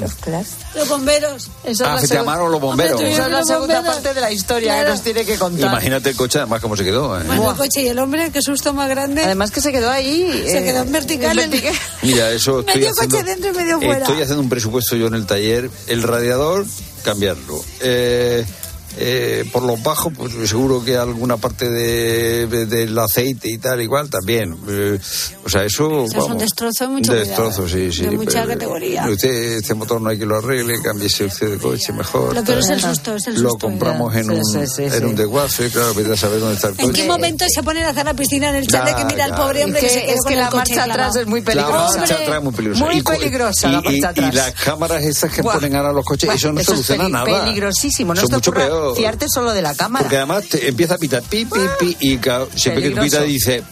Los 0.75 0.87
bomberos. 0.89 1.49
Ah, 1.83 1.97
que 1.99 2.07
te 2.07 2.13
llamaron 2.15 2.51
los 2.51 2.61
bomberos. 2.61 3.01
Esa 3.01 3.09
es 3.11 3.17
la 3.17 3.39
Los 3.39 3.47
segunda 3.47 3.75
bomberos. 3.75 3.95
parte 3.95 4.13
de 4.13 4.21
la 4.21 4.31
historia 4.31 4.73
Claro. 4.73 4.85
que 4.87 4.91
nos 4.91 5.01
tiene 5.01 5.25
que 5.25 5.35
contar. 5.37 5.69
Imagínate 5.71 6.09
el 6.09 6.15
coche 6.15 6.39
además 6.39 6.61
cómo 6.61 6.75
se 6.77 6.83
quedó. 6.83 7.19
¿eh? 7.19 7.23
Bueno, 7.25 7.51
el 7.51 7.57
coche 7.57 7.81
y 7.81 7.87
el 7.87 7.99
hombre, 7.99 8.31
qué 8.31 8.41
susto 8.41 8.73
más 8.73 8.89
grande. 8.89 9.23
Además 9.23 9.51
que 9.51 9.61
se 9.61 9.71
quedó 9.71 9.89
ahí. 9.89 10.31
Se 10.45 10.59
eh, 10.59 10.63
quedó 10.63 10.83
en 10.83 10.91
vertical. 10.91 11.39
en 11.39 11.49
vertical. 11.49 11.75
Mira, 12.01 12.31
eso 12.31 12.59
estoy 12.59 12.75
medio 12.75 12.91
haciendo. 12.91 13.17
coche 13.17 13.23
dentro 13.29 13.51
y 13.51 13.53
medio 13.55 13.77
fuera. 13.79 13.97
Estoy 13.99 14.21
haciendo 14.21 14.41
un 14.41 14.49
presupuesto 14.49 14.95
yo 14.95 15.07
en 15.07 15.13
el 15.15 15.25
taller. 15.25 15.69
El 15.87 16.03
radiador, 16.03 16.65
cambiarlo. 17.03 17.63
Eh, 17.81 18.45
eh, 19.01 19.45
por 19.53 19.63
los 19.63 19.81
bajos, 19.81 20.11
pues 20.15 20.33
seguro 20.49 20.83
que 20.83 20.97
alguna 20.97 21.37
parte 21.37 21.69
de, 21.69 22.47
de- 22.47 22.65
del 22.65 22.97
aceite 22.99 23.49
y 23.49 23.57
tal, 23.57 23.81
igual 23.81 24.09
también. 24.09 24.57
Eh, 24.67 24.99
o 25.45 25.49
sea, 25.49 25.63
eso. 25.63 26.03
Eso 26.03 26.17
es 26.17 26.23
un 26.25 26.37
destrozo 26.37 26.83
de 26.85 26.89
mucho 26.89 27.13
Destrozo, 27.13 27.63
cuidado, 27.63 27.67
sí, 27.69 27.91
sí. 27.93 28.01
de 28.03 28.11
mucha 28.11 28.41
pero, 28.43 28.53
categoría. 28.53 29.07
Usted, 29.09 29.29
este 29.53 29.73
motor 29.73 30.01
no 30.01 30.09
hay 30.09 30.19
que 30.19 30.25
lo 30.25 30.37
arregle, 30.37 30.81
cámbiese 30.81 31.25
usted 31.25 31.51
de 31.51 31.57
coche 31.57 31.93
mejor. 31.93 32.35
Lo 32.35 32.43
peor 32.43 32.59
es 32.59 32.69
el 32.69 32.81
susto, 32.81 33.15
es 33.15 33.27
el 33.27 33.41
Lo 33.41 33.51
susto. 33.51 33.67
compramos 33.67 34.13
en 34.15 34.25
Sí, 34.25 34.31
un, 34.31 34.45
sí, 34.45 34.59
sí, 34.75 34.83
en 34.83 35.05
un 35.05 35.15
desguace, 35.15 35.69
claro, 35.69 35.93
vete 35.93 36.11
a 36.13 36.17
saber 36.17 36.39
dónde 36.41 36.55
está 36.55 36.67
el 36.67 36.75
¿En 36.79 36.87
coche. 36.87 37.01
qué 37.03 37.07
momento 37.07 37.45
se 37.47 37.63
ponen 37.63 37.83
a 37.85 37.89
hacer 37.89 38.05
la 38.05 38.13
piscina 38.13 38.49
en 38.49 38.55
el 38.57 38.67
chalet 38.67 38.95
que 38.95 39.05
mira 39.05 39.25
al 39.25 39.35
pobre 39.35 39.63
hombre 39.63 39.79
Es 39.85 39.93
que, 39.93 39.93
que- 39.93 39.99
se 40.01 40.05
quedó 40.07 40.13
es 40.15 40.19
con 40.21 40.27
que 40.27 40.33
el 40.33 40.39
la 40.41 40.49
coche 40.49 40.75
marcha 40.75 40.83
atrás 40.91 41.15
es 41.15 41.25
muy 41.27 41.39
La 41.39 41.45
peligrosa. 41.45 41.97
marcha 41.99 42.15
atrás 42.15 42.37
es 42.37 42.43
muy 42.43 42.53
peligrosa. 42.53 42.85
Muy 42.85 42.97
Y 42.97 43.03
peligrosa 43.03 43.67
y, 43.67 43.71
la 43.71 43.79
y- 43.79 43.83
marcha 43.83 43.97
y 43.99 44.03
atrás. 44.25 44.35
las 44.35 44.51
cámaras 44.53 45.03
esas 45.03 45.31
que 45.31 45.41
Buah. 45.41 45.53
ponen 45.55 45.75
ahora 45.75 45.93
los 45.93 46.03
coches, 46.05 46.27
Buah, 46.27 46.35
eso 46.35 46.51
no 46.51 46.59
eso 46.59 46.73
es 46.73 46.85
soluciona 46.85 47.03
peli- 47.03 47.13
nada. 47.33 47.45
Peligrosísimo. 47.45 48.13
No 48.13 48.21
Son 48.21 48.29
es 48.29 48.35
mucho 48.35 48.49
ocurra 48.51 48.65
peor. 48.67 48.88
Fiarte 48.95 49.27
solo 49.29 49.51
de 49.53 49.61
la 49.61 49.75
cámara. 49.75 50.03
Porque 50.03 50.17
además 50.17 50.45
te 50.47 50.67
empieza 50.67 50.95
a 50.95 50.97
pitar 50.97 51.21
pi, 51.23 51.45
pi, 51.45 51.59
pi, 51.79 51.97
y 51.99 52.17
ca- 52.17 52.45
siempre 52.55 52.83
que 52.83 52.89
Peligroso. 52.91 53.05
pita 53.17 53.21
dice, 53.23 53.63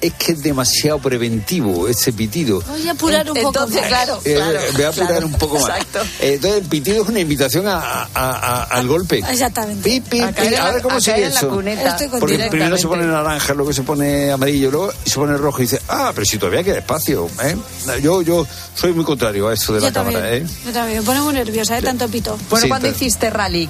es 0.00 0.12
que 0.14 0.32
es 0.32 0.42
demasiado 0.42 0.98
preventivo 0.98 1.86
ese 1.86 2.12
pitido. 2.12 2.60
Voy 2.66 2.88
a 2.88 2.90
apurar 2.90 3.24
un 3.30 3.36
poco 3.36 3.48
Entonces, 3.50 3.80
más. 3.82 3.88
claro, 3.88 4.20
Eh, 4.24 4.34
claro, 4.34 4.58
voy 4.72 4.82
a 4.82 4.88
apurar 4.88 5.08
claro, 5.10 5.26
un 5.26 5.32
poco 5.34 5.58
más. 5.60 5.68
Exacto. 5.68 6.00
Eh, 6.20 6.34
entonces 6.34 6.60
el 6.62 6.68
pitido 6.68 7.02
es 7.04 7.08
una 7.08 7.20
invitación 7.20 7.68
a, 7.68 7.78
a- 7.78 8.08
a- 8.12 8.62
al 8.64 8.88
golpe. 8.88 9.18
Exactamente. 9.18 9.88
Pi, 9.88 10.00
pi, 10.00 10.20
A 10.20 10.32
caer 10.32 10.72
ver 10.74 10.82
cómo 10.82 11.00
sigue 11.00 11.26
eso. 11.26 11.48
cuneta. 11.48 11.96
Porque 12.18 12.36
primero 12.50 12.76
se 12.76 12.88
pone 12.88 13.06
naranja, 13.06 13.54
luego 13.54 13.72
se 13.72 13.82
pone 13.82 14.32
amarillo, 14.32 14.72
luego 14.72 14.92
se 15.04 15.14
pone 15.14 15.36
rojo 15.36 15.60
y 15.60 15.62
dice, 15.62 15.80
ah, 15.88 16.10
pero 16.12 16.24
si 16.26 16.36
todavía 16.36 16.64
queda 16.64 16.78
espacio. 16.78 17.28
¿eh? 17.44 17.56
Yo, 18.02 18.22
yo 18.22 18.44
soy 18.74 18.92
muy 18.92 19.04
contrario 19.04 19.46
a 19.46 19.54
eso 19.54 19.72
de 19.72 19.78
Yo 19.82 19.86
la 19.86 19.92
cámara. 19.92 20.18
también, 20.20 20.46
¿eh? 20.46 20.50
yo 20.66 20.72
también. 20.72 20.98
Me 20.98 21.04
pone 21.04 21.20
muy 21.20 21.34
nerviosa, 21.34 21.78
¿eh? 21.78 21.82
Tanto 21.82 22.08
pito. 22.08 22.36
Bueno, 22.50 22.64
Sí, 22.64 22.68
cuando 22.68 22.88
hiciste 22.88 23.30
rally, 23.30 23.68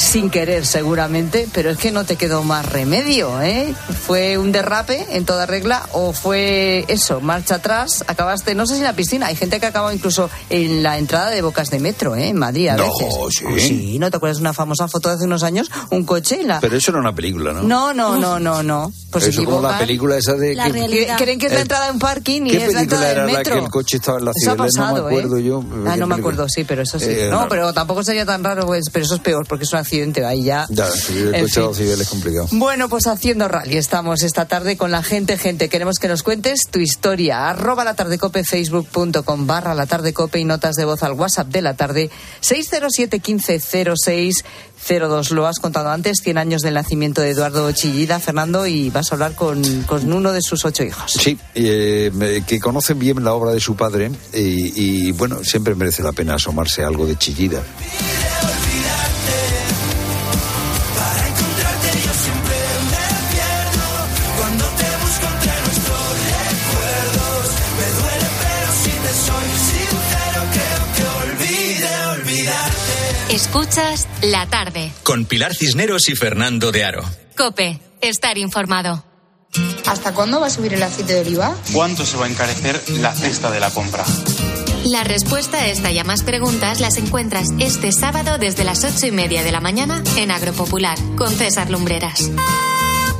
sin 0.00 0.30
querer 0.30 0.64
seguramente, 0.64 1.46
pero 1.52 1.68
es 1.70 1.76
que 1.76 1.90
no 1.92 2.04
te 2.04 2.16
quedó 2.16 2.42
más 2.42 2.64
remedio, 2.64 3.42
¿eh? 3.42 3.74
¿Fue 4.06 4.38
un 4.38 4.50
derrape 4.50 5.06
en 5.10 5.26
toda 5.26 5.44
regla 5.44 5.82
o 5.92 6.14
fue 6.14 6.86
eso, 6.88 7.20
marcha 7.20 7.56
atrás, 7.56 8.02
acabaste, 8.06 8.54
no 8.54 8.66
sé 8.66 8.74
si 8.74 8.78
en 8.80 8.84
la 8.86 8.94
piscina, 8.94 9.26
hay 9.26 9.36
gente 9.36 9.60
que 9.60 9.66
ha 9.66 9.68
acabado 9.68 9.92
incluso 9.92 10.30
en 10.48 10.82
la 10.82 10.96
entrada 10.96 11.28
de 11.28 11.42
bocas 11.42 11.68
de 11.70 11.80
metro, 11.80 12.16
¿eh? 12.16 12.28
En 12.28 12.38
Madrid 12.38 12.68
a 12.68 12.76
No, 12.76 12.84
veces. 12.84 13.14
sí. 13.30 13.44
Oh, 13.46 13.58
sí, 13.58 13.98
¿no 13.98 14.10
te 14.10 14.16
acuerdas 14.16 14.38
de 14.38 14.40
una 14.42 14.54
famosa 14.54 14.88
foto 14.88 15.10
de 15.10 15.16
hace 15.16 15.24
unos 15.26 15.42
años? 15.42 15.70
Un 15.90 16.04
coche 16.04 16.40
en 16.40 16.48
la... 16.48 16.60
Pero 16.60 16.76
eso 16.78 16.92
era 16.92 17.00
una 17.00 17.14
película, 17.14 17.52
¿no? 17.52 17.62
No, 17.62 17.92
no, 17.92 18.16
no, 18.16 18.40
no, 18.40 18.62
no. 18.62 18.90
Pues 19.10 19.26
eso 19.26 19.44
como 19.44 19.60
la 19.60 19.78
película 19.78 20.16
esa 20.16 20.32
de... 20.34 20.54
La 20.54 20.70
que- 20.70 21.10
Creen 21.18 21.38
que 21.38 21.46
es 21.46 21.52
la 21.52 21.58
Eh, 21.58 21.62
entrada 21.62 21.86
de 21.86 21.92
un 21.92 21.98
parking 21.98 22.42
y 22.46 22.50
¿Qué 22.52 22.56
es 22.64 22.72
la 22.72 22.80
película 22.80 22.82
entrada 22.82 23.04
del 23.08 23.16
era 23.18 23.26
la 23.26 23.32
metro. 23.38 23.54
que 23.58 23.64
el 23.64 23.70
coche 23.70 23.96
estaba 23.98 24.18
en 24.18 24.24
la 24.24 24.30
Eso 24.34 24.50
ha 24.50 24.54
Cibeles? 24.54 24.74
No 24.76 24.82
me 24.84 24.88
pasado, 24.92 25.06
acuerdo 25.08 25.36
¿eh? 25.36 25.42
yo. 25.42 25.64
Ah, 25.86 25.90
¿Qué 25.94 26.00
no 26.00 26.06
me 26.06 26.14
acuerdo, 26.14 26.48
sí, 26.48 26.64
pero 26.64 26.82
eso 26.82 26.98
sí. 26.98 27.06
Eh, 27.10 27.28
no, 27.30 27.42
no. 27.42 27.48
pero 27.48 27.72
tampoco 27.74 28.02
sería 28.02 28.24
tan 28.24 28.42
raro, 28.42 28.64
pues, 28.66 28.84
pero 28.90 29.04
eso 29.04 29.16
es 29.16 29.20
peor 29.20 29.46
porque 29.46 29.64
es 29.64 29.72
un 29.72 29.80
accidente 29.90 30.24
ahí 30.24 30.44
ya. 30.44 30.66
Ya, 30.70 30.86
el 31.08 31.34
En 31.34 31.42
coche 31.42 31.74
Cibeles 31.74 32.00
es 32.02 32.08
complicado. 32.08 32.48
Bueno, 32.52 32.88
pues 32.88 33.06
haciendo 33.08 33.48
rally 33.48 33.76
estamos 33.76 34.22
esta 34.22 34.46
tarde 34.46 34.76
con 34.76 34.92
la 34.92 35.02
gente, 35.02 35.36
gente. 35.36 35.68
Queremos 35.68 35.98
que 35.98 36.06
nos 36.06 36.22
cuentes 36.22 36.68
tu 36.70 36.78
historia. 36.78 37.48
Arroba 37.48 37.84
la 37.84 37.94
tarde 37.94 38.16
cope, 38.18 38.44
facebook.com 38.44 39.46
barra 39.46 39.74
la 39.74 39.86
tarde 39.86 40.12
cope 40.12 40.38
y 40.38 40.44
notas 40.44 40.76
de 40.76 40.84
voz 40.84 41.02
al 41.02 41.14
WhatsApp 41.14 41.48
de 41.48 41.62
la 41.62 41.74
tarde 41.74 42.10
607 42.40 43.18
15 43.18 43.60
06 43.96 44.44
02. 44.88 45.30
Lo 45.32 45.46
has 45.46 45.58
contado 45.58 45.90
antes, 45.90 46.18
100 46.22 46.38
años 46.38 46.62
del 46.62 46.74
nacimiento 46.74 47.20
de 47.20 47.30
Eduardo 47.30 47.70
Chillida, 47.72 48.20
Fernando, 48.20 48.66
y 48.66 48.90
vas 48.90 49.10
a 49.10 49.16
hablar 49.16 49.34
con, 49.34 49.62
con 49.82 50.12
uno 50.12 50.32
de 50.32 50.40
sus 50.40 50.64
ocho 50.64 50.84
hijos. 50.84 51.12
Sí, 51.12 51.36
eh, 51.54 52.42
que 52.46 52.60
conocen 52.60 52.98
bien 52.98 53.22
la 53.24 53.34
obra 53.34 53.52
de 53.52 53.60
su 53.60 53.74
padre 53.76 54.10
y, 54.32 55.08
y, 55.08 55.12
bueno, 55.12 55.44
siempre 55.44 55.74
merece 55.74 56.02
la 56.02 56.12
pena 56.12 56.34
asomarse 56.34 56.82
a 56.82 56.86
algo 56.86 57.06
de 57.06 57.16
chillida. 57.16 57.62
Escuchas 73.50 74.06
la 74.22 74.46
tarde. 74.46 74.92
Con 75.02 75.24
Pilar 75.24 75.56
Cisneros 75.56 76.08
y 76.08 76.14
Fernando 76.14 76.70
de 76.70 76.84
Aro. 76.84 77.02
Cope, 77.36 77.80
estar 78.00 78.38
informado. 78.38 79.04
¿Hasta 79.86 80.14
cuándo 80.14 80.38
va 80.38 80.46
a 80.46 80.50
subir 80.50 80.72
el 80.74 80.82
aceite 80.84 81.14
de 81.14 81.22
oliva? 81.22 81.56
¿Cuánto 81.72 82.06
se 82.06 82.16
va 82.16 82.26
a 82.26 82.28
encarecer 82.28 82.80
la 83.00 83.12
cesta 83.12 83.50
de 83.50 83.58
la 83.58 83.70
compra? 83.70 84.04
La 84.84 85.02
respuesta 85.02 85.58
a 85.58 85.66
esta 85.66 85.90
y 85.90 85.98
a 85.98 86.04
más 86.04 86.22
preguntas 86.22 86.78
las 86.78 86.96
encuentras 86.96 87.48
este 87.58 87.90
sábado 87.90 88.38
desde 88.38 88.62
las 88.62 88.84
ocho 88.84 89.08
y 89.08 89.10
media 89.10 89.42
de 89.42 89.50
la 89.50 89.60
mañana 89.60 90.00
en 90.16 90.30
Agropopular 90.30 90.96
con 91.16 91.32
César 91.34 91.70
Lumbreras. 91.70 92.30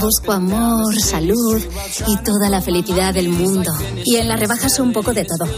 Busco 0.00 0.32
amor, 0.32 1.00
salud 1.00 1.62
y 2.06 2.16
toda 2.18 2.48
la 2.48 2.60
felicidad 2.60 3.14
del 3.14 3.28
mundo. 3.28 3.70
Y 4.04 4.16
en 4.16 4.26
las 4.26 4.40
rebajas 4.40 4.78
un 4.80 4.92
poco 4.92 5.12
de 5.12 5.24
todo. 5.24 5.48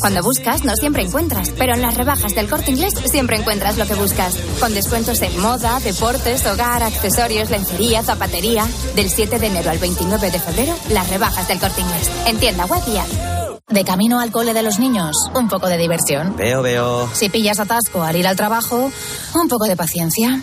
Cuando 0.00 0.22
buscas, 0.22 0.64
no 0.64 0.74
siempre 0.76 1.02
encuentras, 1.02 1.50
pero 1.58 1.74
en 1.74 1.82
las 1.82 1.96
rebajas 1.96 2.34
del 2.34 2.48
corte 2.48 2.70
inglés 2.70 2.94
siempre 3.10 3.36
encuentras 3.36 3.76
lo 3.76 3.86
que 3.86 3.94
buscas. 3.94 4.36
Con 4.60 4.74
descuentos 4.74 5.20
en 5.22 5.40
moda, 5.40 5.80
deportes, 5.80 6.46
hogar, 6.46 6.84
accesorios, 6.84 7.50
lencería, 7.50 8.02
zapatería. 8.04 8.64
Del 8.94 9.10
7 9.10 9.38
de 9.40 9.46
enero 9.48 9.70
al 9.70 9.78
29 9.78 10.30
de 10.30 10.38
febrero, 10.38 10.74
las 10.90 11.10
rebajas 11.10 11.48
del 11.48 11.58
corte 11.58 11.80
inglés. 11.80 12.10
En 12.26 12.38
tienda 12.38 12.64
web 12.66 12.82
y 12.86 12.96
app. 12.96 13.08
De 13.68 13.84
camino 13.84 14.20
al 14.20 14.30
cole 14.30 14.54
de 14.54 14.62
los 14.62 14.78
niños, 14.78 15.16
un 15.34 15.48
poco 15.48 15.66
de 15.68 15.76
diversión. 15.76 16.36
Veo, 16.36 16.62
veo. 16.62 17.08
Si 17.12 17.28
pillas 17.28 17.58
atasco 17.58 18.02
al 18.02 18.16
ir 18.16 18.26
al 18.26 18.36
trabajo, 18.36 18.90
un 19.34 19.48
poco 19.48 19.66
de 19.66 19.76
paciencia. 19.76 20.42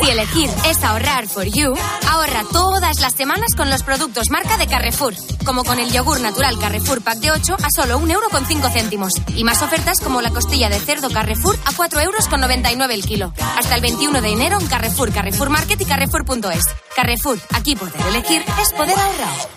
Si 0.00 0.10
elegir 0.10 0.50
es 0.68 0.82
ahorrar 0.84 1.26
for 1.26 1.44
you, 1.44 1.74
ahorra 2.08 2.44
todas 2.52 3.00
las 3.00 3.14
semanas 3.14 3.54
con 3.56 3.70
los 3.70 3.82
productos 3.82 4.30
marca 4.30 4.56
de 4.58 4.66
Carrefour, 4.66 5.14
como 5.44 5.64
con 5.64 5.78
el 5.78 5.90
yogur 5.90 6.20
natural 6.20 6.58
Carrefour 6.58 7.02
Pack 7.02 7.18
de 7.18 7.30
8 7.30 7.56
a 7.62 7.70
solo 7.70 7.98
1,5 7.98 8.12
euro 8.12 8.70
céntimos. 8.70 9.12
Y 9.34 9.44
más 9.44 9.62
ofertas 9.62 10.00
como 10.00 10.20
la 10.20 10.30
costilla 10.30 10.68
de 10.68 10.78
cerdo 10.80 11.10
Carrefour 11.10 11.56
a 11.64 11.72
4,99 11.72 12.02
euros 12.02 12.90
el 12.90 13.04
kilo. 13.04 13.32
Hasta 13.56 13.74
el 13.74 13.80
21 13.80 14.20
de 14.20 14.32
enero 14.32 14.60
en 14.60 14.66
Carrefour, 14.66 15.12
Carrefour 15.12 15.50
Market 15.50 15.80
y 15.80 15.84
Carrefour.es. 15.84 16.64
Carrefour, 16.94 17.38
aquí 17.54 17.74
poder 17.74 18.06
elegir 18.08 18.44
es 18.60 18.72
poder 18.72 18.98
ahorrar. 18.98 19.55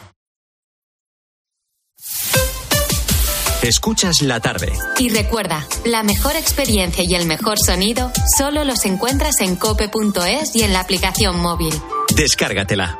Escuchas 3.64 4.22
la 4.22 4.40
tarde. 4.40 4.72
Y 5.00 5.10
recuerda, 5.10 5.68
la 5.86 6.04
mejor 6.04 6.36
experiencia 6.36 7.04
y 7.08 7.14
el 7.16 7.26
mejor 7.26 7.58
sonido 7.64 8.12
solo 8.38 8.64
los 8.64 8.86
encuentras 8.86 9.42
en 9.42 9.56
cope.es 9.56 10.56
y 10.56 10.64
en 10.64 10.74
la 10.74 10.80
aplicación 10.80 11.40
móvil. 11.40 11.74
Descárgatela. 12.16 13.00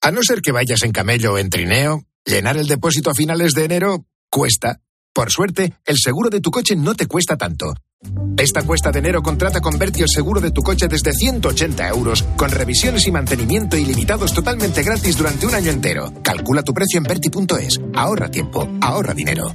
A 0.00 0.10
no 0.10 0.22
ser 0.22 0.40
que 0.42 0.52
vayas 0.52 0.82
en 0.82 0.92
camello 0.92 1.34
o 1.34 1.38
en 1.38 1.48
trineo, 1.50 2.04
Llenar 2.24 2.56
el 2.56 2.66
depósito 2.66 3.10
a 3.10 3.14
finales 3.14 3.52
de 3.52 3.64
enero 3.64 4.06
cuesta. 4.30 4.80
Por 5.14 5.30
suerte, 5.30 5.72
el 5.86 5.96
seguro 5.96 6.28
de 6.28 6.40
tu 6.40 6.50
coche 6.50 6.74
no 6.74 6.94
te 6.94 7.06
cuesta 7.06 7.36
tanto. 7.36 7.72
Esta 8.36 8.64
cuesta 8.64 8.90
de 8.90 8.98
enero 8.98 9.22
contrata 9.22 9.60
con 9.60 9.78
Berti 9.78 10.02
el 10.02 10.08
seguro 10.08 10.40
de 10.40 10.50
tu 10.50 10.60
coche 10.60 10.88
desde 10.88 11.12
180 11.12 11.88
euros, 11.88 12.24
con 12.36 12.50
revisiones 12.50 13.06
y 13.06 13.12
mantenimiento 13.12 13.76
ilimitados 13.76 14.34
totalmente 14.34 14.82
gratis 14.82 15.16
durante 15.16 15.46
un 15.46 15.54
año 15.54 15.70
entero. 15.70 16.12
Calcula 16.22 16.64
tu 16.64 16.74
precio 16.74 16.98
en 16.98 17.04
Berti.es. 17.04 17.80
Ahorra 17.94 18.28
tiempo, 18.28 18.68
ahorra 18.80 19.14
dinero. 19.14 19.54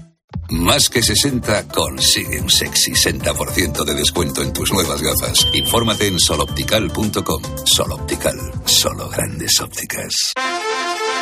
Más 0.50 0.90
que 0.90 1.04
60 1.04 1.68
consigue 1.68 2.40
un 2.40 2.50
sexy 2.50 2.94
60% 2.94 3.84
de 3.84 3.94
descuento 3.94 4.42
en 4.42 4.54
tus 4.54 4.72
nuevas 4.72 5.02
gafas. 5.02 5.46
Infórmate 5.54 6.08
en 6.08 6.20
soloptical.com. 6.20 7.42
Soloptical, 7.66 8.38
solo 8.66 9.10
grandes 9.10 9.60
ópticas. 9.60 10.34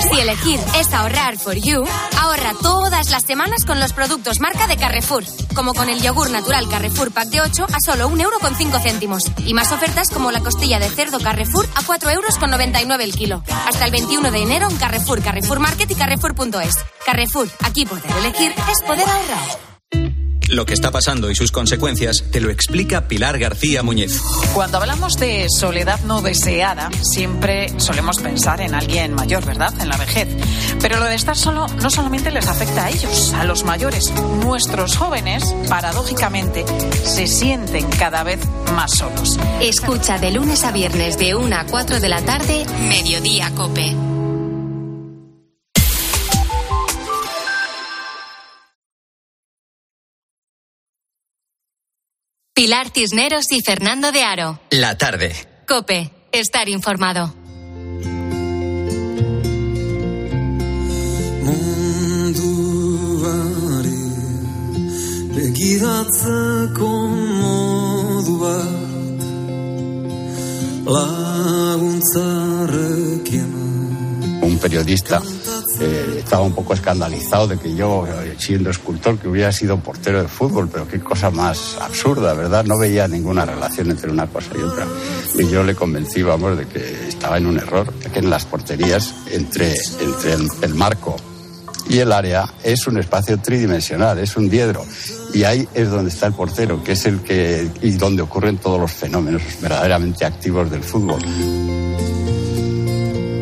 Si 0.00 0.20
elegir 0.20 0.60
es 0.78 0.92
ahorrar 0.92 1.38
for 1.38 1.54
you, 1.54 1.84
ahorra 2.20 2.52
todas 2.60 3.10
las 3.10 3.24
semanas 3.24 3.64
con 3.64 3.80
los 3.80 3.92
productos 3.92 4.40
marca 4.40 4.66
de 4.66 4.76
Carrefour, 4.76 5.24
como 5.54 5.74
con 5.74 5.88
el 5.88 6.02
yogur 6.02 6.30
natural 6.30 6.68
Carrefour 6.68 7.12
Pack 7.12 7.28
de 7.28 7.40
8 7.40 7.66
a 7.72 7.80
solo 7.84 8.08
1,5 8.10 8.20
euro 8.20 8.38
céntimos. 8.82 9.22
Y 9.46 9.54
más 9.54 9.72
ofertas 9.72 10.10
como 10.10 10.30
la 10.30 10.40
costilla 10.40 10.78
de 10.78 10.88
cerdo 10.88 11.20
Carrefour 11.20 11.66
a 11.74 11.82
4,99 11.82 12.12
euros 12.12 13.00
el 13.00 13.14
kilo. 13.14 13.42
Hasta 13.66 13.84
el 13.84 13.90
21 13.90 14.30
de 14.30 14.42
enero 14.42 14.68
en 14.68 14.76
Carrefour, 14.76 15.22
Carrefour 15.22 15.60
Market 15.60 15.90
y 15.90 15.94
Carrefour.es. 15.94 16.76
Carrefour, 17.06 17.48
aquí 17.60 17.86
poder 17.86 18.10
elegir 18.18 18.54
es 18.70 18.82
poder 18.82 19.08
ahorrar. 19.08 20.23
Lo 20.48 20.66
que 20.66 20.74
está 20.74 20.90
pasando 20.90 21.30
y 21.30 21.34
sus 21.34 21.50
consecuencias 21.50 22.24
te 22.30 22.40
lo 22.40 22.50
explica 22.50 23.08
Pilar 23.08 23.38
García 23.38 23.82
Muñez. 23.82 24.20
Cuando 24.52 24.78
hablamos 24.78 25.14
de 25.14 25.46
soledad 25.48 26.00
no 26.00 26.20
deseada, 26.20 26.90
siempre 27.02 27.72
solemos 27.78 28.18
pensar 28.18 28.60
en 28.60 28.74
alguien 28.74 29.14
mayor, 29.14 29.44
¿verdad? 29.44 29.72
En 29.80 29.88
la 29.88 29.96
vejez. 29.96 30.28
Pero 30.80 30.98
lo 30.98 31.06
de 31.06 31.14
estar 31.14 31.36
solo 31.36 31.66
no 31.80 31.90
solamente 31.90 32.30
les 32.30 32.46
afecta 32.46 32.84
a 32.84 32.90
ellos, 32.90 33.32
a 33.32 33.44
los 33.44 33.64
mayores. 33.64 34.12
Nuestros 34.44 34.96
jóvenes, 34.96 35.54
paradójicamente, 35.68 36.64
se 37.04 37.26
sienten 37.26 37.88
cada 37.90 38.22
vez 38.22 38.40
más 38.74 38.92
solos. 38.92 39.38
Escucha 39.60 40.18
de 40.18 40.30
lunes 40.30 40.64
a 40.64 40.72
viernes 40.72 41.18
de 41.18 41.34
1 41.34 41.56
a 41.56 41.64
4 41.64 42.00
de 42.00 42.08
la 42.08 42.22
tarde, 42.22 42.66
Mediodía 42.88 43.50
Cope. 43.54 44.13
Pilar 52.54 52.90
Cisneros 52.94 53.50
y 53.50 53.62
Fernando 53.62 54.12
de 54.12 54.22
Aro. 54.22 54.60
La 54.70 54.96
tarde. 54.96 55.34
Cope, 55.66 56.12
estar 56.30 56.68
informado. 56.68 57.34
munduari 61.42 62.44
begiratzeko 65.34 66.90
modu 67.42 68.38
bat 68.38 69.20
un 74.42 74.58
periodista 74.62 75.20
eh, 75.80 76.16
estaba 76.18 76.42
un 76.42 76.54
poco 76.54 76.74
escandalizado 76.74 77.48
de 77.48 77.58
que 77.58 77.74
yo, 77.74 78.06
eh, 78.06 78.34
siendo 78.38 78.70
escultor, 78.70 79.18
que 79.18 79.28
hubiera 79.28 79.52
sido 79.52 79.78
portero 79.78 80.22
de 80.22 80.28
fútbol, 80.28 80.68
pero 80.70 80.86
qué 80.86 81.00
cosa 81.00 81.30
más 81.30 81.76
absurda, 81.80 82.34
¿verdad? 82.34 82.64
No 82.64 82.78
veía 82.78 83.08
ninguna 83.08 83.44
relación 83.44 83.90
entre 83.90 84.10
una 84.10 84.26
cosa 84.26 84.50
y 84.56 84.60
otra. 84.60 84.86
Y 85.38 85.48
yo 85.48 85.62
le 85.64 85.74
convencí, 85.74 86.22
vamos, 86.22 86.58
de 86.58 86.66
que 86.66 87.08
estaba 87.08 87.38
en 87.38 87.46
un 87.46 87.58
error, 87.58 87.92
que 88.12 88.18
en 88.18 88.30
las 88.30 88.44
porterías, 88.44 89.14
entre, 89.30 89.74
entre 90.00 90.34
el, 90.34 90.48
el 90.62 90.74
marco 90.74 91.16
y 91.88 91.98
el 91.98 92.12
área, 92.12 92.48
es 92.62 92.86
un 92.86 92.98
espacio 92.98 93.38
tridimensional, 93.38 94.18
es 94.18 94.36
un 94.36 94.48
diedro. 94.48 94.84
Y 95.32 95.44
ahí 95.44 95.68
es 95.74 95.90
donde 95.90 96.10
está 96.10 96.26
el 96.26 96.34
portero, 96.34 96.82
que 96.82 96.92
es 96.92 97.04
el 97.06 97.20
que, 97.20 97.68
y 97.82 97.90
donde 97.92 98.22
ocurren 98.22 98.58
todos 98.58 98.80
los 98.80 98.92
fenómenos 98.92 99.42
verdaderamente 99.60 100.24
activos 100.24 100.70
del 100.70 100.82
fútbol. 100.82 101.20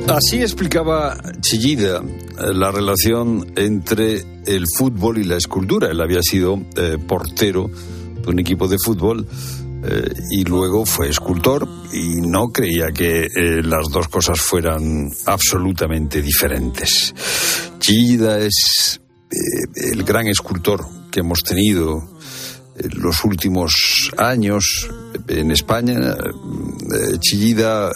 Así 0.08 0.40
explicaba 0.40 1.16
Chillida 1.40 2.02
eh, 2.02 2.54
la 2.54 2.72
relación 2.72 3.52
entre 3.56 4.24
el 4.46 4.64
fútbol 4.76 5.18
y 5.18 5.24
la 5.24 5.36
escultura. 5.36 5.90
Él 5.90 6.00
había 6.00 6.22
sido 6.22 6.60
eh, 6.76 6.98
portero 6.98 7.70
de 8.22 8.28
un 8.28 8.38
equipo 8.40 8.66
de 8.66 8.78
fútbol 8.84 9.26
eh, 9.84 10.12
y 10.30 10.44
luego 10.44 10.84
fue 10.86 11.08
escultor 11.08 11.68
y 11.92 12.20
no 12.20 12.48
creía 12.48 12.90
que 12.92 13.28
las 13.62 13.88
dos 13.90 14.08
cosas 14.08 14.40
fueran 14.40 15.08
absolutamente 15.26 16.20
diferentes. 16.20 17.14
Chillida 17.78 18.38
es 18.38 19.00
el 19.76 20.02
gran 20.04 20.26
escultor 20.26 20.84
que 21.10 21.20
hemos 21.20 21.42
tenido 21.42 22.18
en 22.76 23.02
los 23.02 23.24
últimos 23.24 24.10
años 24.18 24.88
en 25.28 25.50
España. 25.50 26.16
Chillida 27.20 27.90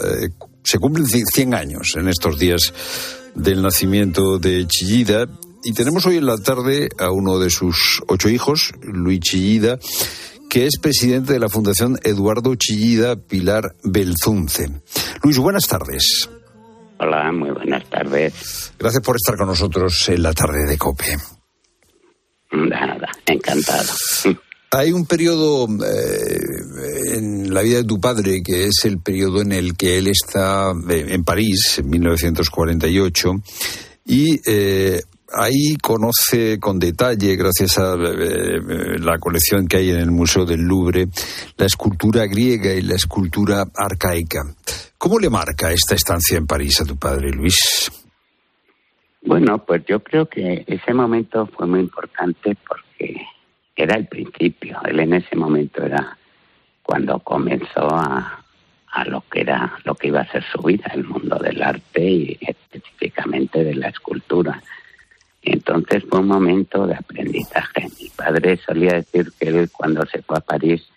se 0.66 0.78
cumplen 0.78 1.06
100 1.06 1.54
años 1.54 1.94
en 1.96 2.08
estos 2.08 2.38
días 2.38 2.74
del 3.36 3.62
nacimiento 3.62 4.38
de 4.38 4.66
Chillida 4.66 5.28
y 5.62 5.72
tenemos 5.72 6.06
hoy 6.06 6.16
en 6.16 6.26
la 6.26 6.38
tarde 6.38 6.88
a 6.98 7.10
uno 7.10 7.38
de 7.38 7.50
sus 7.50 8.02
ocho 8.08 8.28
hijos, 8.28 8.72
Luis 8.82 9.20
Chillida, 9.20 9.78
que 10.50 10.66
es 10.66 10.78
presidente 10.80 11.34
de 11.34 11.38
la 11.38 11.48
Fundación 11.48 11.98
Eduardo 12.02 12.56
Chillida 12.56 13.14
Pilar 13.16 13.76
Belzunce. 13.84 14.82
Luis, 15.22 15.38
buenas 15.38 15.68
tardes. 15.68 16.28
Hola, 16.98 17.30
muy 17.30 17.50
buenas 17.50 17.84
tardes. 17.86 18.72
Gracias 18.78 19.02
por 19.02 19.16
estar 19.16 19.36
con 19.36 19.46
nosotros 19.46 20.08
en 20.08 20.22
la 20.22 20.32
tarde 20.32 20.66
de 20.66 20.78
COPE. 20.78 21.16
Nada, 22.52 23.08
encantado. 23.26 23.92
Hay 24.76 24.92
un 24.92 25.06
periodo 25.06 25.66
eh, 25.86 27.16
en 27.16 27.54
la 27.54 27.62
vida 27.62 27.78
de 27.78 27.84
tu 27.84 27.98
padre 27.98 28.42
que 28.44 28.66
es 28.66 28.84
el 28.84 29.00
periodo 29.00 29.40
en 29.40 29.52
el 29.52 29.74
que 29.74 29.96
él 29.96 30.06
está 30.06 30.72
eh, 30.90 31.06
en 31.08 31.24
París, 31.24 31.78
en 31.78 31.88
1948, 31.88 33.30
y 34.04 34.38
eh, 34.44 35.00
ahí 35.32 35.76
conoce 35.82 36.60
con 36.60 36.78
detalle, 36.78 37.36
gracias 37.36 37.78
a 37.78 37.94
eh, 37.94 38.98
la 38.98 39.18
colección 39.18 39.66
que 39.66 39.78
hay 39.78 39.90
en 39.90 40.00
el 40.00 40.10
Museo 40.10 40.44
del 40.44 40.60
Louvre, 40.60 41.06
la 41.56 41.64
escultura 41.64 42.26
griega 42.26 42.74
y 42.74 42.82
la 42.82 42.96
escultura 42.96 43.64
arcaica. 43.74 44.42
¿Cómo 44.98 45.18
le 45.18 45.30
marca 45.30 45.72
esta 45.72 45.94
estancia 45.94 46.36
en 46.36 46.46
París 46.46 46.82
a 46.82 46.84
tu 46.84 46.96
padre, 46.98 47.30
Luis? 47.30 47.90
Bueno, 49.22 49.64
pues 49.66 49.84
yo 49.88 50.00
creo 50.00 50.28
que 50.28 50.64
ese 50.66 50.92
momento 50.92 51.48
fue 51.56 51.66
muy 51.66 51.80
importante 51.80 52.54
porque 52.68 53.16
era 53.82 53.96
el 53.96 54.06
principio. 54.06 54.80
Él 54.84 55.00
en 55.00 55.14
ese 55.14 55.36
momento 55.36 55.82
era 55.84 56.16
cuando 56.82 57.18
comenzó 57.20 57.88
a, 57.94 58.44
a 58.92 59.04
lo 59.04 59.22
que 59.30 59.42
era, 59.42 59.78
lo 59.84 59.94
que 59.94 60.08
iba 60.08 60.20
a 60.20 60.32
ser 60.32 60.44
su 60.44 60.62
vida, 60.62 60.90
el 60.94 61.04
mundo 61.04 61.36
del 61.38 61.62
arte 61.62 62.02
y 62.02 62.38
específicamente 62.40 63.62
de 63.62 63.74
la 63.74 63.88
escultura. 63.88 64.62
Entonces 65.42 66.04
fue 66.08 66.20
un 66.20 66.28
momento 66.28 66.86
de 66.86 66.94
aprendizaje. 66.94 67.88
Mi 68.00 68.08
padre 68.10 68.56
solía 68.56 68.94
decir 68.94 69.32
que 69.38 69.48
él 69.48 69.70
cuando 69.70 70.04
se 70.06 70.22
fue 70.22 70.38
a 70.38 70.40
París 70.40 70.88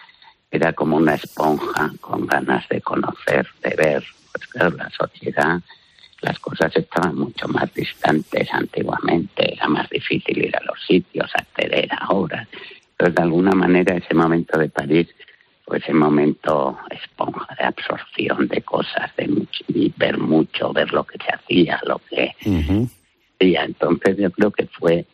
era 0.50 0.74
como 0.74 0.98
una 0.98 1.16
esponja 1.16 1.92
con 2.02 2.26
ganas 2.26 2.68
de 2.70 2.82
conocer, 2.82 3.48
de 3.62 3.76
ver. 3.76 4.04
Pues 4.32 4.48
claro, 4.48 4.76
la 4.78 4.90
sociedad, 4.90 5.62
las 6.22 6.40
cosas 6.40 6.76
estaban 6.76 7.16
mucho 7.16 7.48
más 7.48 7.74
distantes 7.74 8.48
antiguamente, 8.54 9.54
era 9.54 9.68
más 9.68 9.90
difícil 9.90 10.38
ir 10.46 10.56
a 10.56 10.64
los 10.64 10.78
sitios, 10.86 11.32
acceder 11.34 11.90
a 11.98 12.10
obras. 12.10 12.48
Entonces, 12.92 13.16
de 13.16 13.22
alguna 13.24 13.52
manera, 13.52 13.96
ese 13.96 14.14
momento 14.14 14.60
de 14.60 14.70
París 14.70 15.08
fue 15.66 15.78
ese 15.78 15.94
momento 15.94 16.78
esponja 16.90 17.56
de 17.58 17.64
absorción 17.66 18.48
de 18.48 18.62
cosas, 18.62 19.16
de 19.16 19.28
mucho- 19.28 19.64
y 19.70 19.94
ver 19.96 20.18
mucho, 20.18 20.74
ver 20.74 20.92
lo 20.92 21.04
que 21.06 21.18
se 21.24 21.32
hacía, 21.34 21.80
lo 21.86 22.00
que 22.10 22.36
hacía. 23.40 23.64
Entonces, 23.64 24.18
yo 24.18 24.32
creo 24.32 24.52
que 24.52 24.66
fue 24.68 25.06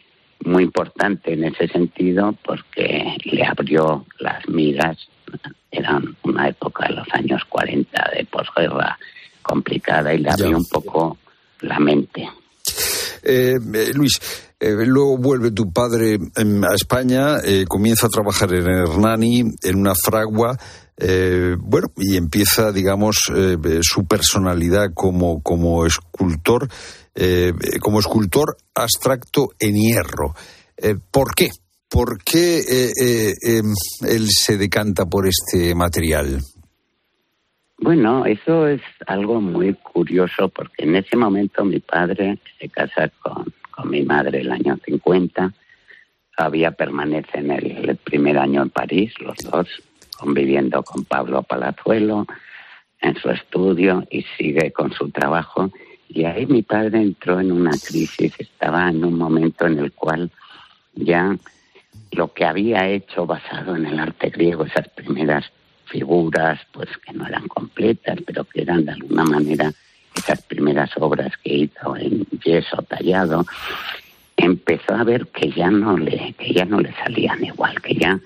muy 0.43 0.63
importante 0.63 1.33
en 1.33 1.43
ese 1.43 1.67
sentido 1.67 2.35
porque 2.43 3.15
le 3.25 3.45
abrió 3.45 4.05
las 4.19 4.47
miras. 4.49 4.97
Era 5.71 6.01
una 6.23 6.47
época 6.49 6.87
de 6.87 6.95
los 6.95 7.07
años 7.13 7.43
40 7.45 8.11
de 8.15 8.25
posguerra 8.25 8.97
complicada 9.45 10.13
y 10.13 10.19
le 10.19 10.31
abrió 10.31 10.57
un 10.57 10.65
poco 10.65 11.17
la 11.61 11.79
mente. 11.79 12.27
Eh, 13.23 13.55
eh, 13.73 13.91
Luis, 13.93 14.19
luego 14.59 15.17
vuelve 15.17 15.51
tu 15.51 15.71
padre 15.71 16.17
em, 16.35 16.63
a 16.63 16.73
España, 16.73 17.37
comienza 17.67 18.07
a 18.07 18.09
trabajar 18.09 18.53
en 18.53 18.67
Hernani, 18.67 19.43
en 19.61 19.75
una 19.75 19.93
fragua, 19.95 20.57
bueno, 20.97 21.87
y 21.97 22.15
empieza, 22.15 22.71
digamos, 22.71 23.17
su 23.81 24.05
personalidad 24.05 24.91
como, 24.93 25.41
como 25.41 25.85
escultor, 25.85 26.69
como 27.81 27.99
escultor 27.99 28.57
abstracto 28.73 29.49
en 29.59 29.75
hierro. 29.75 30.35
¿Por 31.11 31.35
qué? 31.35 31.49
¿Por 31.89 32.23
qué 32.23 32.91
em, 33.41 33.73
él 34.07 34.27
se 34.29 34.57
decanta 34.57 35.05
por 35.05 35.27
este 35.27 35.75
material? 35.75 36.41
Bueno, 37.77 38.25
eso 38.25 38.67
es 38.67 38.81
algo 39.05 39.41
muy 39.41 39.73
curioso 39.73 40.47
porque 40.47 40.83
en 40.83 40.95
ese 40.95 41.17
momento 41.17 41.65
mi 41.65 41.79
padre 41.79 42.39
se 42.57 42.69
casa 42.69 43.09
con, 43.19 43.53
mi 43.89 44.01
madre 44.03 44.39
el 44.39 44.51
año 44.51 44.77
50, 44.85 45.53
todavía 46.35 46.71
permanece 46.71 47.39
en 47.39 47.51
el, 47.51 47.97
primer 47.97 48.37
año 48.37 48.61
en 48.61 48.69
París, 48.69 49.13
los 49.19 49.37
dos, 49.39 49.67
conviviendo 50.17 50.81
con 50.83 51.03
Pablo 51.03 51.43
Palazuelo 51.43 52.25
en 53.01 53.15
su 53.17 53.29
estudio 53.29 54.07
y 54.09 54.23
sigue 54.37 54.71
con 54.71 54.93
su 54.93 55.09
trabajo. 55.09 55.69
Y 56.07 56.23
ahí 56.23 56.45
mi 56.45 56.61
padre 56.61 57.01
entró 57.01 57.41
en 57.41 57.51
una 57.51 57.71
crisis, 57.71 58.33
estaba 58.39 58.89
en 58.89 59.03
un 59.03 59.17
momento 59.17 59.67
en 59.67 59.79
el 59.79 59.91
cual 59.91 60.31
ya 60.93 61.35
lo 62.13 62.33
que 62.33 62.45
había 62.45 62.87
hecho 62.87 63.25
basado 63.25 63.75
en 63.75 63.85
el 63.85 63.99
arte 63.99 64.29
griego, 64.29 64.65
esas 64.65 64.87
primeras 64.89 65.51
figuras 65.85 66.59
pues 66.71 66.89
que 67.05 67.13
no 67.13 67.25
eran 67.27 67.47
completas, 67.47 68.19
pero 68.25 68.43
que 68.43 68.61
eran 68.61 68.85
de 68.85 68.91
alguna 68.93 69.23
manera 69.23 69.73
esas 70.15 70.41
primeras 70.43 70.91
obras 70.97 71.31
que 71.43 71.53
hizo 71.53 71.95
en 71.97 72.25
yeso 72.43 72.77
tallado, 72.83 73.45
empezó 74.37 74.95
a 74.95 75.03
ver 75.03 75.27
que 75.27 75.51
ya 75.51 75.69
no 75.69 75.97
le, 75.97 76.33
que 76.37 76.53
ya 76.53 76.65
no 76.65 76.79
le 76.79 76.93
salían 76.93 77.43
igual, 77.43 77.81
que 77.81 77.95
ya 77.95 78.19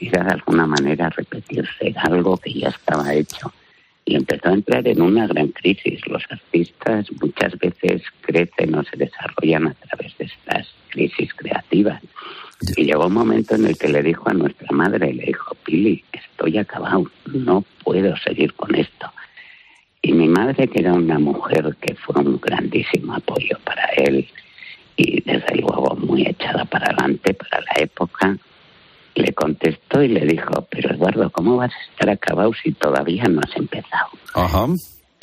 era 0.00 0.24
de 0.24 0.32
alguna 0.32 0.66
manera 0.66 1.10
repetirse 1.10 1.94
algo 1.96 2.36
que 2.36 2.52
ya 2.52 2.68
estaba 2.68 3.12
hecho. 3.14 3.52
Y 4.04 4.16
empezó 4.16 4.48
a 4.48 4.54
entrar 4.54 4.86
en 4.88 5.02
una 5.02 5.26
gran 5.26 5.48
crisis. 5.48 6.00
Los 6.06 6.24
artistas 6.30 7.06
muchas 7.20 7.56
veces 7.58 8.02
crecen 8.22 8.74
o 8.74 8.82
se 8.82 8.96
desarrollan 8.96 9.68
a 9.68 9.74
través 9.74 10.16
de 10.18 10.24
estas 10.24 10.68
crisis 10.88 11.32
creativas. 11.34 12.02
Y 12.76 12.84
llegó 12.84 13.06
un 13.06 13.14
momento 13.14 13.54
en 13.54 13.66
el 13.66 13.78
que 13.78 13.88
le 13.88 14.02
dijo 14.02 14.28
a 14.28 14.34
nuestra 14.34 14.68
madre, 14.70 15.12
le 15.12 15.24
dijo, 15.24 15.54
Pili, 15.64 16.04
estoy 16.12 16.58
acabado, 16.58 17.04
no 17.32 17.64
puedo 17.82 18.14
seguir 18.18 18.54
con 18.54 18.74
esto. 18.74 19.10
Y 20.02 20.12
mi 20.12 20.28
madre, 20.28 20.68
que 20.68 20.80
era 20.80 20.92
una 20.92 21.18
mujer 21.18 21.76
que 21.80 21.94
fue 21.94 22.22
un 22.22 22.38
grandísimo 22.40 23.14
apoyo 23.14 23.58
para 23.64 23.86
él 23.96 24.28
y 24.96 25.20
desde 25.22 25.56
luego 25.56 25.96
muy 25.96 26.26
echada 26.26 26.64
para 26.64 26.86
adelante 26.86 27.34
para 27.34 27.60
la 27.60 27.82
época, 27.82 28.36
le 29.14 29.32
contestó 29.32 30.02
y 30.02 30.08
le 30.08 30.26
dijo, 30.26 30.66
pero 30.70 30.94
Eduardo, 30.94 31.30
¿cómo 31.30 31.56
vas 31.56 31.72
a 31.72 31.90
estar 31.90 32.10
acabado 32.10 32.52
si 32.62 32.72
todavía 32.72 33.24
no 33.24 33.40
has 33.40 33.56
empezado? 33.56 34.10
Ajá. 34.34 34.66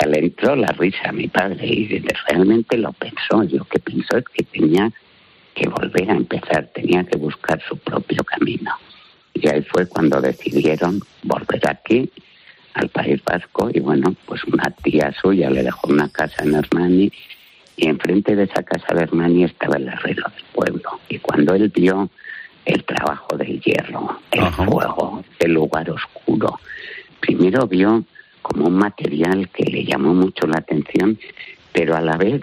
Le 0.06 0.18
entró 0.18 0.54
la 0.54 0.68
risa 0.68 1.08
a 1.08 1.12
mi 1.12 1.26
padre 1.28 1.66
y 1.66 2.04
realmente 2.28 2.76
lo 2.76 2.92
pensó. 2.92 3.42
Yo 3.44 3.64
que 3.64 3.80
pensó 3.80 4.16
es 4.16 4.24
que 4.32 4.44
tenía 4.44 4.92
que 5.58 5.68
volver 5.68 6.10
a 6.10 6.14
empezar, 6.14 6.68
tenía 6.72 7.04
que 7.04 7.18
buscar 7.18 7.60
su 7.68 7.76
propio 7.78 8.22
camino. 8.24 8.70
Y 9.34 9.48
ahí 9.48 9.62
fue 9.62 9.86
cuando 9.86 10.20
decidieron 10.20 11.00
volver 11.22 11.68
aquí, 11.68 12.10
al 12.74 12.88
País 12.90 13.20
Vasco, 13.24 13.70
y 13.72 13.80
bueno, 13.80 14.14
pues 14.26 14.44
una 14.44 14.70
tía 14.70 15.12
suya 15.20 15.50
le 15.50 15.64
dejó 15.64 15.88
una 15.88 16.08
casa 16.08 16.44
en 16.44 16.54
Hernani, 16.54 17.10
y 17.76 17.88
enfrente 17.88 18.36
de 18.36 18.44
esa 18.44 18.62
casa 18.62 18.94
de 18.94 19.02
Hernani 19.02 19.44
estaba 19.44 19.76
el 19.76 19.88
herrero 19.88 20.24
del 20.34 20.44
pueblo. 20.52 21.00
Y 21.08 21.18
cuando 21.18 21.54
él 21.54 21.72
vio 21.74 22.08
el 22.64 22.84
trabajo 22.84 23.36
del 23.36 23.60
hierro, 23.60 24.20
el 24.30 24.46
fuego, 24.52 25.24
el 25.40 25.52
lugar 25.52 25.90
oscuro, 25.90 26.60
primero 27.20 27.66
vio 27.66 28.04
como 28.42 28.66
un 28.66 28.74
material 28.74 29.48
que 29.48 29.64
le 29.64 29.84
llamó 29.84 30.14
mucho 30.14 30.46
la 30.46 30.58
atención, 30.58 31.18
pero 31.72 31.96
a 31.96 32.00
la 32.00 32.16
vez 32.16 32.42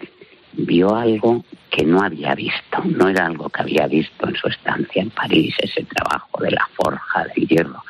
vio 0.57 0.95
algo 0.95 1.43
que 1.69 1.83
no 1.83 2.01
había 2.01 2.35
visto, 2.35 2.81
no 2.85 3.09
era 3.09 3.25
algo 3.25 3.49
que 3.49 3.61
había 3.61 3.87
visto 3.87 4.27
en 4.27 4.35
su 4.35 4.47
estancia 4.47 5.01
en 5.01 5.09
París, 5.09 5.55
ese 5.59 5.83
trabajo 5.83 6.41
de 6.41 6.51
la 6.51 6.67
forja 6.73 7.25
del 7.35 7.47
hierro, 7.47 7.83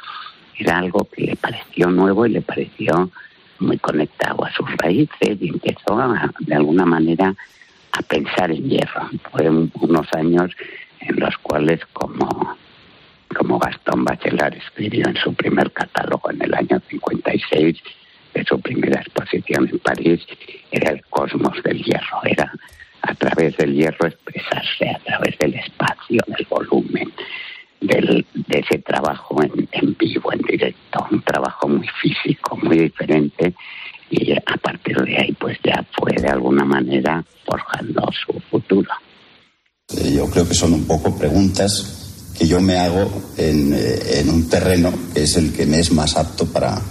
era 0.58 0.78
algo 0.80 1.08
que 1.12 1.24
le 1.24 1.36
pareció 1.36 1.90
nuevo 1.90 2.26
y 2.26 2.30
le 2.30 2.42
pareció 2.42 3.12
muy 3.60 3.78
conectado 3.78 4.46
a 4.46 4.52
sus 4.52 4.70
raíces 4.78 5.38
y 5.40 5.50
empezó 5.50 6.02
de 6.40 6.56
alguna 6.56 6.86
manera 6.86 7.36
a 7.92 8.02
pensar 8.02 8.52
en 8.52 8.70
hierro. 8.70 9.10
Fueron 9.32 9.72
unos 9.80 10.08
años 10.14 10.52
en 11.00 11.20
los 11.20 11.38
cuales 11.38 11.82
como, 11.94 12.58
como 13.36 13.60
Gastón 13.60 14.04
Bachelard 14.04 14.56
escribió 14.56 15.08
en 15.08 15.18
su 15.18 15.34
primer 15.34 15.72
catálogo 15.72 16.32
en 16.32 16.42
el 16.42 16.54
año 16.54 16.82
56 16.90 17.78
de 18.36 18.44
su 18.44 18.60
primera 18.60 19.00
exposición 19.00 19.68
en 19.72 19.80
París, 19.80 20.20
era 20.70 20.92
el 20.92 21.02
cosmos 21.06 21.56
del 21.64 21.82
hierro, 21.82 22.20
era 22.26 22.52
a 23.02 23.16
través 23.16 23.56
del 23.58 23.74
hierro 23.74 24.08
expresarse, 24.08 24.90
a 24.90 25.00
través 25.00 25.38
del 25.40 25.54
espacio, 25.56 26.20
del 26.28 26.46
volumen, 26.50 27.12
del, 27.80 28.26
de 28.34 28.60
ese 28.60 28.80
trabajo 28.80 29.38
en, 29.42 29.96
vivo, 29.98 30.34
en 30.34 30.42
directo, 30.42 31.08
un 31.12 31.22
trabajo 31.22 31.68
muy 31.68 31.88
físico, 32.02 32.58
muy 32.62 32.80
diferente 32.80 33.54
y 34.10 34.34
a 34.34 34.58
partir 34.62 34.98
de 34.98 35.18
ahí 35.18 35.32
pues 35.40 35.58
ya 35.64 35.86
fue 35.98 36.12
de 36.22 36.28
alguna 36.28 36.66
manera 36.66 37.24
forjando 37.46 38.08
su 38.12 38.40
futuro. 38.52 38.90
Eh, 39.96 40.14
yo 40.16 40.30
creo 40.30 40.48
que 40.48 40.54
son 40.54 40.74
un 40.74 40.86
poco 40.86 41.18
preguntas 41.18 42.34
que 42.38 42.48
yo 42.48 42.60
me 42.60 42.78
hago 42.78 43.10
en, 43.38 43.74
eh, 43.74 44.26
un 44.28 44.50
terreno 44.50 44.92
que 45.14 45.24
es 45.24 45.38
el 45.38 45.54
que 45.54 45.66
me 45.66 45.80
es 45.80 45.92
más 45.92 46.18
apto 46.18 46.46
para 46.52 46.82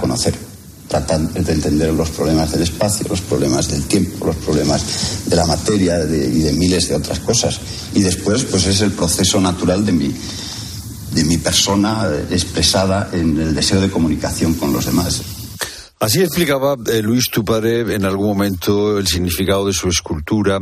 conocer 0.00 0.47
tratando 0.88 1.32
de 1.32 1.52
entender 1.52 1.92
los 1.92 2.10
problemas 2.10 2.50
del 2.50 2.62
espacio, 2.62 3.06
los 3.08 3.20
problemas 3.20 3.68
del 3.68 3.84
tiempo, 3.84 4.26
los 4.26 4.36
problemas 4.36 4.82
de 5.26 5.36
la 5.36 5.46
materia 5.46 6.02
y 6.04 6.40
de 6.40 6.52
miles 6.54 6.88
de 6.88 6.96
otras 6.96 7.20
cosas. 7.20 7.60
Y 7.94 8.00
después, 8.00 8.44
pues 8.44 8.66
es 8.66 8.80
el 8.80 8.92
proceso 8.92 9.40
natural 9.40 9.84
de 9.84 9.92
mi, 9.92 10.14
de 11.12 11.24
mi 11.24 11.36
persona 11.36 12.10
expresada 12.30 13.10
en 13.12 13.38
el 13.38 13.54
deseo 13.54 13.80
de 13.80 13.90
comunicación 13.90 14.54
con 14.54 14.72
los 14.72 14.86
demás. 14.86 15.22
Así 16.00 16.20
explicaba 16.20 16.76
eh, 16.86 17.02
Luis, 17.02 17.24
tu 17.30 17.44
padre, 17.44 17.80
en 17.94 18.04
algún 18.04 18.28
momento 18.28 18.98
el 18.98 19.06
significado 19.08 19.66
de 19.66 19.72
su 19.72 19.88
escultura. 19.88 20.60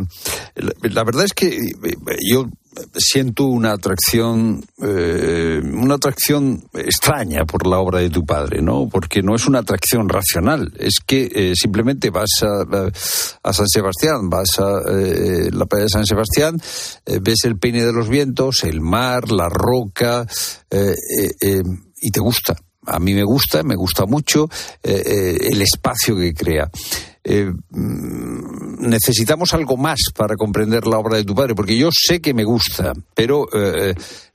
La, 0.82 1.04
verdad 1.04 1.26
es 1.26 1.34
que 1.34 1.48
eh, 1.48 1.96
yo 2.30 2.48
siento 2.94 3.44
una 3.44 3.72
atracción, 3.72 4.64
eh, 4.82 5.60
una 5.62 5.94
atracción 5.94 6.64
extraña 6.74 7.44
por 7.44 7.66
la 7.66 7.78
obra 7.78 8.00
de 8.00 8.10
tu 8.10 8.24
padre, 8.24 8.62
¿no? 8.62 8.88
Porque 8.88 9.22
no 9.22 9.34
es 9.34 9.46
una 9.46 9.60
atracción 9.60 10.08
racional, 10.08 10.72
es 10.78 11.00
que 11.04 11.54
simplemente 11.54 12.10
vas 12.10 12.42
a, 12.42 13.52
San 13.52 13.68
Sebastián, 13.68 14.28
vas 14.28 14.58
a 14.58 14.80
la 15.52 15.66
playa 15.66 15.84
de 15.84 15.90
San 15.90 16.06
Sebastián, 16.06 16.60
ves 17.20 17.44
el 17.44 17.58
peine 17.58 17.84
de 17.84 17.92
los 17.92 18.08
vientos, 18.08 18.64
el 18.64 18.80
mar, 18.80 19.30
la 19.30 19.48
roca, 19.48 20.26
y 20.70 22.10
te 22.10 22.20
gusta 22.20 22.56
a 22.86 22.98
mí 22.98 23.14
me 23.14 23.24
gusta, 23.24 23.62
me 23.62 23.74
gusta 23.74 24.06
mucho 24.06 24.48
eh, 24.82 25.02
eh, 25.04 25.36
el 25.50 25.60
espacio 25.62 26.16
que 26.16 26.32
crea. 26.32 26.70
Eh, 27.28 27.52
mm, 27.70 28.88
necesitamos 28.88 29.52
algo 29.52 29.76
más 29.76 29.98
para 30.16 30.36
comprender 30.36 30.86
la 30.86 30.98
obra 30.98 31.16
de 31.16 31.24
tu 31.24 31.34
padre, 31.34 31.56
porque 31.56 31.76
yo 31.76 31.88
sé 31.92 32.20
que 32.20 32.32
me 32.32 32.44
gusta, 32.44 32.92
pero 33.14 33.48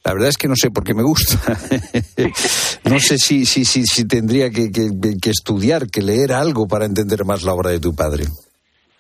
la 0.04 0.14
verdad 0.14 0.28
es 0.28 0.38
que 0.38 0.50
no 0.50 0.56
sé 0.58 0.72
por 0.72 0.84
qué 0.84 0.94
me 0.94 1.04
gusta. 1.04 1.58
no 2.84 3.00
sé 3.00 3.18
si, 3.18 3.46
si, 3.46 3.64
si, 3.64 3.86
si 3.86 4.06
tendría 4.06 4.50
que, 4.50 4.72
que, 4.72 5.30
estudiar, 5.30 5.88
que 5.88 6.02
leer 6.02 6.34
algo 6.34 6.68
para 6.68 6.86
entender 6.86 7.24
más 7.24 7.44
la 7.44 7.54
obra 7.54 7.70
de 7.70 7.80
tu 7.80 7.96
padre. 7.96 8.26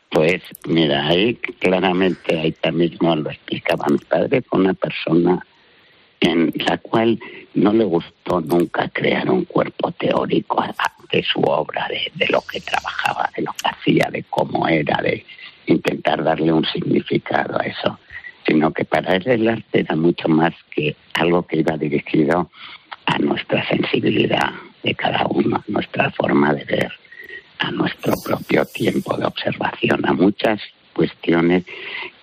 Pues 0.09 0.41
mira, 0.67 1.07
ahí 1.07 1.35
claramente, 1.59 2.39
ahí 2.39 2.53
también 2.53 2.91
mismo 2.91 3.13
lo 3.13 3.29
explicaba 3.29 3.87
mi 3.89 3.97
padre, 3.97 4.41
fue 4.41 4.59
una 4.59 4.73
persona 4.73 5.45
en 6.21 6.53
la 6.65 6.77
cual 6.77 7.19
no 7.55 7.73
le 7.73 7.83
gustó 7.83 8.39
nunca 8.39 8.87
crear 8.89 9.29
un 9.29 9.43
cuerpo 9.43 9.91
teórico 9.91 10.61
de 11.11 11.23
su 11.23 11.41
obra, 11.41 11.87
de, 12.13 12.27
lo 12.27 12.41
que 12.41 12.61
trabajaba, 12.61 13.29
de 13.35 13.43
lo 13.43 13.51
que 13.53 13.69
hacía, 13.69 14.09
de 14.11 14.23
cómo 14.23 14.67
era, 14.67 15.01
de 15.01 15.25
intentar 15.67 16.23
darle 16.23 16.51
un 16.51 16.65
significado 16.65 17.59
a 17.59 17.65
eso, 17.65 17.99
sino 18.45 18.71
que 18.73 18.85
para 18.85 19.15
él 19.15 19.27
el 19.27 19.49
arte 19.49 19.81
era 19.81 19.95
mucho 19.95 20.27
más 20.27 20.53
que 20.73 20.95
algo 21.13 21.43
que 21.43 21.57
iba 21.59 21.77
dirigido 21.77 22.49
a 23.05 23.17
nuestra 23.19 23.67
sensibilidad 23.67 24.51
de 24.83 24.95
cada 24.95 25.25
uno, 25.27 25.57
a 25.57 25.63
nuestra 25.67 26.11
forma 26.11 26.53
de 26.53 26.65
ver, 26.65 26.91
a 27.59 27.71
nuestro 27.71 28.13
propio 28.23 28.65
tiempo 28.65 29.15
de 29.17 29.25
observación, 29.25 30.05
a 30.05 30.13
muchas 30.13 30.59
cuestiones 30.93 31.65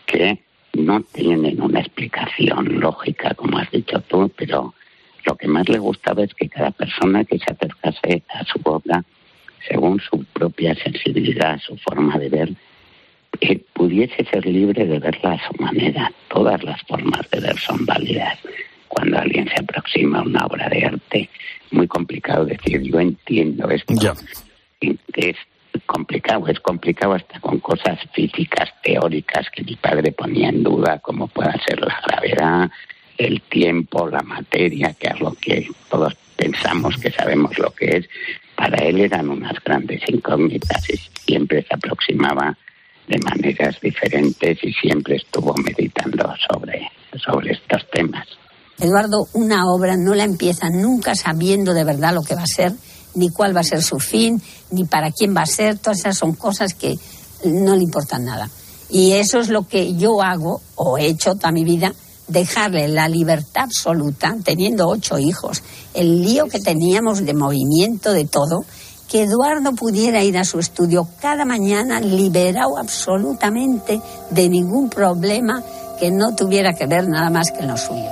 que 0.07 0.39
no 0.75 1.01
tienen 1.03 1.61
una 1.61 1.81
explicación 1.81 2.81
lógica, 2.81 3.35
como 3.35 3.59
has 3.59 3.71
dicho 3.71 4.01
tú, 4.01 4.31
pero 4.37 4.75
lo 5.29 5.37
que 5.37 5.47
más 5.47 5.69
le 5.69 5.79
gustaba 5.79 6.25
es 6.25 6.33
que 6.35 6.49
cada 6.49 6.71
persona 6.71 7.25
que 7.25 7.39
se 7.39 7.53
acercase 7.53 8.23
a 8.31 8.45
su 8.45 8.61
obra, 8.65 9.05
según 9.69 10.01
su 10.01 10.25
propia 10.25 10.75
sensibilidad, 10.75 11.61
su 11.61 11.77
forma 11.77 12.17
de 12.19 12.29
ver, 12.31 12.51
eh, 13.41 13.61
pudiese 13.75 14.25
ser 14.25 14.47
libre 14.47 14.87
de 14.87 14.99
verla 14.99 15.33
a 15.35 15.47
su 15.47 15.63
manera. 15.63 16.11
Todas 16.29 16.63
las 16.65 16.81
formas 16.83 17.29
de 17.31 17.41
ver 17.41 17.59
son 17.59 17.85
válidas. 17.85 18.39
Cuando 18.89 19.19
alguien 19.19 19.47
se 19.49 19.61
aproxima 19.61 20.21
a 20.21 20.23
una 20.23 20.47
obra 20.47 20.67
de 20.71 20.87
arte, 20.87 21.29
muy 21.73 21.87
complicado 21.87 22.47
decir, 22.47 22.81
yo 22.81 22.99
entiendo 22.99 23.69
esto. 23.69 23.93
Es 24.81 25.37
complicado, 25.85 26.49
es 26.49 26.59
complicado 26.61 27.13
hasta 27.13 27.39
con 27.41 27.61
cosas 27.61 27.99
físicas, 28.15 28.73
teóricas 28.83 29.47
que 29.51 29.63
mi 29.63 29.77
padre 29.77 30.13
ponía 30.13 30.49
en 30.49 30.63
duda, 30.63 31.01
como 31.01 31.29
pueda 31.29 31.55
ser 31.67 31.81
la 31.81 32.01
gravedad, 32.07 32.71
el 33.19 33.43
tiempo, 33.43 34.09
la 34.09 34.23
materia, 34.23 34.95
que 34.95 35.09
es 35.09 35.21
lo 35.21 35.33
que 35.35 35.69
todos 35.91 36.17
pensamos 36.37 36.97
que 36.97 37.11
sabemos 37.11 37.59
lo 37.59 37.71
que 37.73 37.99
es. 37.99 38.09
Para 38.57 38.79
él 38.85 39.01
eran 39.01 39.29
unas 39.29 39.63
grandes 39.65 40.01
incógnitas 40.09 40.89
y 40.89 40.97
siempre 41.27 41.63
se 41.63 41.75
aproximaba 41.75 42.57
de 43.09 43.19
maneras 43.19 43.81
diferentes 43.81 44.59
y 44.63 44.73
siempre 44.73 45.17
estuvo 45.17 45.55
meditando 45.55 46.33
sobre, 46.49 46.91
sobre 47.25 47.53
estos 47.53 47.89
temas. 47.91 48.27
Eduardo, 48.79 49.27
una 49.35 49.67
obra 49.67 49.97
no 49.97 50.15
la 50.15 50.25
empieza 50.25 50.71
nunca 50.71 51.15
sabiendo 51.17 51.75
de 51.75 51.85
verdad 51.85 52.15
lo 52.15 52.23
que 52.23 52.37
va 52.37 52.43
a 52.43 52.47
ser, 52.47 52.73
ni 53.17 53.31
cuál 53.31 53.57
va 53.57 53.61
a 53.61 53.65
ser 53.65 53.83
su 53.83 53.99
fin, 53.99 54.41
ni 54.71 54.85
para 54.85 55.11
quién 55.11 55.35
va 55.37 55.43
a 55.43 55.47
ser. 55.47 55.79
Todas 55.79 56.01
esas 56.01 56.19
son 56.19 56.35
cosas 56.35 56.75
que 56.75 56.95
no 57.45 57.75
le 57.75 57.83
importan 57.83 58.25
nada. 58.25 58.49
Y 58.91 59.13
eso 59.13 59.41
es 59.41 59.49
lo 59.49 59.67
que 59.67 59.97
yo 59.97 60.23
hago, 60.23 60.61
o 60.77 60.97
he 60.97 61.07
hecho 61.07 61.35
toda 61.35 61.51
mi 61.51 61.65
vida, 61.65 61.93
dejarle 62.29 62.89
la 62.89 63.09
libertad 63.09 63.65
absoluta, 63.65 64.37
teniendo 64.45 64.89
ocho 64.89 65.19
hijos, 65.19 65.63
el 65.95 66.23
lío 66.23 66.47
que 66.47 66.61
teníamos 66.61 67.25
de 67.25 67.35
movimiento, 67.35 68.13
de 68.13 68.27
todo, 68.27 68.65
que 69.09 69.23
Eduardo 69.23 69.73
pudiera 69.73 70.23
ir 70.23 70.37
a 70.37 70.45
su 70.45 70.59
estudio 70.59 71.09
cada 71.21 71.45
mañana 71.45 72.01
liberado 72.01 72.77
absolutamente 72.77 74.01
de 74.31 74.49
ningún 74.49 74.91
problema 74.91 75.63
que 75.99 76.11
no 76.11 76.35
tuviera 76.37 76.75
que 76.75 76.87
ver 76.87 77.09
nada 77.09 77.31
más 77.31 77.51
que 77.51 77.65
lo 77.65 77.77
suyo. 77.77 78.11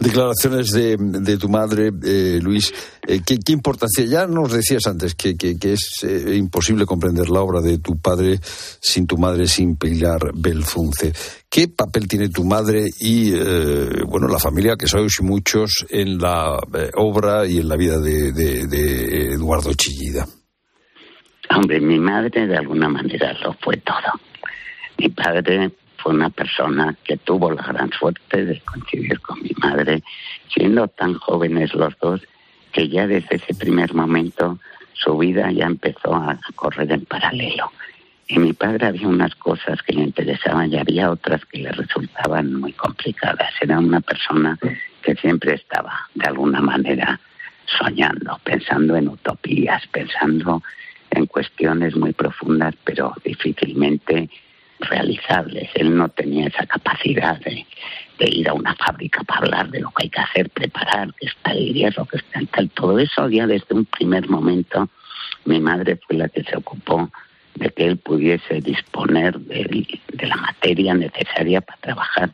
Declaraciones 0.00 0.70
de, 0.70 1.38
tu 1.38 1.48
madre, 1.48 1.90
eh, 2.04 2.38
Luis. 2.40 2.72
Eh, 3.06 3.20
¿qué, 3.26 3.52
importancia? 3.52 4.04
Ya 4.04 4.26
nos 4.26 4.52
decías 4.52 4.86
antes 4.86 5.14
que, 5.16 5.34
es 5.40 6.04
eh, 6.04 6.36
imposible 6.36 6.86
comprender 6.86 7.28
la 7.28 7.40
obra 7.40 7.60
de 7.60 7.78
tu 7.78 7.98
padre 8.00 8.38
sin 8.42 9.08
tu 9.08 9.18
madre, 9.18 9.46
sin 9.48 9.76
Pilar 9.76 10.20
Belfunce. 10.34 11.12
¿Qué 11.50 11.66
papel 11.66 12.06
tiene 12.06 12.28
tu 12.28 12.44
madre 12.44 12.86
y, 13.00 13.32
bueno, 14.04 14.28
la 14.28 14.38
familia, 14.38 14.76
que 14.78 14.86
sois 14.86 15.20
muchos, 15.22 15.86
en 15.90 16.18
la 16.18 16.58
obra 16.94 17.46
y 17.46 17.58
en 17.58 17.68
la 17.68 17.76
vida 17.76 17.98
de, 17.98 18.32
de 18.32 19.32
Eduardo 19.32 19.72
Chillida? 19.74 20.26
Hombre, 21.56 21.80
mi 21.80 21.98
madre 21.98 22.46
de 22.46 22.56
alguna 22.56 22.88
manera 22.88 23.32
lo 23.42 23.54
fue 23.54 23.78
todo. 23.78 24.20
Mi 24.98 25.08
padre 25.08 25.72
fue 25.98 26.14
una 26.14 26.30
persona 26.30 26.96
que 27.04 27.16
tuvo 27.16 27.50
la 27.50 27.62
gran 27.62 27.90
suerte 27.92 28.44
de 28.44 28.60
coincidir 28.60 29.20
con 29.20 29.42
mi 29.42 29.50
madre, 29.58 30.02
siendo 30.48 30.88
tan 30.88 31.14
jóvenes 31.14 31.74
los 31.74 31.96
dos 31.98 32.22
que 32.72 32.88
ya 32.88 33.06
desde 33.06 33.36
ese 33.36 33.54
primer 33.54 33.94
momento 33.94 34.58
su 34.92 35.16
vida 35.16 35.50
ya 35.52 35.66
empezó 35.66 36.14
a 36.14 36.38
correr 36.54 36.90
en 36.92 37.04
paralelo. 37.04 37.70
Y 38.26 38.38
mi 38.38 38.52
padre 38.52 38.86
había 38.86 39.08
unas 39.08 39.34
cosas 39.36 39.82
que 39.82 39.94
le 39.94 40.02
interesaban 40.02 40.70
y 40.72 40.78
había 40.78 41.10
otras 41.10 41.44
que 41.46 41.58
le 41.58 41.72
resultaban 41.72 42.54
muy 42.54 42.72
complicadas. 42.72 43.54
Era 43.60 43.78
una 43.78 44.00
persona 44.00 44.58
que 45.02 45.14
siempre 45.14 45.54
estaba, 45.54 46.08
de 46.14 46.26
alguna 46.26 46.60
manera, 46.60 47.18
soñando, 47.78 48.38
pensando 48.44 48.96
en 48.96 49.08
utopías, 49.08 49.86
pensando 49.88 50.62
en 51.10 51.26
cuestiones 51.26 51.96
muy 51.96 52.12
profundas, 52.12 52.74
pero 52.84 53.14
difícilmente 53.24 54.28
realizables. 54.80 55.70
Él 55.74 55.96
no 55.96 56.08
tenía 56.08 56.46
esa 56.46 56.66
capacidad 56.66 57.38
de, 57.40 57.66
ir 58.20 58.48
a 58.48 58.54
una 58.54 58.74
fábrica 58.74 59.22
para 59.24 59.40
hablar 59.40 59.70
de 59.70 59.80
lo 59.80 59.90
que 59.90 60.04
hay 60.04 60.10
que 60.10 60.20
hacer, 60.20 60.50
preparar, 60.50 61.12
que 61.14 61.26
está 61.26 61.52
el 61.52 61.72
hierro, 61.72 62.04
que 62.06 62.18
está 62.18 62.40
el 62.40 62.48
tal. 62.48 62.70
Todo 62.70 62.98
eso 62.98 63.28
ya 63.28 63.46
desde 63.46 63.74
un 63.74 63.84
primer 63.84 64.28
momento 64.28 64.88
mi 65.44 65.60
madre 65.60 65.98
fue 66.06 66.16
la 66.16 66.28
que 66.28 66.42
se 66.42 66.56
ocupó 66.56 67.10
de 67.54 67.70
que 67.70 67.86
él 67.86 67.96
pudiese 67.96 68.60
disponer 68.60 69.38
de, 69.38 69.86
de 70.12 70.26
la 70.26 70.36
materia 70.36 70.94
necesaria 70.94 71.60
para 71.60 71.80
trabajar. 71.80 72.30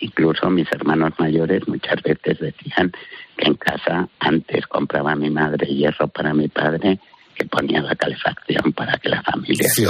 Incluso 0.00 0.50
mis 0.50 0.70
hermanos 0.72 1.12
mayores 1.18 1.66
muchas 1.66 2.02
veces 2.02 2.38
decían 2.38 2.92
que 3.36 3.46
en 3.46 3.54
casa 3.54 4.08
antes 4.20 4.66
compraba 4.66 5.14
mi 5.16 5.30
madre 5.30 5.66
hierro 5.66 6.08
para 6.08 6.34
mi 6.34 6.48
padre 6.48 6.98
que 7.36 7.44
ponía 7.46 7.82
la 7.82 7.94
calefacción 7.94 8.72
para 8.72 8.96
que 8.98 9.08
la 9.10 9.22
familia 9.22 9.68
se 9.68 9.86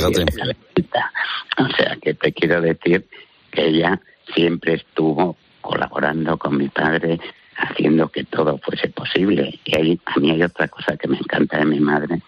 O 1.59 1.69
sea, 1.77 1.97
que 2.03 2.15
te 2.15 2.33
quiero 2.33 2.61
decir 2.61 3.07
que 3.51 3.69
ella 3.69 4.01
siempre 4.35 4.75
estuvo 4.75 5.37
colaborando 5.61 6.37
con 6.37 6.57
mi 6.57 6.69
padre, 6.69 7.19
haciendo 7.57 8.09
que 8.09 8.25
todo 8.25 8.59
fuese 8.59 8.89
posible. 8.89 9.59
Y 9.65 9.77
ahí, 9.77 10.01
a 10.05 10.19
mí 10.21 10.31
hay 10.31 10.43
otra 10.43 10.69
cosa 10.69 10.97
que 10.97 11.09
me 11.09 11.17
encanta 11.17 11.59
de 11.59 11.67
mi 11.67 11.81
madre, 11.81 12.21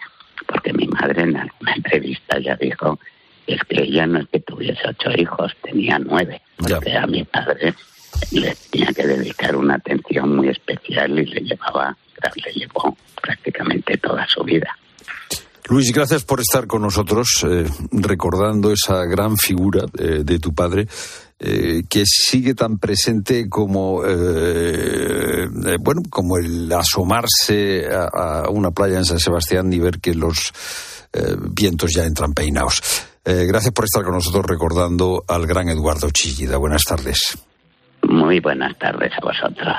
porque 0.47 0.73
mi 0.73 0.87
madre 0.87 1.23
en 1.23 1.37
alguna 1.37 1.73
entrevista 1.77 2.39
ya 2.39 2.57
dijo 2.57 2.99
es 3.47 3.61
que 3.65 3.83
ella 3.83 4.07
no 4.07 4.21
es 4.21 4.29
que 4.29 4.41
tuviese 4.41 4.81
ocho 4.87 5.11
hijos, 5.17 5.57
tenía 5.63 5.99
nueve. 5.99 6.43
Porque 6.57 6.97
a 6.97 7.07
mi 7.07 7.25
padre 7.25 7.75
le 8.33 8.55
tenía 8.71 8.93
que 8.93 9.07
dedicar 9.07 9.57
una 9.57 9.77
atención 9.77 10.37
muy 10.37 10.49
especial 10.49 11.19
y 11.19 11.25
le 11.25 11.41
llevaba, 11.41 11.97
le 12.45 12.53
llevó 12.53 12.97
prácticamente 13.23 13.97
toda 13.97 14.27
su 14.29 14.45
vida. 14.45 14.78
Luis, 15.69 15.93
gracias 15.93 16.25
por 16.25 16.41
estar 16.41 16.67
con 16.67 16.81
nosotros, 16.81 17.45
eh, 17.47 17.67
recordando 17.93 18.73
esa 18.73 19.05
gran 19.05 19.37
figura 19.37 19.85
eh, 19.99 20.23
de 20.25 20.39
tu 20.39 20.55
padre. 20.55 20.89
Eh, 21.41 21.83
que 21.89 22.03
sigue 22.05 22.55
tan 22.55 22.79
presente 22.79 23.49
como 23.49 24.01
bueno 24.01 26.03
como 26.11 26.37
el 26.37 26.73
asomarse 26.73 27.87
a, 27.87 28.51
una 28.51 28.73
playa 28.73 28.99
en 28.99 29.05
San 29.05 29.21
Sebastián 29.21 29.73
y 29.73 29.79
ver 29.79 30.01
que 30.01 30.17
los 30.17 30.53
vientos 31.53 31.93
ya 31.95 32.07
entran 32.07 32.33
peinados. 32.33 32.83
gracias 33.25 33.73
por 33.73 33.85
estar 33.85 34.03
con 34.03 34.15
nosotros 34.15 34.47
recordando 34.47 35.23
al 35.29 35.47
gran 35.47 35.69
Eduardo 35.69 36.11
Chillida. 36.11 36.57
Buenas 36.57 36.83
tardes. 36.83 37.39
Muy 38.03 38.41
buenas 38.41 38.77
tardes 38.77 39.13
a 39.13 39.21
vosotros. 39.25 39.77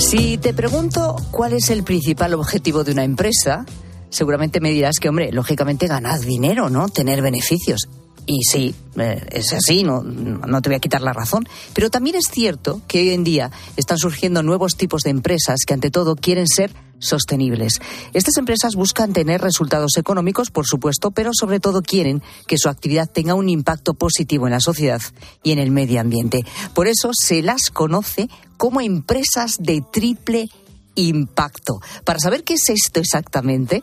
Si 0.00 0.38
te 0.38 0.54
pregunto 0.54 1.14
cuál 1.30 1.52
es 1.52 1.68
el 1.68 1.84
principal 1.84 2.32
objetivo 2.32 2.84
de 2.84 2.92
una 2.92 3.04
empresa, 3.04 3.66
seguramente 4.08 4.58
me 4.58 4.70
dirás 4.70 4.96
que, 4.98 5.10
hombre, 5.10 5.30
lógicamente 5.30 5.86
ganar 5.86 6.20
dinero, 6.20 6.70
¿no? 6.70 6.88
Tener 6.88 7.20
beneficios. 7.20 7.86
Y 8.24 8.40
sí, 8.50 8.74
eh, 8.96 9.22
es 9.30 9.52
así, 9.52 9.82
no, 9.82 10.02
no 10.02 10.62
te 10.62 10.70
voy 10.70 10.76
a 10.76 10.80
quitar 10.80 11.02
la 11.02 11.12
razón. 11.12 11.46
Pero 11.74 11.90
también 11.90 12.16
es 12.16 12.24
cierto 12.32 12.80
que 12.88 13.00
hoy 13.00 13.10
en 13.10 13.24
día 13.24 13.50
están 13.76 13.98
surgiendo 13.98 14.42
nuevos 14.42 14.76
tipos 14.76 15.02
de 15.02 15.10
empresas 15.10 15.60
que 15.66 15.74
ante 15.74 15.90
todo 15.90 16.16
quieren 16.16 16.46
ser 16.48 16.72
sostenibles. 17.00 17.80
Estas 18.12 18.36
empresas 18.36 18.74
buscan 18.74 19.12
tener 19.12 19.40
resultados 19.40 19.96
económicos, 19.96 20.50
por 20.50 20.66
supuesto, 20.66 21.10
pero 21.10 21.30
sobre 21.32 21.60
todo 21.60 21.82
quieren 21.82 22.22
que 22.46 22.58
su 22.58 22.68
actividad 22.68 23.10
tenga 23.10 23.34
un 23.34 23.48
impacto 23.48 23.94
positivo 23.94 24.46
en 24.46 24.52
la 24.52 24.60
sociedad 24.60 25.00
y 25.42 25.52
en 25.52 25.58
el 25.58 25.70
medio 25.70 26.00
ambiente. 26.00 26.44
Por 26.74 26.86
eso 26.86 27.10
se 27.12 27.42
las 27.42 27.70
conoce 27.70 28.28
como 28.56 28.80
empresas 28.80 29.56
de 29.58 29.82
triple 29.92 30.48
impacto. 30.94 31.80
Para 32.04 32.18
saber 32.18 32.44
qué 32.44 32.54
es 32.54 32.68
esto 32.68 33.00
exactamente, 33.00 33.82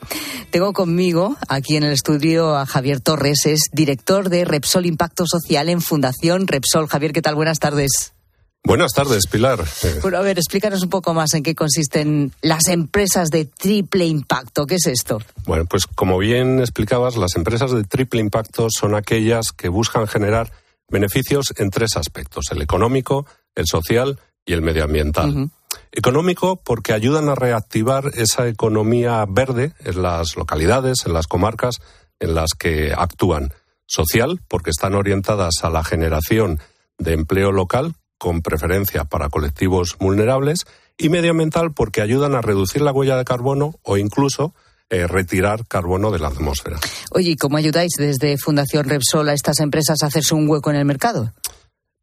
tengo 0.52 0.74
conmigo 0.74 1.36
aquí 1.48 1.76
en 1.76 1.84
el 1.84 1.94
estudio 1.94 2.56
a 2.56 2.66
Javier 2.66 3.00
Torres, 3.00 3.46
es 3.46 3.62
director 3.72 4.30
de 4.30 4.46
Repsol 4.46 4.86
Impacto 4.86 5.26
Social 5.26 5.70
en 5.70 5.82
Fundación 5.82 6.48
Repsol. 6.48 6.88
Javier, 6.88 7.14
¿qué 7.14 7.22
tal? 7.22 7.36
Buenas 7.36 7.60
tardes. 7.60 8.17
Buenas 8.68 8.92
tardes, 8.92 9.28
Pilar. 9.28 9.64
Bueno, 10.02 10.18
a 10.18 10.22
ver, 10.22 10.38
explícanos 10.38 10.84
un 10.84 10.90
poco 10.90 11.14
más 11.14 11.34
en 11.36 11.42
qué 11.42 11.56
consisten 11.56 12.34
las 12.42 12.68
empresas 12.68 13.30
de 13.30 13.46
triple 13.46 14.06
impacto. 14.06 14.66
¿Qué 14.66 14.76
es 14.76 14.88
esto? 14.88 15.20
Bueno, 15.46 15.64
pues 15.64 15.86
como 15.88 16.18
bien 16.18 16.60
explicabas, 16.60 17.16
las 17.16 17.38
empresas 17.38 17.72
de 17.72 17.86
triple 17.86 18.20
impacto 18.20 18.68
son 18.70 18.94
aquellas 18.94 19.54
que 19.56 19.70
buscan 19.70 20.06
generar 20.06 20.52
beneficios 20.90 21.54
en 21.56 21.70
tres 21.70 21.96
aspectos, 21.96 22.48
el 22.52 22.62
económico, 22.62 23.26
el 23.56 23.68
social 23.68 24.20
y 24.46 24.52
el 24.52 24.62
medioambiental. 24.62 25.50
Económico 25.94 26.58
porque 26.58 26.92
ayudan 26.92 27.30
a 27.30 27.36
reactivar 27.36 28.12
esa 28.16 28.50
economía 28.50 29.24
verde 29.30 29.72
en 29.80 30.02
las 30.02 30.36
localidades, 30.36 31.06
en 31.06 31.14
las 31.14 31.28
comarcas 31.28 31.78
en 32.20 32.36
las 32.36 32.50
que 32.52 32.92
actúan. 32.92 33.54
Social 33.86 34.42
porque 34.50 34.72
están 34.72 34.94
orientadas 34.94 35.64
a 35.64 35.70
la 35.70 35.86
generación 35.86 36.60
de 36.98 37.14
empleo 37.14 37.54
local 37.54 37.96
con 38.18 38.42
preferencia 38.42 39.06
para 39.06 39.30
colectivos 39.30 39.96
vulnerables 40.00 40.66
y 40.98 41.10
medioambiental 41.10 41.74
porque 41.74 42.02
ayudan 42.02 42.36
a 42.36 42.42
reducir 42.42 42.82
la 42.82 42.92
huella 42.92 43.18
de 43.18 43.26
carbono 43.26 43.76
o 43.84 43.98
incluso 43.98 44.54
eh, 44.90 45.06
retirar 45.06 45.68
carbono 45.68 46.12
de 46.12 46.20
la 46.20 46.30
atmósfera. 46.30 46.80
Oye, 47.12 47.32
¿y 47.32 47.36
cómo 47.36 47.58
ayudáis 47.58 47.92
desde 47.98 48.38
Fundación 48.38 48.86
Repsol 48.86 49.30
a 49.30 49.34
estas 49.34 49.60
empresas 49.60 50.02
a 50.02 50.08
hacerse 50.08 50.34
un 50.34 50.50
hueco 50.50 50.70
en 50.70 50.78
el 50.78 50.86
mercado? 50.86 51.34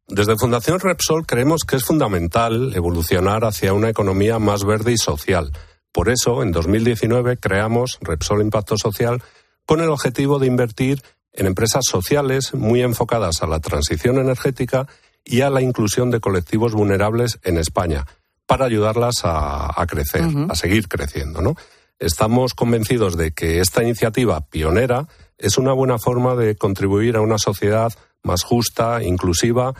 Desde 0.07 0.37
Fundación 0.37 0.79
Repsol 0.79 1.25
creemos 1.25 1.63
que 1.63 1.77
es 1.77 1.83
fundamental 1.83 2.73
evolucionar 2.75 3.43
hacia 3.43 3.73
una 3.73 3.89
economía 3.89 4.37
más 4.37 4.63
verde 4.63 4.91
y 4.91 4.97
social. 4.97 5.51
Por 5.91 6.09
eso, 6.09 6.43
en 6.43 6.51
2019 6.51 7.37
creamos 7.37 7.97
Repsol 8.01 8.41
Impacto 8.41 8.77
Social 8.77 9.23
con 9.65 9.81
el 9.81 9.89
objetivo 9.89 10.37
de 10.37 10.45
invertir 10.45 11.01
en 11.33 11.47
empresas 11.47 11.83
sociales 11.89 12.53
muy 12.53 12.81
enfocadas 12.81 13.41
a 13.41 13.47
la 13.47 13.59
transición 13.59 14.19
energética 14.19 14.87
y 15.25 15.41
a 15.41 15.49
la 15.49 15.61
inclusión 15.61 16.11
de 16.11 16.19
colectivos 16.19 16.73
vulnerables 16.73 17.39
en 17.43 17.57
España, 17.57 18.05
para 18.45 18.65
ayudarlas 18.65 19.21
a, 19.23 19.83
crecer, 19.87 20.23
a 20.49 20.55
seguir 20.55 20.87
creciendo. 20.87 21.41
¿no? 21.41 21.55
Estamos 21.99 22.53
convencidos 22.53 23.17
de 23.17 23.31
que 23.31 23.59
esta 23.59 23.83
iniciativa 23.83 24.41
pionera 24.41 25.07
es 25.37 25.57
una 25.57 25.73
buena 25.73 25.97
forma 25.97 26.35
de 26.35 26.55
contribuir 26.55 27.15
a 27.15 27.21
una 27.21 27.37
sociedad 27.37 27.91
más 28.23 28.43
justa, 28.43 29.03
inclusiva, 29.03 29.73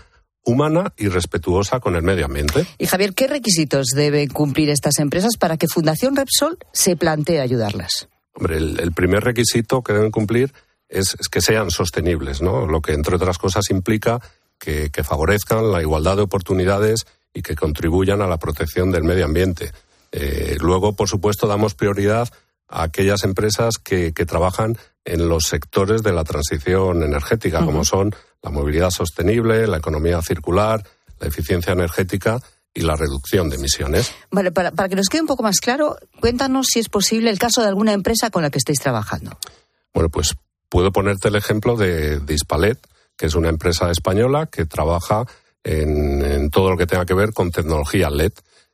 humana 0.46 0.93
y 0.96 1.08
respetuosa 1.08 1.80
con 1.80 1.96
el 1.96 2.04
medio 2.04 2.26
ambiente. 2.26 2.66
Y 2.78 2.86
Javier, 2.86 3.14
¿qué 3.14 3.28
requisitos 3.28 3.88
deben 3.96 4.30
cumplir 4.30 4.70
estas 4.70 5.00
empresas 5.00 5.38
para 5.38 5.58
que 5.58 5.68
Fundación 5.68 6.16
Repsol 6.16 6.58
se 6.72 6.96
plantee 6.96 7.41
ayudarlas? 7.41 8.08
Hombre, 8.34 8.58
el, 8.58 8.91
primer 8.93 9.24
requisito 9.24 9.82
que 9.82 9.93
deben 9.93 10.12
cumplir 10.12 10.54
es, 10.88 11.16
que 11.32 11.41
sean 11.41 11.72
sostenibles, 11.72 12.41
¿no? 12.41 12.68
Lo 12.68 12.82
que, 12.82 12.93
entre 12.93 13.16
otras 13.16 13.38
cosas, 13.38 13.70
implica 13.70 14.20
que, 14.60 14.89
favorezcan 15.03 15.72
la 15.72 15.82
igualdad 15.82 16.18
de 16.18 16.24
oportunidades 16.24 17.06
y 17.34 17.41
que 17.41 17.56
contribuyan 17.56 18.22
a 18.22 18.28
la 18.28 18.38
protección 18.38 18.91
del 18.91 19.03
medio 19.03 19.26
ambiente. 19.26 19.72
Eh, 20.12 20.58
luego, 20.60 20.95
por 20.95 21.10
supuesto, 21.10 21.47
damos 21.47 21.76
prioridad 21.76 22.30
a 22.68 22.84
aquellas 22.84 23.24
empresas 23.24 23.76
que, 23.84 24.12
trabajan 24.12 24.78
en 25.03 25.30
los 25.30 25.43
sectores 25.45 26.01
de 26.01 26.14
la 26.14 26.24
transición 26.24 27.03
energética, 27.03 27.64
como 27.64 27.86
son 27.86 28.16
la 28.41 28.49
movilidad 28.49 28.89
sostenible, 28.89 29.68
la 29.68 29.78
economía 29.78 30.22
circular, 30.22 30.84
la 31.20 31.28
eficiencia 31.28 31.74
energética 31.74 32.39
y 32.74 32.82
la 32.82 32.95
reducción 32.95 33.49
de 33.49 33.58
emisiones. 33.58 34.12
Vale, 34.32 34.51
para, 34.51 34.72
que 34.89 34.95
nos 34.95 35.08
quede 35.08 35.22
un 35.22 35.28
poco 35.28 35.43
más 35.43 35.60
claro, 35.60 35.97
cuéntanos 36.20 36.68
si 36.72 36.80
es 36.80 36.89
posible 36.89 37.30
el 37.30 37.39
caso 37.39 37.62
de 37.62 37.68
alguna 37.68 37.93
empresa 37.93 38.30
con 38.32 38.41
la 38.41 38.49
que 38.49 38.58
estéis 38.58 38.80
trabajando. 38.80 39.38
Bueno, 39.93 40.10
pues 40.10 40.36
puedo 40.70 40.91
ponerte 40.91 41.28
el 41.28 41.36
ejemplo 41.36 41.78
de, 41.78 42.20
de 42.20 42.34
Hispalet, 42.34 42.80
que 43.18 43.28
es 43.28 43.36
una 43.36 43.49
empresa 43.49 43.89
española 43.91 44.47
que 44.47 44.66
trabaja 44.66 45.26
en, 45.63 46.49
todo 46.51 46.70
lo 46.70 46.78
que 46.78 46.86
tenga 46.86 47.05
que 47.05 47.13
ver 47.13 47.34
con 47.34 47.51
tecnología 47.51 48.09
LED, 48.09 48.34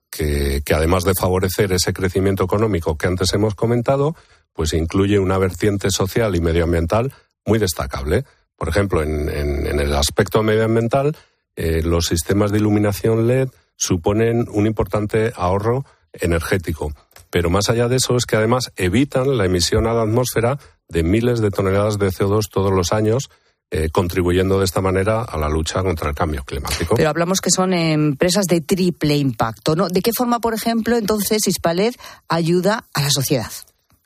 que, 0.10 0.62
además 0.74 1.04
de 1.06 1.14
favorecer 1.14 1.72
ese 1.72 1.94
crecimiento 1.94 2.44
económico 2.44 2.98
que 2.98 3.08
antes 3.08 3.34
hemos 3.34 3.56
comentado, 3.56 4.16
pues 4.54 4.74
incluye 4.74 5.20
una 5.20 5.38
vertiente 5.38 5.90
social 5.90 6.36
y 6.36 6.42
medioambiental 6.42 7.14
muy 7.46 7.60
destacable. 7.60 8.26
Por 8.58 8.68
ejemplo, 8.68 9.02
en, 9.02 9.30
el 9.30 9.96
aspecto 9.96 10.44
medioambiental, 10.44 11.16
eh, 11.56 11.82
los 11.84 12.06
sistemas 12.06 12.52
de 12.52 12.58
iluminación 12.58 13.28
LED 13.28 13.50
suponen 13.78 14.48
un 14.52 14.68
importante 14.68 15.32
ahorro 15.36 15.86
energético. 16.14 16.94
Pero 17.30 17.50
más 17.50 17.70
allá 17.70 17.88
de 17.88 17.96
eso 17.96 18.18
es 18.18 18.26
que 18.26 18.36
además 18.36 18.72
evitan 18.76 19.38
la 19.38 19.46
emisión 19.46 19.88
a 19.88 19.94
la 19.94 20.04
atmósfera 20.04 20.60
de 20.90 21.04
miles 21.04 21.40
de 21.40 21.52
toneladas 21.52 21.98
de 21.98 22.10
CO2 22.10 22.50
todos 22.52 22.74
los 22.74 22.92
años, 22.92 23.30
eh, 23.74 23.90
contribuyendo 23.90 24.60
de 24.60 24.66
esta 24.66 24.82
manera 24.82 25.24
a 25.24 25.38
la 25.38 25.48
lucha 25.48 25.82
contra 25.82 26.10
el 26.10 26.16
cambio 26.16 26.44
climático. 26.44 26.96
Pero 26.98 27.08
hablamos 27.08 27.40
que 27.40 27.50
son 27.50 27.74
empresas 27.74 28.46
de 28.46 28.60
triple 28.60 29.16
impacto, 29.16 29.78
¿no? 29.78 29.88
¿De 29.88 30.02
qué 30.02 30.12
forma, 30.12 30.42
por 30.42 30.54
ejemplo, 30.54 30.98
entonces 30.98 31.48
Hispalet 31.48 31.98
ayuda 32.28 32.84
a 32.94 33.02
la 33.02 33.10
sociedad? 33.10 33.50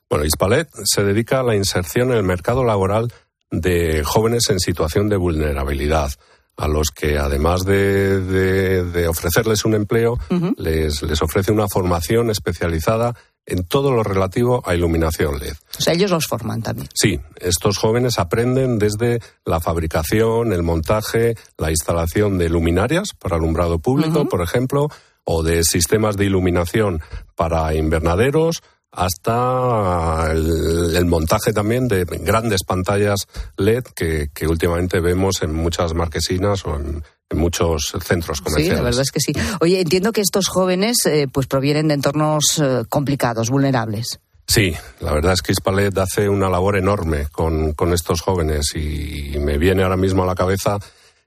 Bueno, 0.07 0.23
Hispalet 0.23 0.69
se 0.83 1.03
dedica 1.03 1.39
a 1.39 1.43
la 1.43 1.55
inserción 1.55 2.11
en 2.11 2.17
el 2.17 2.23
mercado 2.23 2.63
laboral 2.63 3.11
de 3.49 4.03
jóvenes 4.03 4.51
en 4.51 4.59
situación 4.59 5.09
de 5.09 5.17
vulnerabilidad 5.17 6.11
a 6.57 6.67
los 6.67 6.91
que 6.91 7.17
además 7.17 7.65
de, 7.65 9.07
ofrecerles 9.09 9.65
un 9.65 9.73
empleo, 9.73 10.19
les, 10.57 11.01
les 11.01 11.21
ofrece 11.23 11.51
una 11.51 11.67
formación 11.67 12.29
especializada 12.29 13.15
en 13.45 13.63
todo 13.63 13.91
lo 13.91 14.03
relativo 14.03 14.61
a 14.65 14.75
iluminación 14.75 15.39
LED. 15.39 15.55
O 15.77 15.81
sea, 15.81 15.93
ellos 15.93 16.11
los 16.11 16.27
forman 16.27 16.61
también. 16.61 16.89
Sí, 16.93 17.19
estos 17.39 17.77
jóvenes 17.77 18.17
aprenden 18.19 18.79
desde 18.79 19.19
la 19.45 19.59
fabricación, 19.59 20.53
el 20.53 20.63
montaje, 20.63 21.35
la 21.57 21.69
instalación 21.69 22.37
de 22.37 22.49
luminarias 22.49 23.09
para 23.19 23.35
alumbrado 23.35 23.79
público, 23.79 24.27
por 24.27 24.41
ejemplo, 24.41 24.87
o 25.23 25.43
de 25.43 25.63
sistemas 25.63 26.17
de 26.17 26.25
iluminación 26.25 27.01
para 27.35 27.73
invernaderos, 27.75 28.63
hasta 28.91 30.31
el, 30.31 31.05
montaje 31.05 31.51
también 31.51 31.89
de 31.89 32.05
grandes 32.05 32.63
pantallas 32.63 33.27
LED 33.57 33.83
que, 33.93 34.29
que, 34.33 34.47
últimamente 34.47 35.01
vemos 35.01 35.41
en 35.41 35.53
muchas 35.53 35.93
marquesinas 35.93 36.65
o 36.65 36.77
en, 36.77 37.03
muchos 37.33 37.93
centros 38.03 38.41
comerciales. 38.41 38.73
Sí, 38.73 38.75
la 38.75 38.83
verdad 38.83 39.01
es 39.01 39.11
que 39.11 39.19
sí. 39.19 39.33
Oye, 39.61 39.81
entiendo 39.81 40.11
que 40.11 40.21
estos 40.21 40.47
jóvenes 40.47 40.97
eh, 41.05 41.27
pues 41.31 41.47
provienen 41.47 41.87
de 41.87 41.95
entornos 41.95 42.59
eh, 42.61 42.83
complicados, 42.87 43.49
vulnerables. 43.49 44.19
Sí, 44.47 44.73
la 44.99 45.11
verdad 45.13 45.33
es 45.33 45.41
que 45.41 45.51
Hispalet 45.51 45.97
hace 45.97 46.29
una 46.29 46.49
labor 46.49 46.77
enorme 46.77 47.27
con, 47.31 47.73
con 47.73 47.93
estos 47.93 48.21
jóvenes 48.21 48.75
y, 48.75 49.37
me 49.39 49.57
viene 49.57 49.83
ahora 49.83 49.97
mismo 49.97 50.23
a 50.23 50.27
la 50.27 50.35
cabeza 50.35 50.77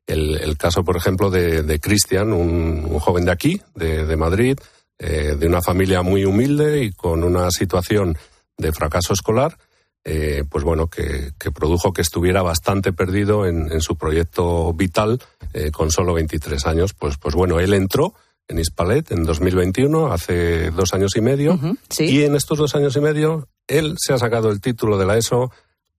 el, 0.06 0.56
caso, 0.56 0.84
por 0.84 0.96
ejemplo, 0.96 1.30
de, 1.30 1.80
Cristian, 1.80 2.32
un, 2.32 2.98
joven 2.98 3.24
de 3.26 3.32
aquí, 3.32 3.60
de, 3.74 4.06
de 4.06 4.16
Madrid, 4.16 4.58
eh, 4.98 5.36
de 5.38 5.46
una 5.46 5.60
familia 5.60 6.02
muy 6.02 6.24
humilde 6.24 6.82
y 6.82 6.92
con 6.92 7.22
una 7.22 7.50
situación 7.50 8.16
de 8.56 8.72
fracaso 8.72 9.12
escolar, 9.12 9.56
eh, 10.04 10.44
pues 10.48 10.64
bueno, 10.64 10.88
que, 10.88 11.32
produjo 11.54 11.92
que 11.92 12.02
estuviera 12.02 12.42
bastante 12.42 12.92
perdido 12.92 13.46
en, 13.46 13.80
su 13.80 13.96
proyecto 13.96 14.72
vital 14.72 15.20
eh, 15.52 15.70
con 15.70 15.90
solo 15.90 16.14
23 16.14 16.66
años. 16.66 16.94
Pues, 16.94 17.16
pues 17.18 17.34
bueno, 17.34 17.60
él 17.60 17.74
entró 17.74 18.14
en 18.48 18.58
Hispalet 18.58 19.10
en 19.12 19.24
2021, 19.24 20.12
hace 20.12 20.70
dos 20.70 20.94
años 20.94 21.14
y 21.16 21.20
medio, 21.20 21.58
y 21.98 22.22
en 22.22 22.34
estos 22.34 22.56
dos 22.56 22.74
años 22.74 22.96
y 22.96 23.00
medio 23.00 23.48
él 23.66 23.94
se 23.98 24.14
ha 24.14 24.18
sacado 24.18 24.50
el 24.50 24.62
título 24.62 24.96
de 24.96 25.04
la 25.04 25.18
ESO, 25.18 25.52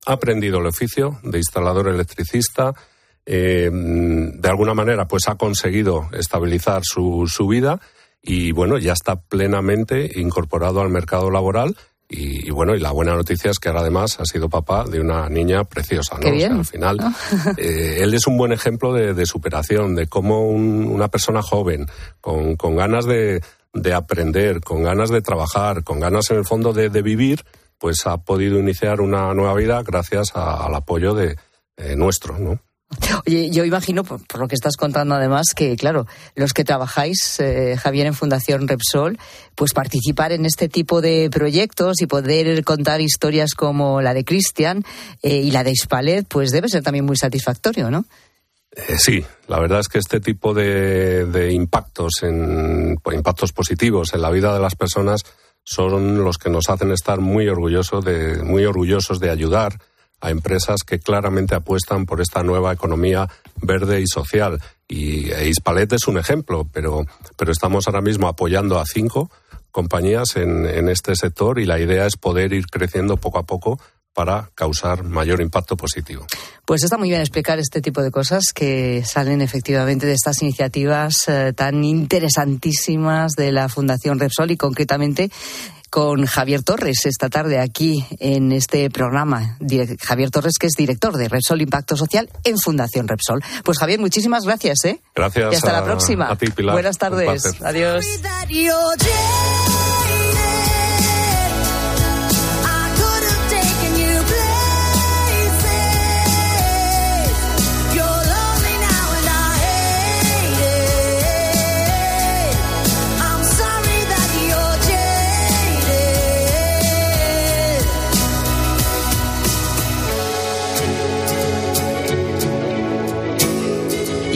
ha 0.08 0.14
aprendido 0.14 0.58
el 0.58 0.66
oficio 0.66 1.20
de 1.22 1.38
instalador 1.38 1.88
electricista, 1.88 2.74
de 3.24 4.50
alguna 4.50 4.74
manera 4.74 5.08
pues 5.08 5.28
ha 5.28 5.36
conseguido 5.36 6.10
estabilizar 6.14 6.82
su, 6.84 7.28
su 7.28 7.47
vida 7.47 7.80
y 8.22 8.52
bueno, 8.52 8.78
ya 8.78 8.93
está 8.93 9.22
plenamente 9.22 10.12
incorporado 10.16 10.82
al 10.82 10.89
mercado 10.89 11.32
laboral. 11.32 11.76
Y, 12.12 12.49
bueno, 12.49 12.76
y 12.76 12.80
la 12.80 12.91
buena 12.91 13.16
noticia 13.16 13.51
es 13.51 13.60
que 13.60 13.70
ahora 13.70 13.82
además 13.82 14.20
ha 14.20 14.26
sido 14.26 14.49
papá 14.49 14.84
de 14.84 14.99
una 14.99 15.30
niña 15.30 15.64
preciosa, 15.64 16.18
¿no? 16.20 16.28
al 16.28 16.66
final, 16.66 16.97
eh, 17.57 17.99
él 18.01 18.16
es 18.16 18.26
un 18.26 18.36
buen 18.36 18.51
ejemplo 18.51 18.93
de, 18.93 19.26
superación, 19.28 19.93
de 19.93 20.07
cómo 20.07 20.49
una 20.49 21.10
persona 21.10 21.43
joven, 21.43 21.86
con, 22.20 22.55
con 22.55 22.76
ganas 22.76 23.05
de, 23.05 23.43
de, 23.74 23.93
aprender, 23.93 24.62
con 24.62 24.82
ganas 24.82 25.12
de 25.12 25.22
trabajar, 25.22 25.84
con 25.84 25.99
ganas 25.99 26.32
en 26.32 26.38
el 26.38 26.45
fondo 26.45 26.74
de, 26.74 26.89
vivir, 27.03 27.43
pues 27.78 28.07
ha 28.07 28.18
podido 28.18 28.57
iniciar 28.57 29.01
una 29.01 29.32
nueva 29.36 29.53
vida 29.53 29.84
gracias 29.84 30.36
al 30.36 30.74
apoyo 30.74 31.14
de 31.14 31.38
nuestro, 31.95 32.39
¿no? 32.39 32.60
Oye, 33.28 33.52
yo 33.52 33.66
imagino, 33.66 34.04
por, 34.04 34.22
lo 34.40 34.48
que 34.48 34.56
estás 34.56 34.76
contando 34.76 35.14
además, 35.14 35.54
que 35.56 35.76
claro, 35.76 36.08
los 36.36 36.54
que 36.54 36.64
trabajáis, 36.64 37.40
eh, 37.40 37.78
Javier, 37.78 38.08
en 38.08 38.16
Fundación 38.16 38.68
Repsol, 38.68 39.20
pues 39.54 39.74
participar 39.74 40.32
en 40.32 40.46
este 40.46 40.70
tipo 40.70 41.00
de 41.00 41.30
proyectos 41.32 42.02
y 42.02 42.08
poder 42.08 42.64
contar 42.64 43.02
historias 43.02 43.54
como 43.54 44.02
la 44.02 44.16
de 44.16 44.26
Cristian 44.26 44.84
eh, 45.22 45.38
y 45.38 45.52
la 45.52 45.64
de 45.64 45.72
Ispalet, 45.72 46.26
pues 46.28 46.50
debe 46.50 46.68
ser 46.68 46.82
también 46.82 47.06
muy 47.06 47.16
satisfactorio, 47.16 47.92
¿no? 47.92 48.06
Eh, 48.72 48.98
sí, 48.98 49.24
la 49.48 49.60
verdad 49.60 49.82
es 49.82 49.88
que 49.88 50.00
este 50.00 50.20
tipo 50.20 50.54
de, 50.54 51.50
impactos, 51.52 52.24
en, 52.24 53.00
impactos 53.12 53.52
positivos 53.52 54.14
en 54.14 54.22
la 54.22 54.32
vida 54.32 54.54
de 54.54 54.60
las 54.60 54.76
personas, 54.76 55.22
son 55.64 56.24
los 56.24 56.40
que 56.40 56.50
nos 56.50 56.70
hacen 56.70 56.92
estar 56.92 57.20
muy 57.20 57.48
orgullosos 57.48 58.04
de, 58.04 58.42
muy 58.44 58.66
orgullosos 58.66 59.20
de 59.20 59.30
ayudar 59.30 59.78
a 60.22 60.30
empresas 60.30 60.82
que 60.86 60.99
claramente 60.99 61.55
apuestan 61.55 62.05
por 62.05 62.22
esta 62.22 62.43
nueva 62.43 62.74
economía 62.74 63.30
verde 63.61 64.01
y 64.01 64.07
social. 64.07 64.61
Y 64.88 65.30
e 65.32 65.49
es 65.49 66.07
un 66.07 66.17
ejemplo, 66.17 66.67
pero, 66.72 67.05
pero 67.38 67.51
estamos 67.51 67.88
ahora 67.88 68.01
mismo 68.01 68.28
apoyando 68.28 68.80
a 68.80 68.86
cinco 68.86 69.30
compañías 69.72 70.36
en, 70.36 70.65
en 70.65 70.89
este 70.89 71.15
sector 71.15 71.59
y 71.59 71.65
la 71.65 71.80
idea 71.80 72.05
es 72.05 72.17
poder 72.17 72.53
ir 72.53 72.65
creciendo 72.67 73.17
poco 73.17 73.38
a 73.38 73.43
poco 73.43 73.80
para 74.13 74.49
causar 74.55 75.03
mayor 75.03 75.41
impacto 75.41 75.78
positivo. 75.78 76.26
Pues 76.65 76.84
está 76.84 76.97
muy 76.97 77.09
bien 77.09 77.22
explicar 77.22 77.59
este 77.59 77.82
tipo 77.82 78.01
de 78.01 78.11
cosas 78.11 78.51
que 78.53 79.03
salen 79.05 79.41
efectivamente 79.41 80.05
de 80.05 80.13
estas 80.13 80.41
iniciativas 80.41 81.28
eh, 81.28 81.53
tan 81.55 81.84
interesantísimas 81.84 83.32
de 83.34 83.51
la 83.51 83.70
Fundación 83.70 84.20
Repsol 84.20 84.51
y 84.51 84.57
concretamente 84.57 85.32
con 85.90 86.26
Javier 86.26 86.64
Torres 86.64 87.06
esta 87.06 87.30
tarde 87.30 87.60
aquí 87.60 88.06
en 88.20 88.52
este 88.52 88.90
programa. 88.90 89.58
Javier 90.02 90.32
Torres, 90.32 90.58
que 90.60 90.68
es 90.68 90.74
director 90.74 91.18
de 91.18 91.28
Repsol 91.28 91.62
Impacto 91.62 91.98
Social 91.98 92.30
en 92.44 92.58
Fundación 92.58 93.08
Repsol. 93.08 93.44
Pues 93.64 93.78
Javier, 93.78 94.00
muchísimas 94.00 94.46
gracias. 94.46 94.86
¿eh? 94.86 95.02
Gracias. 95.16 95.54
Y 95.54 95.56
hasta 95.56 95.74
la 95.74 95.84
próxima. 95.84 96.38
Buenas 96.72 96.98
tardes. 96.98 97.62
Adiós. 97.62 98.06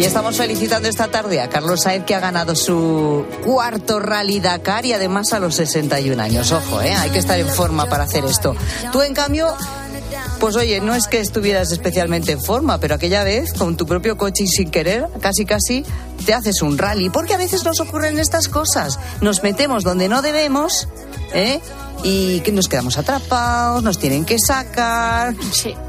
Y 0.03 0.05
estamos 0.05 0.35
felicitando 0.35 0.89
esta 0.89 1.07
tarde 1.07 1.39
a 1.39 1.47
Carlos 1.47 1.83
Saez 1.83 2.03
que 2.03 2.13
ha 2.13 2.19
ganado 2.19 2.57
su 2.57 3.25
cuarto 3.41 4.01
Rally 4.01 4.41
Dakar 4.41 4.85
y 4.85 4.91
además 4.91 5.31
a 5.31 5.39
los 5.39 5.55
61 5.55 6.21
años. 6.21 6.51
Ojo, 6.51 6.81
¿eh? 6.81 6.93
hay 6.93 7.09
que 7.09 7.19
estar 7.19 7.39
en 7.39 7.47
forma 7.47 7.85
para 7.85 8.03
hacer 8.03 8.25
esto. 8.25 8.53
Tú, 8.91 9.01
en 9.01 9.13
cambio, 9.13 9.47
pues 10.41 10.57
oye, 10.57 10.81
no 10.81 10.93
es 10.93 11.07
que 11.07 11.21
estuvieras 11.21 11.71
especialmente 11.71 12.33
en 12.33 12.41
forma, 12.41 12.79
pero 12.79 12.95
aquella 12.95 13.23
vez 13.23 13.53
con 13.53 13.77
tu 13.77 13.85
propio 13.85 14.17
coche 14.17 14.43
y 14.43 14.47
sin 14.47 14.71
querer, 14.71 15.07
casi 15.21 15.45
casi 15.45 15.85
te 16.25 16.33
haces 16.33 16.61
un 16.61 16.77
rally. 16.77 17.09
Porque 17.09 17.33
a 17.33 17.37
veces 17.37 17.63
nos 17.63 17.79
ocurren 17.79 18.19
estas 18.19 18.49
cosas. 18.49 18.99
Nos 19.21 19.41
metemos 19.41 19.85
donde 19.85 20.09
no 20.09 20.21
debemos, 20.21 20.89
¿eh? 21.33 21.61
Y 22.03 22.41
que 22.41 22.51
nos 22.51 22.67
quedamos 22.67 22.97
atrapados, 22.97 23.83
nos 23.83 23.99
tienen 23.99 24.25
que 24.25 24.37
sacar, 24.39 25.35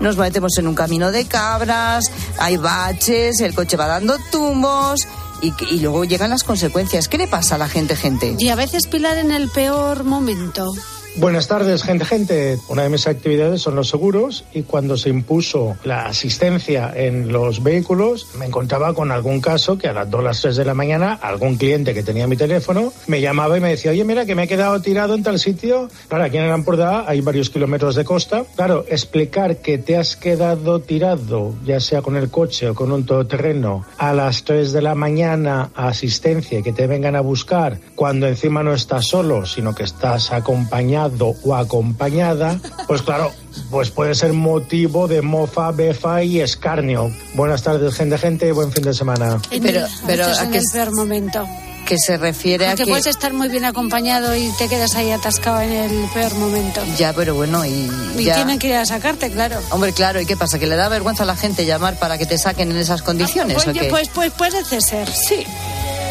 nos 0.00 0.16
metemos 0.16 0.56
en 0.58 0.68
un 0.68 0.74
camino 0.74 1.10
de 1.10 1.26
cabras, 1.26 2.10
hay 2.38 2.56
baches, 2.56 3.40
el 3.40 3.54
coche 3.54 3.76
va 3.76 3.86
dando 3.86 4.16
tumbos. 4.30 5.06
Y, 5.42 5.52
y 5.70 5.80
luego 5.80 6.04
llegan 6.04 6.30
las 6.30 6.42
consecuencias. 6.42 7.08
¿Qué 7.08 7.18
le 7.18 7.26
pasa 7.26 7.56
a 7.56 7.58
la 7.58 7.68
gente, 7.68 7.96
gente? 7.96 8.34
Y 8.38 8.48
a 8.48 8.54
veces 8.54 8.86
Pilar 8.86 9.18
en 9.18 9.30
el 9.30 9.50
peor 9.50 10.04
momento. 10.04 10.72
Buenas 11.16 11.46
tardes, 11.46 11.84
gente, 11.84 12.04
gente. 12.04 12.58
Una 12.68 12.82
de 12.82 12.88
mis 12.88 13.06
actividades 13.06 13.62
son 13.62 13.76
los 13.76 13.88
seguros 13.88 14.44
y 14.52 14.62
cuando 14.62 14.96
se 14.96 15.10
impuso 15.10 15.76
la 15.84 16.06
asistencia 16.06 16.92
en 16.92 17.30
los 17.30 17.62
vehículos, 17.62 18.26
me 18.36 18.46
encontraba 18.46 18.94
con 18.94 19.12
algún 19.12 19.40
caso 19.40 19.78
que 19.78 19.86
a 19.86 19.92
las 19.92 20.10
2 20.10 20.24
las 20.24 20.40
3 20.40 20.56
de 20.56 20.64
la 20.64 20.74
mañana, 20.74 21.12
algún 21.22 21.56
cliente 21.56 21.94
que 21.94 22.02
tenía 22.02 22.26
mi 22.26 22.36
teléfono 22.36 22.92
me 23.06 23.20
llamaba 23.20 23.56
y 23.56 23.60
me 23.60 23.68
decía, 23.68 23.92
oye, 23.92 24.02
mira 24.02 24.26
que 24.26 24.34
me 24.34 24.42
he 24.42 24.48
quedado 24.48 24.80
tirado 24.82 25.14
en 25.14 25.22
tal 25.22 25.38
sitio. 25.38 25.88
Claro, 26.08 26.24
aquí 26.24 26.36
en 26.36 26.44
el 26.44 26.52
Ampurdá 26.52 27.04
hay 27.08 27.20
varios 27.20 27.48
kilómetros 27.48 27.94
de 27.94 28.04
costa. 28.04 28.44
Claro, 28.56 28.84
explicar 28.88 29.58
que 29.58 29.78
te 29.78 29.96
has 29.96 30.16
quedado 30.16 30.80
tirado, 30.80 31.54
ya 31.64 31.78
sea 31.78 32.02
con 32.02 32.16
el 32.16 32.28
coche 32.28 32.70
o 32.70 32.74
con 32.74 32.90
un 32.90 33.06
todoterreno, 33.06 33.86
a 33.98 34.12
las 34.14 34.42
3 34.42 34.72
de 34.72 34.82
la 34.82 34.96
mañana 34.96 35.70
a 35.76 35.86
asistencia 35.86 36.58
y 36.58 36.62
que 36.64 36.72
te 36.72 36.88
vengan 36.88 37.14
a 37.14 37.20
buscar 37.20 37.78
cuando 37.94 38.26
encima 38.26 38.64
no 38.64 38.74
estás 38.74 39.06
solo, 39.06 39.46
sino 39.46 39.76
que 39.76 39.84
estás 39.84 40.32
acompañado 40.32 41.03
o 41.42 41.54
acompañada, 41.54 42.58
pues 42.86 43.02
claro, 43.02 43.32
pues 43.70 43.90
puede 43.90 44.14
ser 44.14 44.32
motivo 44.32 45.08
de 45.08 45.22
mofa, 45.22 45.70
befa 45.70 46.22
y 46.22 46.40
escarnio. 46.40 47.10
Buenas 47.34 47.62
tardes, 47.62 47.94
gente, 47.94 48.18
gente, 48.18 48.52
buen 48.52 48.72
fin 48.72 48.84
de 48.84 48.94
semana. 48.94 49.40
Pero, 49.50 49.86
pero 50.06 50.26
en 50.40 50.54
el 50.54 50.64
peor 50.72 50.94
momento. 50.94 51.46
Que 51.86 51.98
se 51.98 52.16
refiere 52.16 52.64
Porque 52.66 52.82
a 52.82 52.86
que... 52.86 52.90
puedes 52.90 53.06
estar 53.06 53.34
muy 53.34 53.48
bien 53.50 53.66
acompañado 53.66 54.34
y 54.34 54.50
te 54.56 54.68
quedas 54.68 54.94
ahí 54.94 55.10
atascado 55.10 55.60
en 55.60 55.70
el 55.70 56.08
peor 56.14 56.34
momento. 56.36 56.80
Ya, 56.96 57.12
pero 57.12 57.34
bueno, 57.34 57.62
y... 57.66 57.90
Y 58.16 58.24
ya. 58.24 58.36
tienen 58.36 58.58
que 58.58 58.68
ir 58.68 58.74
a 58.76 58.86
sacarte, 58.86 59.30
claro. 59.30 59.60
Hombre, 59.70 59.92
claro, 59.92 60.18
¿y 60.18 60.24
qué 60.24 60.34
pasa? 60.34 60.58
¿Que 60.58 60.66
le 60.66 60.76
da 60.76 60.88
vergüenza 60.88 61.24
a 61.24 61.26
la 61.26 61.36
gente 61.36 61.66
llamar 61.66 61.98
para 61.98 62.16
que 62.16 62.24
te 62.24 62.38
saquen 62.38 62.70
en 62.70 62.78
esas 62.78 63.02
condiciones 63.02 63.62
Pues, 63.62 63.68
o 63.68 63.78
qué? 63.78 63.88
pues, 63.90 64.08
pues 64.14 64.32
puede 64.32 64.64
ser, 64.80 65.06
sí. 65.12 65.44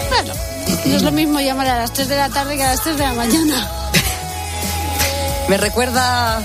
Claro. 0.10 0.34
No 0.86 0.96
es 0.96 1.02
lo 1.02 1.12
mismo 1.12 1.40
llamar 1.40 1.68
a 1.68 1.80
las 1.80 1.92
3 1.94 2.08
de 2.08 2.16
la 2.18 2.30
tarde 2.30 2.56
que 2.56 2.64
a 2.64 2.70
las 2.70 2.82
3 2.84 2.96
de 2.96 3.04
la 3.04 3.14
mañana. 3.14 3.72
Me 5.50 5.58
recuerda 5.58 6.42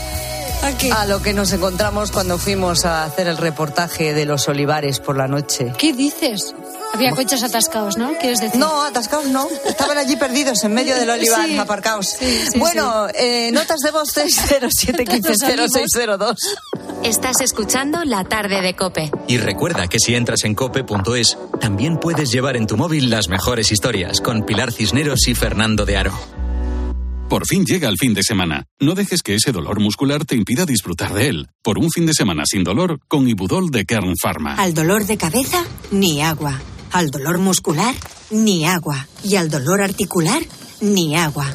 ¿A, 0.92 1.06
lo 1.06 1.22
que 1.22 1.32
nos 1.32 1.52
encontramos 1.52 2.10
cuando 2.10 2.36
fuimos 2.36 2.84
a 2.84 3.04
hacer 3.04 3.28
el 3.28 3.36
reportaje 3.36 4.12
de 4.12 4.26
los 4.26 4.48
olivares 4.48 4.98
por 5.00 5.16
la 5.16 5.28
noche. 5.28 5.72
¿Qué 5.78 5.92
dices? 5.92 6.54
Había 6.92 7.12
coches 7.12 7.42
atascados, 7.42 7.96
¿no? 7.96 8.12
¿Quieres 8.18 8.40
decir? 8.40 8.58
No, 8.58 8.82
atascados 8.82 9.26
no. 9.26 9.46
Estaban 9.66 9.98
allí 9.98 10.16
perdidos 10.16 10.64
en 10.64 10.74
medio 10.74 10.96
del 10.96 11.08
olivar, 11.10 11.46
Sí. 11.46 11.58
aparcados. 11.58 12.08
Sí, 12.18 12.42
sí, 12.52 12.58
bueno, 12.58 13.06
eh, 13.14 13.50
notas 13.52 13.78
de 13.80 13.90
voz 13.92 14.08
607-150602. 14.16 16.36
Estás 17.04 17.40
escuchando 17.40 18.04
La 18.04 18.24
tarde 18.24 18.60
de 18.62 18.74
Cope. 18.74 19.12
Y 19.28 19.38
recuerda 19.38 19.86
que 19.86 20.00
si 20.00 20.14
entras 20.16 20.44
en 20.44 20.54
cope.es, 20.54 21.38
también 21.60 21.98
puedes 22.00 22.30
llevar 22.32 22.56
en 22.56 22.66
tu 22.66 22.76
móvil 22.76 23.10
las 23.10 23.28
mejores 23.28 23.70
historias 23.70 24.20
con 24.20 24.44
Pilar 24.44 24.72
Cisneros 24.72 25.28
y 25.28 25.34
Fernando 25.34 25.84
de 25.84 25.98
Aro. 25.98 26.18
Por 27.28 27.46
fin 27.46 27.66
llega 27.66 27.90
el 27.90 27.98
fin 27.98 28.14
de 28.14 28.22
semana. 28.22 28.64
No 28.80 28.94
dejes 28.94 29.22
que 29.22 29.34
ese 29.34 29.52
dolor 29.52 29.80
muscular 29.80 30.24
te 30.24 30.34
impida 30.34 30.64
disfrutar 30.64 31.12
de 31.12 31.28
él. 31.28 31.48
Por 31.62 31.78
un 31.78 31.90
fin 31.90 32.06
de 32.06 32.14
semana 32.14 32.44
sin 32.46 32.64
dolor, 32.64 33.00
con 33.06 33.28
Ibudol 33.28 33.70
de 33.70 33.84
Kern 33.84 34.14
Pharma. 34.16 34.54
Al 34.54 34.72
dolor 34.72 35.04
de 35.04 35.18
cabeza, 35.18 35.62
ni 35.90 36.22
agua. 36.22 36.58
Al 36.90 37.10
dolor 37.10 37.36
muscular, 37.38 37.94
ni 38.30 38.64
agua. 38.64 39.06
Y 39.22 39.36
al 39.36 39.50
dolor 39.50 39.82
articular, 39.82 40.42
ni 40.80 41.16
agua. 41.16 41.54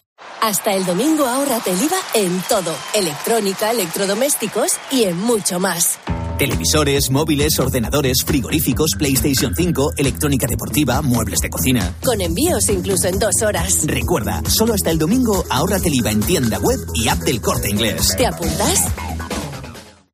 Hasta 0.41 0.73
el 0.73 0.83
domingo 0.87 1.27
ahórrate 1.27 1.69
el 1.69 1.83
IVA 1.83 1.97
en 2.15 2.41
todo, 2.49 2.75
electrónica, 2.95 3.69
electrodomésticos 3.69 4.71
y 4.89 5.03
en 5.03 5.15
mucho 5.19 5.59
más. 5.59 5.99
Televisores, 6.39 7.11
móviles, 7.11 7.59
ordenadores, 7.59 8.23
frigoríficos, 8.25 8.89
PlayStation 8.97 9.53
5, 9.55 9.91
electrónica 9.97 10.47
deportiva, 10.47 11.03
muebles 11.03 11.41
de 11.41 11.51
cocina. 11.51 11.93
Con 12.03 12.21
envíos 12.21 12.69
incluso 12.69 13.07
en 13.07 13.19
dos 13.19 13.43
horas. 13.43 13.85
Recuerda, 13.85 14.41
solo 14.49 14.73
hasta 14.73 14.89
el 14.89 14.97
domingo 14.97 15.45
ahórrate 15.47 15.89
el 15.89 15.93
IVA 15.93 16.09
en 16.09 16.21
tienda 16.21 16.57
web 16.57 16.79
y 16.95 17.07
app 17.07 17.19
del 17.19 17.39
corte 17.39 17.69
inglés. 17.69 18.15
¿Te 18.17 18.25
apuntas? 18.25 18.87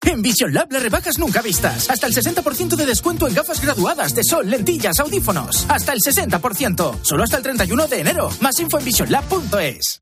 En 0.01 0.21
Vision 0.21 0.53
Lab 0.53 0.69
las 0.73 0.83
rebajas 0.83 1.17
nunca 1.19 1.41
vistas. 1.41 1.89
Hasta 1.89 2.05
el 2.05 2.13
60% 2.13 2.75
de 2.75 2.85
descuento 2.85 3.29
en 3.29 3.33
gafas 3.33 3.61
graduadas 3.61 4.13
de 4.13 4.25
sol, 4.25 4.49
lentillas, 4.49 4.99
audífonos. 4.99 5.65
Hasta 5.69 5.93
el 5.93 5.99
60%. 5.99 6.99
Solo 7.01 7.23
hasta 7.23 7.37
el 7.37 7.43
31 7.43 7.87
de 7.87 8.01
enero. 8.01 8.29
Más 8.41 8.59
info 8.59 8.77
en 8.79 8.83
visionlab.es. 8.83 10.01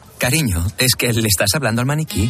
Cariño, 0.21 0.63
¿es 0.77 0.93
que 0.93 1.11
le 1.11 1.27
estás 1.27 1.55
hablando 1.55 1.81
al 1.81 1.87
maniquí? 1.87 2.29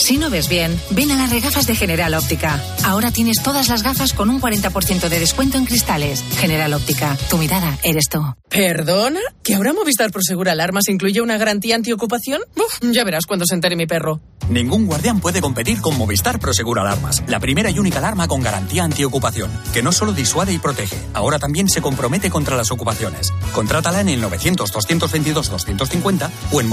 Si 0.00 0.16
no 0.16 0.28
ves 0.28 0.48
bien, 0.48 0.76
ven 0.90 1.12
a 1.12 1.16
las 1.16 1.30
regafas 1.30 1.68
de 1.68 1.76
General 1.76 2.12
Óptica. 2.14 2.60
Ahora 2.82 3.12
tienes 3.12 3.44
todas 3.44 3.68
las 3.68 3.84
gafas 3.84 4.12
con 4.12 4.28
un 4.28 4.40
40% 4.40 5.08
de 5.08 5.20
descuento 5.20 5.56
en 5.56 5.64
cristales. 5.64 6.24
General 6.36 6.74
Óptica, 6.74 7.16
tu 7.30 7.38
mirada 7.38 7.78
eres 7.84 8.08
tú. 8.08 8.18
¿Perdona? 8.48 9.20
¿Que 9.44 9.54
ahora 9.54 9.72
Movistar 9.72 10.10
Prosegura 10.10 10.50
Alarmas 10.50 10.88
incluye 10.88 11.20
una 11.20 11.38
garantía 11.38 11.76
antiocupación? 11.76 12.42
Uf, 12.56 12.80
ya 12.90 13.04
verás 13.04 13.24
cuando 13.24 13.46
se 13.46 13.54
entere 13.54 13.76
mi 13.76 13.86
perro. 13.86 14.20
Ningún 14.48 14.86
guardián 14.86 15.20
puede 15.20 15.42
competir 15.42 15.82
con 15.82 15.98
Movistar 15.98 16.38
Prosegur 16.40 16.78
Alarmas, 16.78 17.22
la 17.26 17.38
primera 17.38 17.70
y 17.70 17.78
única 17.78 17.98
alarma 17.98 18.26
con 18.26 18.42
garantía 18.42 18.82
antiocupación, 18.82 19.50
que 19.74 19.82
no 19.82 19.92
solo 19.92 20.14
disuade 20.14 20.54
y 20.54 20.58
protege, 20.58 20.96
ahora 21.12 21.38
también 21.38 21.68
se 21.68 21.82
compromete 21.82 22.30
contra 22.30 22.56
las 22.56 22.70
ocupaciones. 22.70 23.30
Contrátala 23.52 24.00
en 24.00 24.08
el 24.08 24.22
900-222-250 24.22 26.30
o 26.50 26.62
en 26.62 26.66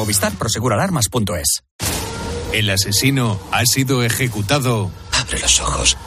movistarproseguralarmas.es. 0.60 1.64
El 2.54 2.70
asesino 2.70 3.40
ha 3.52 3.66
sido 3.66 4.04
ejecutado, 4.04 4.92
Abre 5.12 5.40
los 5.40 5.60
ojos. 5.62 5.98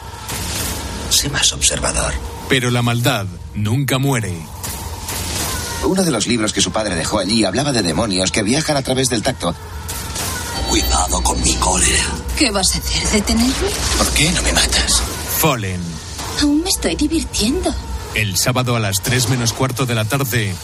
Sé 1.10 1.28
más 1.30 1.52
observador. 1.52 2.12
pero 2.48 2.70
la 2.70 2.82
maldad 2.82 3.26
nunca 3.54 3.98
muere. 3.98 4.32
Uno 5.84 6.02
de 6.02 6.10
los 6.10 6.26
libros 6.26 6.52
que 6.52 6.60
su 6.60 6.70
padre 6.72 6.94
dejó 6.94 7.18
allí 7.18 7.44
hablaba 7.44 7.72
de 7.72 7.82
demonios 7.82 8.30
que 8.32 8.42
viajan 8.42 8.76
a 8.76 8.82
través 8.82 9.08
del 9.08 9.22
tacto. 9.22 9.54
cuidado 10.68 11.22
con 11.22 11.40
mi 11.42 11.54
cólera. 11.56 12.04
¿Qué 12.38 12.50
vas 12.50 12.74
a 12.74 12.78
hacer? 12.78 13.08
¿Detenerme? 13.10 13.68
¿Por 13.96 14.08
qué 14.10 14.30
no 14.32 14.42
me 14.42 14.52
matas? 14.52 15.02
Fallen. 15.38 15.80
Aún 16.42 16.62
me 16.62 16.68
estoy 16.68 16.94
divirtiendo. 16.96 17.74
El 18.14 18.36
sábado 18.36 18.76
a 18.76 18.80
las 18.80 19.00
3 19.02 19.28
menos 19.30 19.52
cuarto 19.52 19.86
de 19.86 19.94
la 19.94 20.04
tarde, 20.04 20.54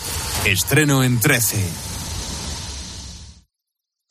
estreno 0.45 1.05
en 1.05 1.21
13. 1.21 1.65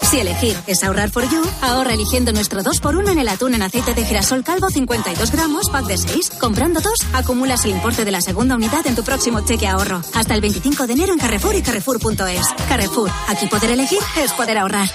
Si 0.03 0.19
elegir 0.19 0.55
es 0.67 0.83
ahorrar 0.83 1.09
for 1.09 1.23
you, 1.29 1.41
ahorra 1.61 1.93
eligiendo 1.93 2.31
nuestro 2.33 2.61
2x1 2.61 3.11
en 3.11 3.19
el 3.19 3.27
atún 3.27 3.55
en 3.55 3.61
aceite 3.61 3.93
de 3.93 4.05
girasol 4.05 4.43
calvo 4.43 4.69
52 4.69 5.31
gramos, 5.31 5.69
pack 5.69 5.85
de 5.85 5.97
6. 5.97 6.31
Comprando 6.39 6.81
dos, 6.81 6.99
acumulas 7.13 7.65
el 7.65 7.71
importe 7.71 8.05
de 8.05 8.11
la 8.11 8.21
segunda 8.21 8.55
unidad 8.55 8.85
en 8.85 8.95
tu 8.95 9.03
próximo 9.03 9.41
cheque 9.41 9.67
ahorro. 9.67 10.01
Hasta 10.13 10.35
el 10.35 10.41
25 10.41 10.87
de 10.87 10.93
enero 10.93 11.13
en 11.13 11.19
Carrefour 11.19 11.55
y 11.55 11.61
Carrefour.es. 11.61 12.47
Carrefour, 12.67 13.09
aquí 13.27 13.47
poder 13.47 13.71
elegir 13.71 13.99
es 14.17 14.31
poder 14.33 14.57
ahorrar. 14.57 14.89